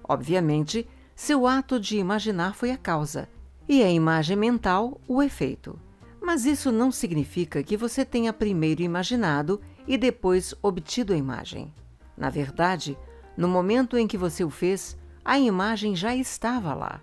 Obviamente, 0.04 0.88
seu 1.16 1.46
ato 1.46 1.80
de 1.80 1.98
imaginar 1.98 2.56
foi 2.56 2.72
a 2.72 2.78
causa 2.78 3.30
e 3.70 3.84
a 3.84 3.90
imagem 3.90 4.36
mental 4.36 5.00
o 5.08 5.22
efeito. 5.22 5.80
Mas 6.26 6.44
isso 6.44 6.72
não 6.72 6.92
significa 6.92 7.62
que 7.62 7.78
você 7.78 8.04
tenha 8.04 8.34
primeiro 8.34 8.82
imaginado 8.82 9.62
e 9.88 9.96
depois 9.96 10.56
obtido 10.60 11.14
a 11.14 11.16
imagem. 11.16 11.72
Na 12.18 12.32
verdade, 12.32 12.98
no 13.38 13.48
momento 13.48 13.96
em 13.96 14.08
que 14.08 14.18
você 14.18 14.44
o 14.44 14.50
fez, 14.50 14.98
a 15.24 15.38
imagem 15.38 15.96
já 15.96 16.16
estava 16.16 16.74
lá. 16.74 17.00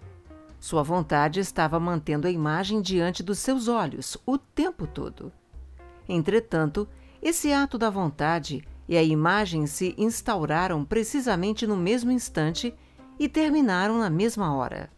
Sua 0.58 0.82
vontade 0.82 1.38
estava 1.38 1.78
mantendo 1.78 2.26
a 2.26 2.32
imagem 2.32 2.82
diante 2.82 3.22
dos 3.22 3.38
seus 3.38 3.68
olhos 3.68 4.18
o 4.26 4.36
tempo 4.36 4.88
todo. 4.88 5.32
Entretanto, 6.08 6.88
esse 7.22 7.52
ato 7.52 7.78
da 7.78 7.90
vontade 7.90 8.66
e 8.88 8.96
a 8.96 9.04
imagem 9.04 9.68
se 9.68 9.94
instauraram 9.96 10.84
precisamente 10.84 11.64
no 11.64 11.76
mesmo 11.76 12.10
instante 12.10 12.74
e 13.20 13.28
terminaram 13.28 14.00
na 14.00 14.10
mesma 14.10 14.52
hora. 14.52 14.90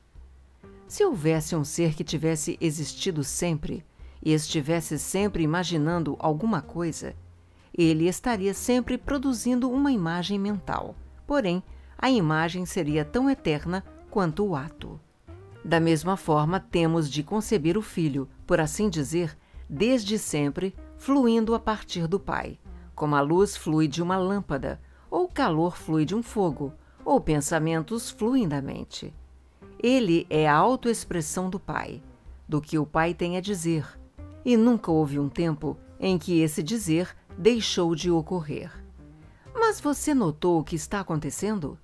Se 0.88 1.04
houvesse 1.04 1.54
um 1.54 1.62
ser 1.62 1.92
que 1.92 2.02
tivesse 2.02 2.56
existido 2.58 3.22
sempre 3.22 3.84
e 4.24 4.32
estivesse 4.32 4.98
sempre 4.98 5.42
imaginando 5.42 6.16
alguma 6.18 6.62
coisa, 6.62 7.14
ele 7.76 8.08
estaria 8.08 8.54
sempre 8.54 8.96
produzindo 8.96 9.70
uma 9.70 9.92
imagem 9.92 10.38
mental. 10.38 10.94
Porém, 11.26 11.62
a 11.98 12.10
imagem 12.10 12.64
seria 12.64 13.04
tão 13.04 13.28
eterna 13.28 13.84
quanto 14.10 14.44
o 14.46 14.56
ato. 14.56 14.98
Da 15.64 15.80
mesma 15.80 16.16
forma, 16.16 16.60
temos 16.60 17.10
de 17.10 17.22
conceber 17.22 17.76
o 17.76 17.82
filho, 17.82 18.28
por 18.46 18.60
assim 18.60 18.88
dizer, 18.88 19.36
desde 19.68 20.18
sempre, 20.18 20.74
fluindo 20.96 21.54
a 21.54 21.58
partir 21.58 22.06
do 22.06 22.20
Pai, 22.20 22.58
como 22.94 23.16
a 23.16 23.20
luz 23.20 23.56
flui 23.56 23.88
de 23.88 24.02
uma 24.02 24.16
lâmpada, 24.16 24.80
ou 25.10 25.24
o 25.24 25.28
calor 25.28 25.76
flui 25.76 26.04
de 26.04 26.14
um 26.14 26.22
fogo, 26.22 26.72
ou 27.04 27.20
pensamentos 27.20 28.10
fluem 28.10 28.46
da 28.46 28.62
mente. 28.62 29.12
Ele 29.82 30.26
é 30.30 30.48
a 30.48 30.54
autoexpressão 30.54 31.50
do 31.50 31.58
Pai, 31.58 32.02
do 32.48 32.60
que 32.60 32.78
o 32.78 32.86
Pai 32.86 33.14
tem 33.14 33.36
a 33.36 33.40
dizer, 33.40 33.86
e 34.44 34.56
nunca 34.56 34.90
houve 34.90 35.18
um 35.18 35.28
tempo 35.28 35.76
em 35.98 36.18
que 36.18 36.40
esse 36.40 36.62
dizer 36.62 37.14
deixou 37.36 37.94
de 37.94 38.10
ocorrer. 38.10 38.70
Mas 39.54 39.80
você 39.80 40.14
notou 40.14 40.60
o 40.60 40.64
que 40.64 40.76
está 40.76 41.00
acontecendo? 41.00 41.78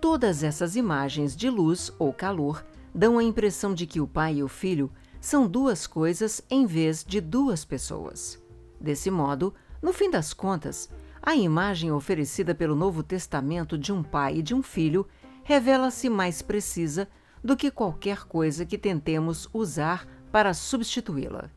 Todas 0.00 0.42
essas 0.42 0.76
imagens 0.76 1.34
de 1.34 1.48
luz 1.48 1.92
ou 1.98 2.12
calor 2.12 2.64
dão 2.94 3.18
a 3.18 3.24
impressão 3.24 3.74
de 3.74 3.86
que 3.86 4.00
o 4.00 4.06
pai 4.06 4.36
e 4.36 4.42
o 4.42 4.48
filho 4.48 4.90
são 5.20 5.48
duas 5.48 5.86
coisas 5.86 6.42
em 6.50 6.66
vez 6.66 7.04
de 7.04 7.20
duas 7.20 7.64
pessoas. 7.64 8.42
Desse 8.80 9.10
modo, 9.10 9.54
no 9.82 9.92
fim 9.92 10.10
das 10.10 10.32
contas, 10.32 10.88
a 11.22 11.34
imagem 11.34 11.90
oferecida 11.90 12.54
pelo 12.54 12.76
Novo 12.76 13.02
Testamento 13.02 13.76
de 13.76 13.92
um 13.92 14.02
pai 14.02 14.36
e 14.36 14.42
de 14.42 14.54
um 14.54 14.62
filho 14.62 15.06
revela-se 15.42 16.08
mais 16.08 16.42
precisa 16.42 17.08
do 17.42 17.56
que 17.56 17.70
qualquer 17.70 18.24
coisa 18.24 18.66
que 18.66 18.78
tentemos 18.78 19.48
usar 19.52 20.06
para 20.30 20.52
substituí-la. 20.52 21.50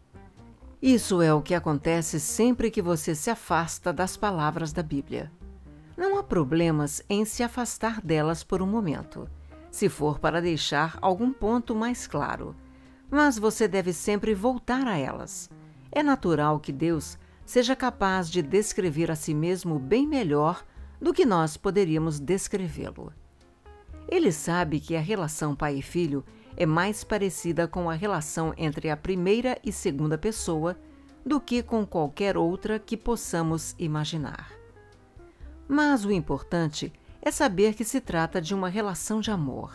Isso 0.81 1.21
é 1.21 1.33
o 1.33 1.41
que 1.41 1.53
acontece 1.53 2.21
sempre 2.21 2.71
que 2.71 2.81
você 2.81 3.13
se 3.13 3.29
afasta 3.29 3.91
das 3.91 4.15
palavras 4.15 4.71
da 4.71 4.81
Bíblia. 4.81 5.29
Não 5.97 6.17
há 6.17 6.23
problemas 6.23 7.03
em 7.09 7.25
se 7.25 7.43
afastar 7.43 7.99
delas 7.99 8.45
por 8.45 8.61
um 8.61 8.65
momento, 8.65 9.29
se 9.69 9.89
for 9.89 10.19
para 10.19 10.41
deixar 10.41 10.97
algum 11.01 11.33
ponto 11.33 11.75
mais 11.75 12.07
claro, 12.07 12.55
mas 13.11 13.37
você 13.37 13.67
deve 13.67 13.91
sempre 13.91 14.33
voltar 14.33 14.87
a 14.87 14.97
elas. 14.97 15.49
É 15.91 16.01
natural 16.01 16.61
que 16.61 16.71
Deus 16.71 17.17
seja 17.45 17.75
capaz 17.75 18.29
de 18.29 18.41
descrever 18.41 19.11
a 19.11 19.15
si 19.15 19.33
mesmo 19.33 19.77
bem 19.79 20.07
melhor 20.07 20.63
do 21.01 21.13
que 21.13 21.25
nós 21.25 21.57
poderíamos 21.57 22.21
descrevê-lo. 22.21 23.11
Ele 24.07 24.31
sabe 24.31 24.79
que 24.79 24.95
a 24.95 25.01
relação 25.01 25.55
pai 25.55 25.75
e 25.75 25.81
filho 25.81 26.23
é 26.55 26.65
mais 26.65 27.03
parecida 27.03 27.67
com 27.67 27.89
a 27.89 27.93
relação 27.93 28.53
entre 28.57 28.89
a 28.89 28.97
primeira 28.97 29.57
e 29.63 29.71
segunda 29.71 30.17
pessoa 30.17 30.77
do 31.25 31.39
que 31.39 31.61
com 31.61 31.85
qualquer 31.85 32.37
outra 32.37 32.79
que 32.79 32.97
possamos 32.97 33.75
imaginar. 33.77 34.51
Mas 35.67 36.03
o 36.05 36.11
importante 36.11 36.91
é 37.21 37.31
saber 37.31 37.75
que 37.75 37.83
se 37.83 38.01
trata 38.01 38.41
de 38.41 38.55
uma 38.55 38.69
relação 38.69 39.19
de 39.19 39.29
amor. 39.29 39.73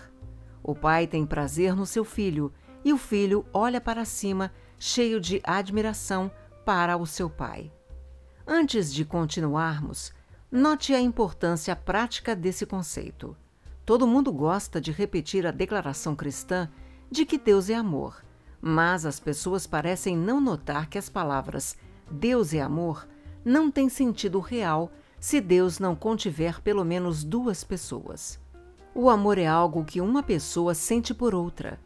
O 0.62 0.74
pai 0.74 1.06
tem 1.06 1.26
prazer 1.26 1.76
no 1.76 1.86
seu 1.86 2.04
filho 2.04 2.52
e 2.84 2.92
o 2.92 2.98
filho 2.98 3.46
olha 3.52 3.80
para 3.80 4.04
cima, 4.04 4.52
cheio 4.78 5.20
de 5.20 5.40
admiração 5.44 6.30
para 6.64 6.96
o 6.96 7.06
seu 7.06 7.30
pai. 7.30 7.72
Antes 8.46 8.92
de 8.92 9.04
continuarmos, 9.04 10.12
note 10.50 10.92
a 10.92 11.00
importância 11.00 11.74
prática 11.74 12.34
desse 12.34 12.66
conceito. 12.66 13.36
Todo 13.84 14.06
mundo 14.06 14.32
gosta 14.32 14.80
de 14.80 14.90
repetir 14.90 15.46
a 15.46 15.50
declaração 15.50 16.16
cristã 16.16 16.70
de 17.10 17.26
que 17.26 17.36
Deus 17.36 17.68
é 17.68 17.74
amor, 17.74 18.24
mas 18.60 19.04
as 19.04 19.20
pessoas 19.20 19.66
parecem 19.66 20.16
não 20.16 20.40
notar 20.40 20.88
que 20.88 20.96
as 20.96 21.10
palavras 21.10 21.76
Deus 22.10 22.54
é 22.54 22.60
amor 22.60 23.06
não 23.44 23.70
têm 23.70 23.90
sentido 23.90 24.40
real 24.40 24.90
se 25.20 25.38
Deus 25.40 25.78
não 25.78 25.94
contiver 25.94 26.62
pelo 26.62 26.84
menos 26.84 27.22
duas 27.22 27.62
pessoas. 27.62 28.40
O 28.94 29.10
amor 29.10 29.36
é 29.36 29.46
algo 29.46 29.84
que 29.84 30.00
uma 30.00 30.22
pessoa 30.22 30.74
sente 30.74 31.12
por 31.12 31.34
outra. 31.34 31.78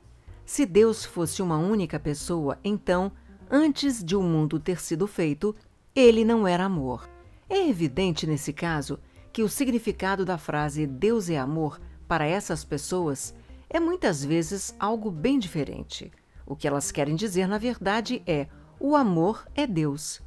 Se 0.44 0.64
Deus 0.64 1.04
fosse 1.04 1.42
uma 1.42 1.58
única 1.58 1.98
pessoa, 1.98 2.58
então, 2.62 3.10
antes 3.50 4.04
de 4.04 4.14
o 4.14 4.22
mundo 4.22 4.60
ter 4.60 4.80
sido 4.80 5.06
feito, 5.06 5.54
ele 5.96 6.24
não 6.24 6.46
era 6.46 6.64
amor. 6.64 7.08
É 7.48 7.68
evidente 7.68 8.26
nesse 8.26 8.52
caso 8.52 9.00
que 9.32 9.42
o 9.42 9.48
significado 9.48 10.24
da 10.24 10.38
frase 10.38 10.86
Deus 10.86 11.28
é 11.28 11.38
amor 11.38 11.80
para 12.08 12.26
essas 12.26 12.64
pessoas 12.64 13.34
é 13.68 13.78
muitas 13.78 14.24
vezes 14.24 14.74
algo 14.80 15.10
bem 15.10 15.38
diferente. 15.38 16.10
O 16.46 16.56
que 16.56 16.66
elas 16.66 16.90
querem 16.90 17.14
dizer, 17.14 17.46
na 17.46 17.58
verdade, 17.58 18.22
é: 18.26 18.48
o 18.80 18.96
amor 18.96 19.46
é 19.54 19.66
Deus. 19.66 20.22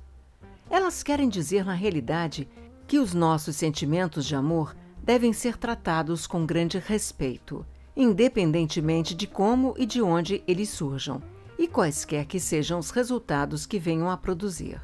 Elas 0.69 1.01
querem 1.01 1.27
dizer, 1.27 1.65
na 1.65 1.73
realidade, 1.73 2.47
que 2.87 2.99
os 2.99 3.13
nossos 3.13 3.55
sentimentos 3.55 4.25
de 4.25 4.35
amor 4.35 4.75
devem 5.03 5.33
ser 5.33 5.57
tratados 5.57 6.27
com 6.27 6.45
grande 6.45 6.77
respeito, 6.77 7.65
independentemente 7.95 9.15
de 9.15 9.25
como 9.25 9.73
e 9.77 9.85
de 9.85 10.01
onde 10.01 10.43
eles 10.47 10.69
surjam, 10.69 11.21
e 11.57 11.67
quaisquer 11.67 12.25
que 12.25 12.39
sejam 12.39 12.77
os 12.77 12.91
resultados 12.91 13.65
que 13.65 13.79
venham 13.79 14.09
a 14.09 14.15
produzir. 14.15 14.79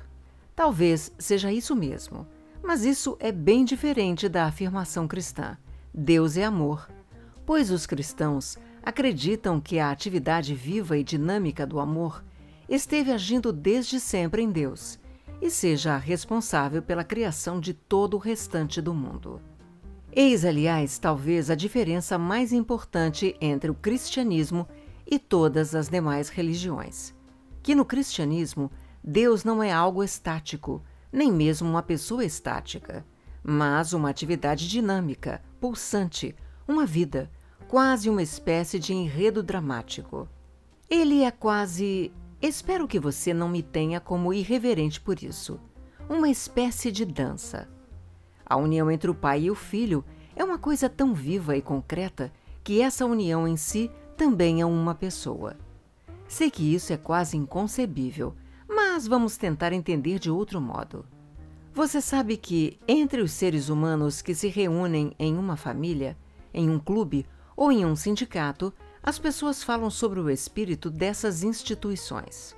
Talvez 0.56 1.14
seja 1.20 1.52
isso 1.52 1.76
mesmo, 1.76 2.28
mas 2.64 2.84
isso 2.84 3.16
é 3.20 3.32
bem 3.32 3.64
diferente 3.64 4.28
da 4.28 4.46
afirmação 4.46 5.08
cristã. 5.08 5.58
Deus 6.00 6.38
é 6.38 6.44
amor, 6.44 6.88
pois 7.44 7.72
os 7.72 7.88
cristãos 7.88 8.56
acreditam 8.84 9.60
que 9.60 9.80
a 9.80 9.90
atividade 9.90 10.54
viva 10.54 10.96
e 10.96 11.04
dinâmica 11.04 11.66
do 11.66 11.80
amor 11.80 12.24
esteve 12.70 13.12
agindo 13.12 13.52
desde 13.52 14.00
sempre 14.00 14.44
em 14.44 14.52
Deus 14.52 15.00
e 15.42 15.50
seja 15.50 15.98
responsável 15.98 16.84
pela 16.84 17.04
criação 17.04 17.60
de 17.60 17.74
todo 17.74 18.14
o 18.14 18.20
restante 18.20 18.80
do 18.80 18.94
mundo. 18.94 19.42
Eis, 20.12 20.46
aliás, 20.46 21.00
talvez 21.00 21.50
a 21.50 21.56
diferença 21.56 22.16
mais 22.16 22.54
importante 22.54 23.36
entre 23.42 23.72
o 23.72 23.74
cristianismo 23.76 24.68
e 25.04 25.18
todas 25.18 25.74
as 25.74 25.90
demais 25.90 26.30
religiões. 26.30 27.12
Que 27.64 27.74
no 27.74 27.84
cristianismo, 27.84 28.70
Deus 29.04 29.44
não 29.44 29.64
é 29.64 29.72
algo 29.72 30.04
estático, 30.04 30.84
nem 31.12 31.32
mesmo 31.32 31.68
uma 31.68 31.82
pessoa 31.82 32.24
estática 32.24 33.04
mas 33.50 33.94
uma 33.94 34.10
atividade 34.10 34.68
dinâmica, 34.68 35.42
pulsante, 35.58 36.36
uma 36.68 36.86
vida, 36.86 37.32
quase 37.70 38.10
uma 38.10 38.22
espécie 38.22 38.78
de 38.78 38.94
enredo 38.94 39.42
dramático. 39.42 40.28
Ele 40.90 41.24
é 41.24 41.32
quase. 41.32 42.12
Espero 42.42 42.86
que 42.90 43.00
você 43.00 43.34
não 43.34 43.48
me 43.48 43.64
tenha 43.64 44.02
como 44.02 44.34
irreverente 44.34 45.00
por 45.00 45.24
isso. 45.24 45.62
Uma 46.10 46.30
espécie 46.30 46.92
de 46.92 47.06
dança. 47.06 47.70
A 48.46 48.58
união 48.58 48.92
entre 48.92 49.10
o 49.10 49.16
pai 49.16 49.44
e 49.44 49.52
o 49.52 49.56
filho 49.56 50.04
é 50.36 50.44
uma 50.44 50.58
coisa 50.58 50.90
tão 50.90 51.14
viva 51.14 51.56
e 51.56 51.62
concreta 51.62 52.34
que 52.66 52.82
essa 52.82 53.06
união 53.06 53.48
em 53.48 53.56
si 53.56 53.90
também 54.18 54.60
é 54.60 54.66
uma 54.66 54.94
pessoa. 54.94 55.56
Sei 56.28 56.52
que 56.52 56.74
isso 56.76 56.92
é 56.92 56.98
quase 56.98 57.38
inconcebível, 57.38 58.36
mas 58.68 59.08
vamos 59.08 59.38
tentar 59.38 59.72
entender 59.72 60.20
de 60.20 60.30
outro 60.30 60.60
modo. 60.60 61.06
Você 61.78 62.02
sabe 62.02 62.38
que, 62.38 62.80
entre 62.88 63.22
os 63.22 63.32
seres 63.32 63.70
humanos 63.70 64.20
que 64.20 64.34
se 64.34 64.48
reúnem 64.48 65.14
em 65.20 65.38
uma 65.38 65.56
família, 65.56 66.18
em 66.52 66.72
um 66.72 66.80
clube 66.80 67.24
ou 67.56 67.72
em 67.72 67.86
um 67.86 67.96
sindicato, 67.96 68.74
as 69.04 69.20
pessoas 69.20 69.62
falam 69.64 69.92
sobre 69.92 70.20
o 70.20 70.28
espírito 70.28 70.90
dessas 70.90 71.44
instituições. 71.44 72.56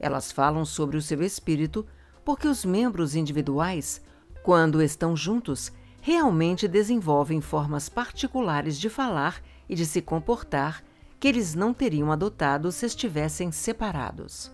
Elas 0.00 0.32
falam 0.32 0.64
sobre 0.64 0.96
o 0.96 1.02
seu 1.02 1.22
espírito 1.22 1.84
porque 2.24 2.48
os 2.48 2.64
membros 2.64 3.14
individuais, 3.14 4.00
quando 4.42 4.80
estão 4.80 5.14
juntos, 5.14 5.70
realmente 6.00 6.66
desenvolvem 6.66 7.42
formas 7.42 7.90
particulares 7.90 8.80
de 8.80 8.88
falar 8.88 9.42
e 9.68 9.74
de 9.74 9.84
se 9.84 10.00
comportar 10.00 10.82
que 11.20 11.28
eles 11.28 11.54
não 11.54 11.74
teriam 11.74 12.10
adotado 12.10 12.72
se 12.72 12.86
estivessem 12.86 13.52
separados. 13.52 14.50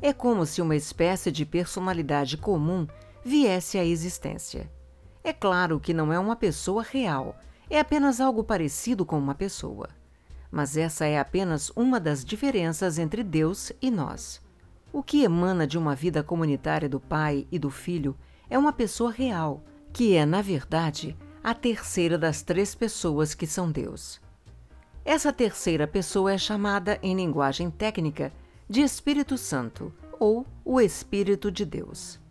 É 0.00 0.10
como 0.10 0.46
se 0.46 0.62
uma 0.62 0.74
espécie 0.74 1.30
de 1.30 1.44
personalidade 1.44 2.38
comum 2.38 2.86
viesse 3.24 3.78
à 3.78 3.84
existência. 3.84 4.70
É 5.24 5.32
claro 5.32 5.78
que 5.78 5.94
não 5.94 6.12
é 6.12 6.18
uma 6.18 6.34
pessoa 6.34 6.82
real, 6.82 7.36
é 7.70 7.78
apenas 7.78 8.20
algo 8.20 8.42
parecido 8.42 9.06
com 9.06 9.18
uma 9.18 9.34
pessoa. 9.34 9.88
Mas 10.50 10.76
essa 10.76 11.06
é 11.06 11.18
apenas 11.18 11.70
uma 11.74 11.98
das 11.98 12.24
diferenças 12.24 12.98
entre 12.98 13.22
Deus 13.22 13.72
e 13.80 13.90
nós. 13.90 14.40
O 14.92 15.02
que 15.02 15.22
emana 15.22 15.66
de 15.66 15.78
uma 15.78 15.94
vida 15.94 16.22
comunitária 16.22 16.88
do 16.88 17.00
Pai 17.00 17.46
e 17.50 17.58
do 17.58 17.70
Filho 17.70 18.16
é 18.50 18.58
uma 18.58 18.72
pessoa 18.72 19.10
real, 19.10 19.64
que 19.92 20.14
é, 20.14 20.26
na 20.26 20.42
verdade, 20.42 21.16
a 21.42 21.54
terceira 21.54 22.18
das 22.18 22.42
três 22.42 22.74
pessoas 22.74 23.34
que 23.34 23.46
são 23.46 23.70
Deus. 23.70 24.20
Essa 25.04 25.32
terceira 25.32 25.86
pessoa 25.86 26.32
é 26.32 26.38
chamada, 26.38 26.98
em 27.02 27.16
linguagem 27.16 27.70
técnica, 27.70 28.32
de 28.68 28.82
Espírito 28.82 29.38
Santo 29.38 29.92
ou 30.20 30.46
o 30.64 30.80
Espírito 30.80 31.50
de 31.50 31.64
Deus. 31.64 32.21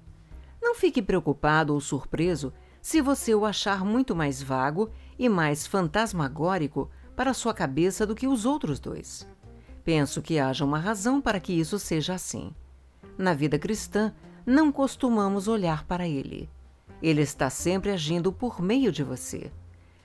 Não 0.61 0.75
fique 0.75 1.01
preocupado 1.01 1.73
ou 1.73 1.81
surpreso 1.81 2.53
se 2.81 3.01
você 3.01 3.33
o 3.33 3.45
achar 3.45 3.83
muito 3.83 4.15
mais 4.15 4.41
vago 4.41 4.89
e 5.17 5.27
mais 5.27 5.65
fantasmagórico 5.65 6.89
para 7.15 7.33
sua 7.33 7.53
cabeça 7.53 8.05
do 8.05 8.15
que 8.15 8.27
os 8.27 8.45
outros 8.45 8.79
dois. 8.79 9.27
Penso 9.83 10.21
que 10.21 10.39
haja 10.39 10.63
uma 10.63 10.79
razão 10.79 11.19
para 11.21 11.39
que 11.39 11.53
isso 11.53 11.77
seja 11.79 12.13
assim. 12.13 12.53
Na 13.17 13.33
vida 13.33 13.57
cristã, 13.57 14.13
não 14.45 14.71
costumamos 14.71 15.47
olhar 15.47 15.85
para 15.85 16.07
ele. 16.07 16.49
Ele 17.01 17.21
está 17.21 17.49
sempre 17.49 17.91
agindo 17.91 18.31
por 18.31 18.61
meio 18.61 18.91
de 18.91 19.03
você. 19.03 19.51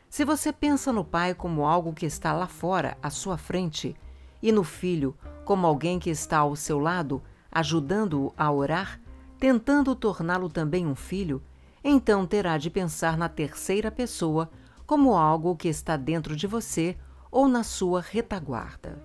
Se 0.08 0.24
você 0.24 0.52
pensa 0.52 0.92
no 0.92 1.04
Pai 1.04 1.34
como 1.34 1.66
algo 1.66 1.92
que 1.92 2.06
está 2.06 2.32
lá 2.32 2.46
fora, 2.46 2.96
à 3.02 3.10
sua 3.10 3.36
frente, 3.36 3.94
e 4.42 4.50
no 4.50 4.64
Filho 4.64 5.14
como 5.44 5.66
alguém 5.66 5.98
que 5.98 6.10
está 6.10 6.38
ao 6.38 6.56
seu 6.56 6.78
lado, 6.78 7.22
ajudando-o 7.52 8.32
a 8.36 8.50
orar, 8.50 9.00
tentando 9.38 9.94
torná-lo 9.94 10.48
também 10.48 10.86
um 10.86 10.94
filho, 10.94 11.42
então 11.82 12.26
terá 12.26 12.58
de 12.58 12.70
pensar 12.70 13.16
na 13.16 13.28
terceira 13.28 13.90
pessoa 13.90 14.50
como 14.86 15.14
algo 15.14 15.56
que 15.56 15.68
está 15.68 15.96
dentro 15.96 16.34
de 16.34 16.46
você 16.46 16.96
ou 17.30 17.48
na 17.48 17.62
sua 17.62 18.00
retaguarda. 18.00 18.98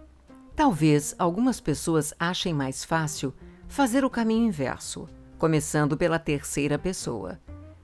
Talvez 0.56 1.16
algumas 1.18 1.60
pessoas 1.60 2.14
achem 2.20 2.54
mais 2.54 2.84
fácil 2.84 3.34
fazer 3.68 4.06
o 4.06 4.10
caminho 4.10 4.48
inverso, 4.48 5.08
começando 5.38 5.98
pela 5.98 6.20
terceira 6.20 6.78
pessoa. 6.78 7.40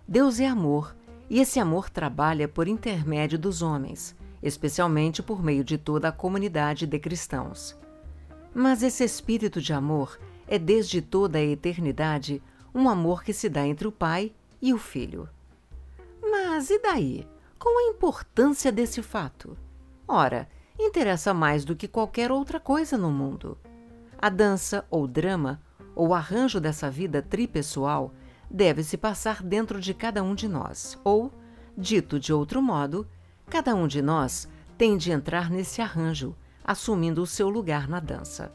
Deus 0.07 0.39
é 0.39 0.47
amor 0.47 0.95
e 1.29 1.39
esse 1.39 1.59
amor 1.59 1.89
trabalha 1.89 2.47
por 2.47 2.67
intermédio 2.67 3.37
dos 3.37 3.61
homens, 3.61 4.15
especialmente 4.41 5.23
por 5.23 5.43
meio 5.43 5.63
de 5.63 5.77
toda 5.77 6.09
a 6.09 6.11
comunidade 6.11 6.85
de 6.85 6.99
cristãos. 6.99 7.75
Mas 8.53 8.83
esse 8.83 9.03
espírito 9.03 9.61
de 9.61 9.73
amor 9.73 10.19
é 10.47 10.57
desde 10.57 11.01
toda 11.01 11.37
a 11.37 11.43
eternidade 11.43 12.41
um 12.73 12.87
amor 12.87 13.23
que 13.23 13.33
se 13.33 13.49
dá 13.49 13.65
entre 13.65 13.87
o 13.87 13.91
Pai 13.91 14.31
e 14.61 14.73
o 14.73 14.77
Filho. 14.77 15.27
Mas 16.21 16.69
e 16.69 16.79
daí? 16.79 17.27
Qual 17.59 17.75
a 17.77 17.89
importância 17.89 18.71
desse 18.71 19.01
fato? 19.01 19.57
Ora, 20.07 20.47
interessa 20.79 21.33
mais 21.33 21.65
do 21.65 21.75
que 21.75 21.87
qualquer 21.87 22.31
outra 22.31 22.59
coisa 22.59 22.97
no 22.97 23.11
mundo. 23.11 23.57
A 24.17 24.29
dança 24.29 24.85
ou 24.89 25.07
drama, 25.07 25.61
ou 25.95 26.13
arranjo 26.13 26.59
dessa 26.59 26.89
vida 26.89 27.21
tripessoal, 27.21 28.13
deve 28.49 28.83
se 28.83 28.97
passar 28.97 29.43
dentro 29.43 29.81
de 29.81 29.93
cada 29.93 30.23
um 30.23 30.33
de 30.33 30.47
nós, 30.47 30.97
ou, 31.03 31.31
dito 31.77 32.19
de 32.19 32.31
outro 32.31 32.61
modo, 32.61 33.07
cada 33.49 33.75
um 33.75 33.87
de 33.87 34.01
nós 34.01 34.47
tem 34.77 34.97
de 34.97 35.11
entrar 35.11 35.49
nesse 35.49 35.81
arranjo, 35.81 36.35
assumindo 36.63 37.21
o 37.21 37.27
seu 37.27 37.49
lugar 37.49 37.87
na 37.87 37.99
dança. 37.99 38.51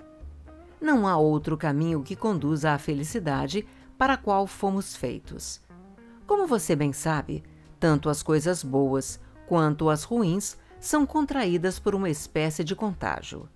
Não 0.83 1.07
há 1.07 1.17
outro 1.17 1.57
caminho 1.57 2.03
que 2.03 2.17
conduza 2.17 2.73
à 2.73 2.79
felicidade 2.79 3.65
para 3.97 4.15
a 4.15 4.17
qual 4.17 4.49
fomos 4.49 4.97
feitos. 4.97 5.61
Como 6.27 6.45
você 6.45 6.75
bem 6.75 6.93
sabe, 6.93 7.45
tanto 7.79 8.09
as 8.09 8.21
coisas 8.21 8.65
boas 8.65 9.21
quanto 9.47 9.89
as 9.89 10.03
ruins 10.03 10.59
são 10.81 11.07
contraídas 11.07 11.79
por 11.79 11.95
uma 11.95 12.11
espécie 12.11 12.65
de 12.65 12.75
contágio. 12.75 13.49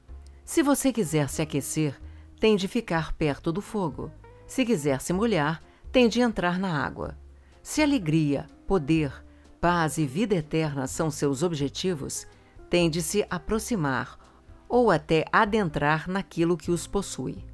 Se 0.44 0.62
você 0.62 0.92
quiser 0.92 1.28
se 1.28 1.42
aquecer, 1.42 2.00
tem 2.38 2.54
de 2.54 2.68
ficar 2.68 3.12
perto 3.14 3.50
do 3.50 3.60
fogo. 3.60 4.12
Se 4.46 4.64
quiser 4.64 5.00
se 5.00 5.12
molhar, 5.12 5.60
tem 5.90 6.08
de 6.08 6.20
entrar 6.20 6.60
na 6.60 6.80
água. 6.80 7.18
Se 7.60 7.82
alegria, 7.82 8.46
poder, 8.68 9.12
paz 9.60 9.98
e 9.98 10.06
vida 10.06 10.36
eterna 10.36 10.86
são 10.86 11.10
seus 11.10 11.42
objetivos, 11.42 12.24
tem 12.70 12.88
de 12.88 13.02
se 13.02 13.26
aproximar 13.28 14.16
ou 14.68 14.90
até 14.90 15.24
adentrar 15.32 16.08
naquilo 16.08 16.56
que 16.56 16.70
os 16.70 16.86
possui. 16.86 17.44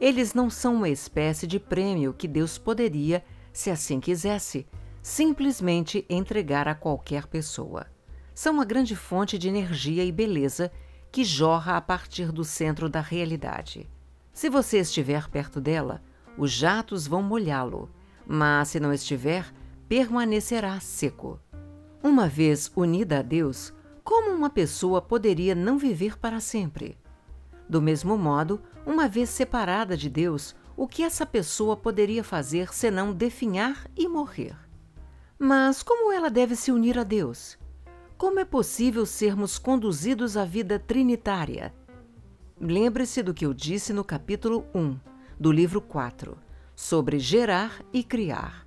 Eles 0.00 0.32
não 0.34 0.48
são 0.48 0.76
uma 0.76 0.88
espécie 0.88 1.46
de 1.46 1.60
prêmio 1.60 2.14
que 2.14 2.26
Deus 2.26 2.56
poderia, 2.56 3.22
se 3.52 3.70
assim 3.70 4.00
quisesse, 4.00 4.66
simplesmente 5.02 6.04
entregar 6.08 6.66
a 6.68 6.74
qualquer 6.74 7.26
pessoa. 7.26 7.86
São 8.34 8.54
uma 8.54 8.64
grande 8.64 8.96
fonte 8.96 9.36
de 9.36 9.48
energia 9.48 10.04
e 10.04 10.10
beleza 10.10 10.72
que 11.12 11.24
jorra 11.24 11.76
a 11.76 11.80
partir 11.80 12.32
do 12.32 12.44
centro 12.44 12.88
da 12.88 13.00
realidade. 13.00 13.88
Se 14.32 14.48
você 14.48 14.78
estiver 14.78 15.28
perto 15.28 15.60
dela, 15.60 16.02
os 16.38 16.50
jatos 16.50 17.06
vão 17.06 17.22
molhá-lo, 17.22 17.90
mas 18.26 18.68
se 18.68 18.80
não 18.80 18.92
estiver, 18.92 19.52
permanecerá 19.88 20.78
seco. 20.80 21.38
Uma 22.02 22.28
vez 22.28 22.70
unida 22.74 23.18
a 23.18 23.22
Deus, 23.22 23.74
como 24.10 24.32
uma 24.32 24.50
pessoa 24.50 25.00
poderia 25.00 25.54
não 25.54 25.78
viver 25.78 26.18
para 26.18 26.40
sempre? 26.40 26.98
Do 27.68 27.80
mesmo 27.80 28.18
modo, 28.18 28.60
uma 28.84 29.06
vez 29.06 29.30
separada 29.30 29.96
de 29.96 30.10
Deus, 30.10 30.52
o 30.76 30.88
que 30.88 31.04
essa 31.04 31.24
pessoa 31.24 31.76
poderia 31.76 32.24
fazer 32.24 32.74
senão 32.74 33.12
definhar 33.12 33.88
e 33.96 34.08
morrer? 34.08 34.56
Mas 35.38 35.80
como 35.84 36.10
ela 36.10 36.28
deve 36.28 36.56
se 36.56 36.72
unir 36.72 36.98
a 36.98 37.04
Deus? 37.04 37.56
Como 38.18 38.40
é 38.40 38.44
possível 38.44 39.06
sermos 39.06 39.60
conduzidos 39.60 40.36
à 40.36 40.44
vida 40.44 40.76
trinitária? 40.76 41.72
Lembre-se 42.60 43.22
do 43.22 43.32
que 43.32 43.46
eu 43.46 43.54
disse 43.54 43.92
no 43.92 44.02
capítulo 44.02 44.66
1 44.74 44.98
do 45.38 45.52
livro 45.52 45.80
4, 45.80 46.36
sobre 46.74 47.20
gerar 47.20 47.80
e 47.92 48.02
criar. 48.02 48.66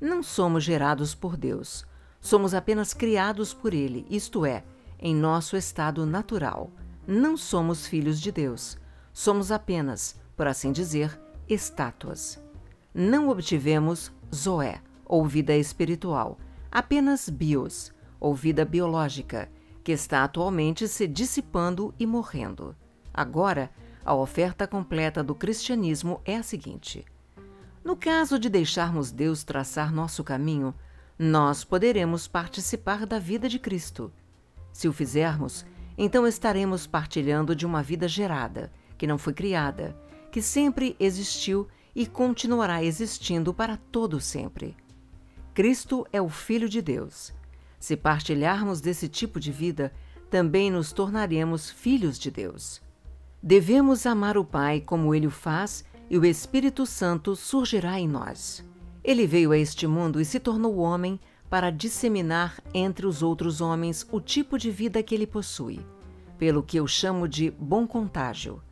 Não 0.00 0.22
somos 0.22 0.64
gerados 0.64 1.14
por 1.14 1.36
Deus, 1.36 1.86
somos 2.20 2.54
apenas 2.54 2.92
criados 2.92 3.54
por 3.54 3.72
Ele, 3.72 4.06
isto 4.10 4.44
é, 4.44 4.62
em 4.98 5.14
nosso 5.14 5.56
estado 5.56 6.04
natural. 6.04 6.70
Não 7.06 7.36
somos 7.36 7.86
filhos 7.86 8.20
de 8.20 8.30
Deus, 8.30 8.78
somos 9.12 9.50
apenas, 9.50 10.20
por 10.36 10.46
assim 10.46 10.70
dizer, 10.70 11.18
estátuas. 11.48 12.40
Não 12.94 13.28
obtivemos 13.28 14.12
Zoé, 14.34 14.80
ou 15.04 15.26
vida 15.26 15.56
espiritual, 15.56 16.38
apenas 16.70 17.28
bios, 17.28 17.92
ou 18.20 18.34
vida 18.34 18.64
biológica, 18.64 19.50
que 19.82 19.92
está 19.92 20.22
atualmente 20.22 20.86
se 20.86 21.06
dissipando 21.06 21.94
e 21.98 22.06
morrendo. 22.06 22.76
Agora, 23.12 23.70
a 24.04 24.14
oferta 24.14 24.66
completa 24.66 25.22
do 25.22 25.34
cristianismo 25.34 26.20
é 26.24 26.36
a 26.36 26.42
seguinte: 26.42 27.04
no 27.82 27.96
caso 27.96 28.38
de 28.38 28.48
deixarmos 28.48 29.10
Deus 29.10 29.42
traçar 29.42 29.92
nosso 29.92 30.22
caminho, 30.22 30.74
nós 31.22 31.64
poderemos 31.64 32.26
participar 32.26 33.04
da 33.04 33.18
vida 33.18 33.46
de 33.46 33.58
Cristo. 33.58 34.10
Se 34.72 34.88
o 34.88 34.92
fizermos, 34.92 35.66
então 35.98 36.26
estaremos 36.26 36.86
partilhando 36.86 37.54
de 37.54 37.66
uma 37.66 37.82
vida 37.82 38.08
gerada, 38.08 38.72
que 38.96 39.06
não 39.06 39.18
foi 39.18 39.34
criada, 39.34 39.94
que 40.32 40.40
sempre 40.40 40.96
existiu 40.98 41.68
e 41.94 42.06
continuará 42.06 42.82
existindo 42.82 43.52
para 43.52 43.76
todo 43.76 44.18
sempre. 44.18 44.74
Cristo 45.52 46.06
é 46.10 46.22
o 46.22 46.30
Filho 46.30 46.70
de 46.70 46.80
Deus. 46.80 47.34
Se 47.78 47.98
partilharmos 47.98 48.80
desse 48.80 49.06
tipo 49.06 49.38
de 49.38 49.52
vida, 49.52 49.92
também 50.30 50.70
nos 50.70 50.90
tornaremos 50.90 51.68
filhos 51.68 52.18
de 52.18 52.30
Deus. 52.30 52.80
Devemos 53.42 54.06
amar 54.06 54.38
o 54.38 54.44
Pai 54.44 54.80
como 54.80 55.14
ele 55.14 55.26
o 55.26 55.30
faz 55.30 55.84
e 56.08 56.16
o 56.16 56.24
Espírito 56.24 56.86
Santo 56.86 57.36
surgirá 57.36 58.00
em 58.00 58.08
nós. 58.08 58.64
Ele 59.02 59.26
veio 59.26 59.52
a 59.52 59.58
este 59.58 59.86
mundo 59.86 60.20
e 60.20 60.24
se 60.24 60.38
tornou 60.38 60.76
homem 60.76 61.18
para 61.48 61.70
disseminar 61.70 62.62
entre 62.72 63.06
os 63.06 63.22
outros 63.22 63.60
homens 63.60 64.06
o 64.12 64.20
tipo 64.20 64.56
de 64.56 64.70
vida 64.70 65.02
que 65.02 65.14
ele 65.14 65.26
possui, 65.26 65.84
pelo 66.38 66.62
que 66.62 66.76
eu 66.76 66.86
chamo 66.86 67.26
de 67.26 67.50
bom 67.50 67.86
contágio. 67.86 68.62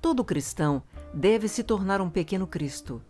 Todo 0.00 0.24
cristão 0.24 0.82
deve 1.12 1.46
se 1.46 1.62
tornar 1.62 2.00
um 2.00 2.08
pequeno 2.10 2.46
Cristo. 2.46 3.02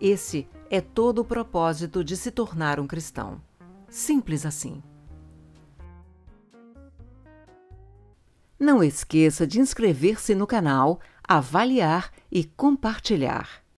Esse 0.00 0.48
é 0.70 0.80
todo 0.80 1.20
o 1.20 1.24
propósito 1.24 2.04
de 2.04 2.16
se 2.16 2.30
tornar 2.30 2.78
um 2.78 2.86
cristão. 2.86 3.40
Simples 3.88 4.46
assim. 4.46 4.82
Não 8.58 8.82
esqueça 8.82 9.46
de 9.46 9.60
inscrever-se 9.60 10.34
no 10.34 10.46
canal, 10.46 10.98
avaliar 11.22 12.10
e 12.30 12.44
compartilhar. 12.44 13.65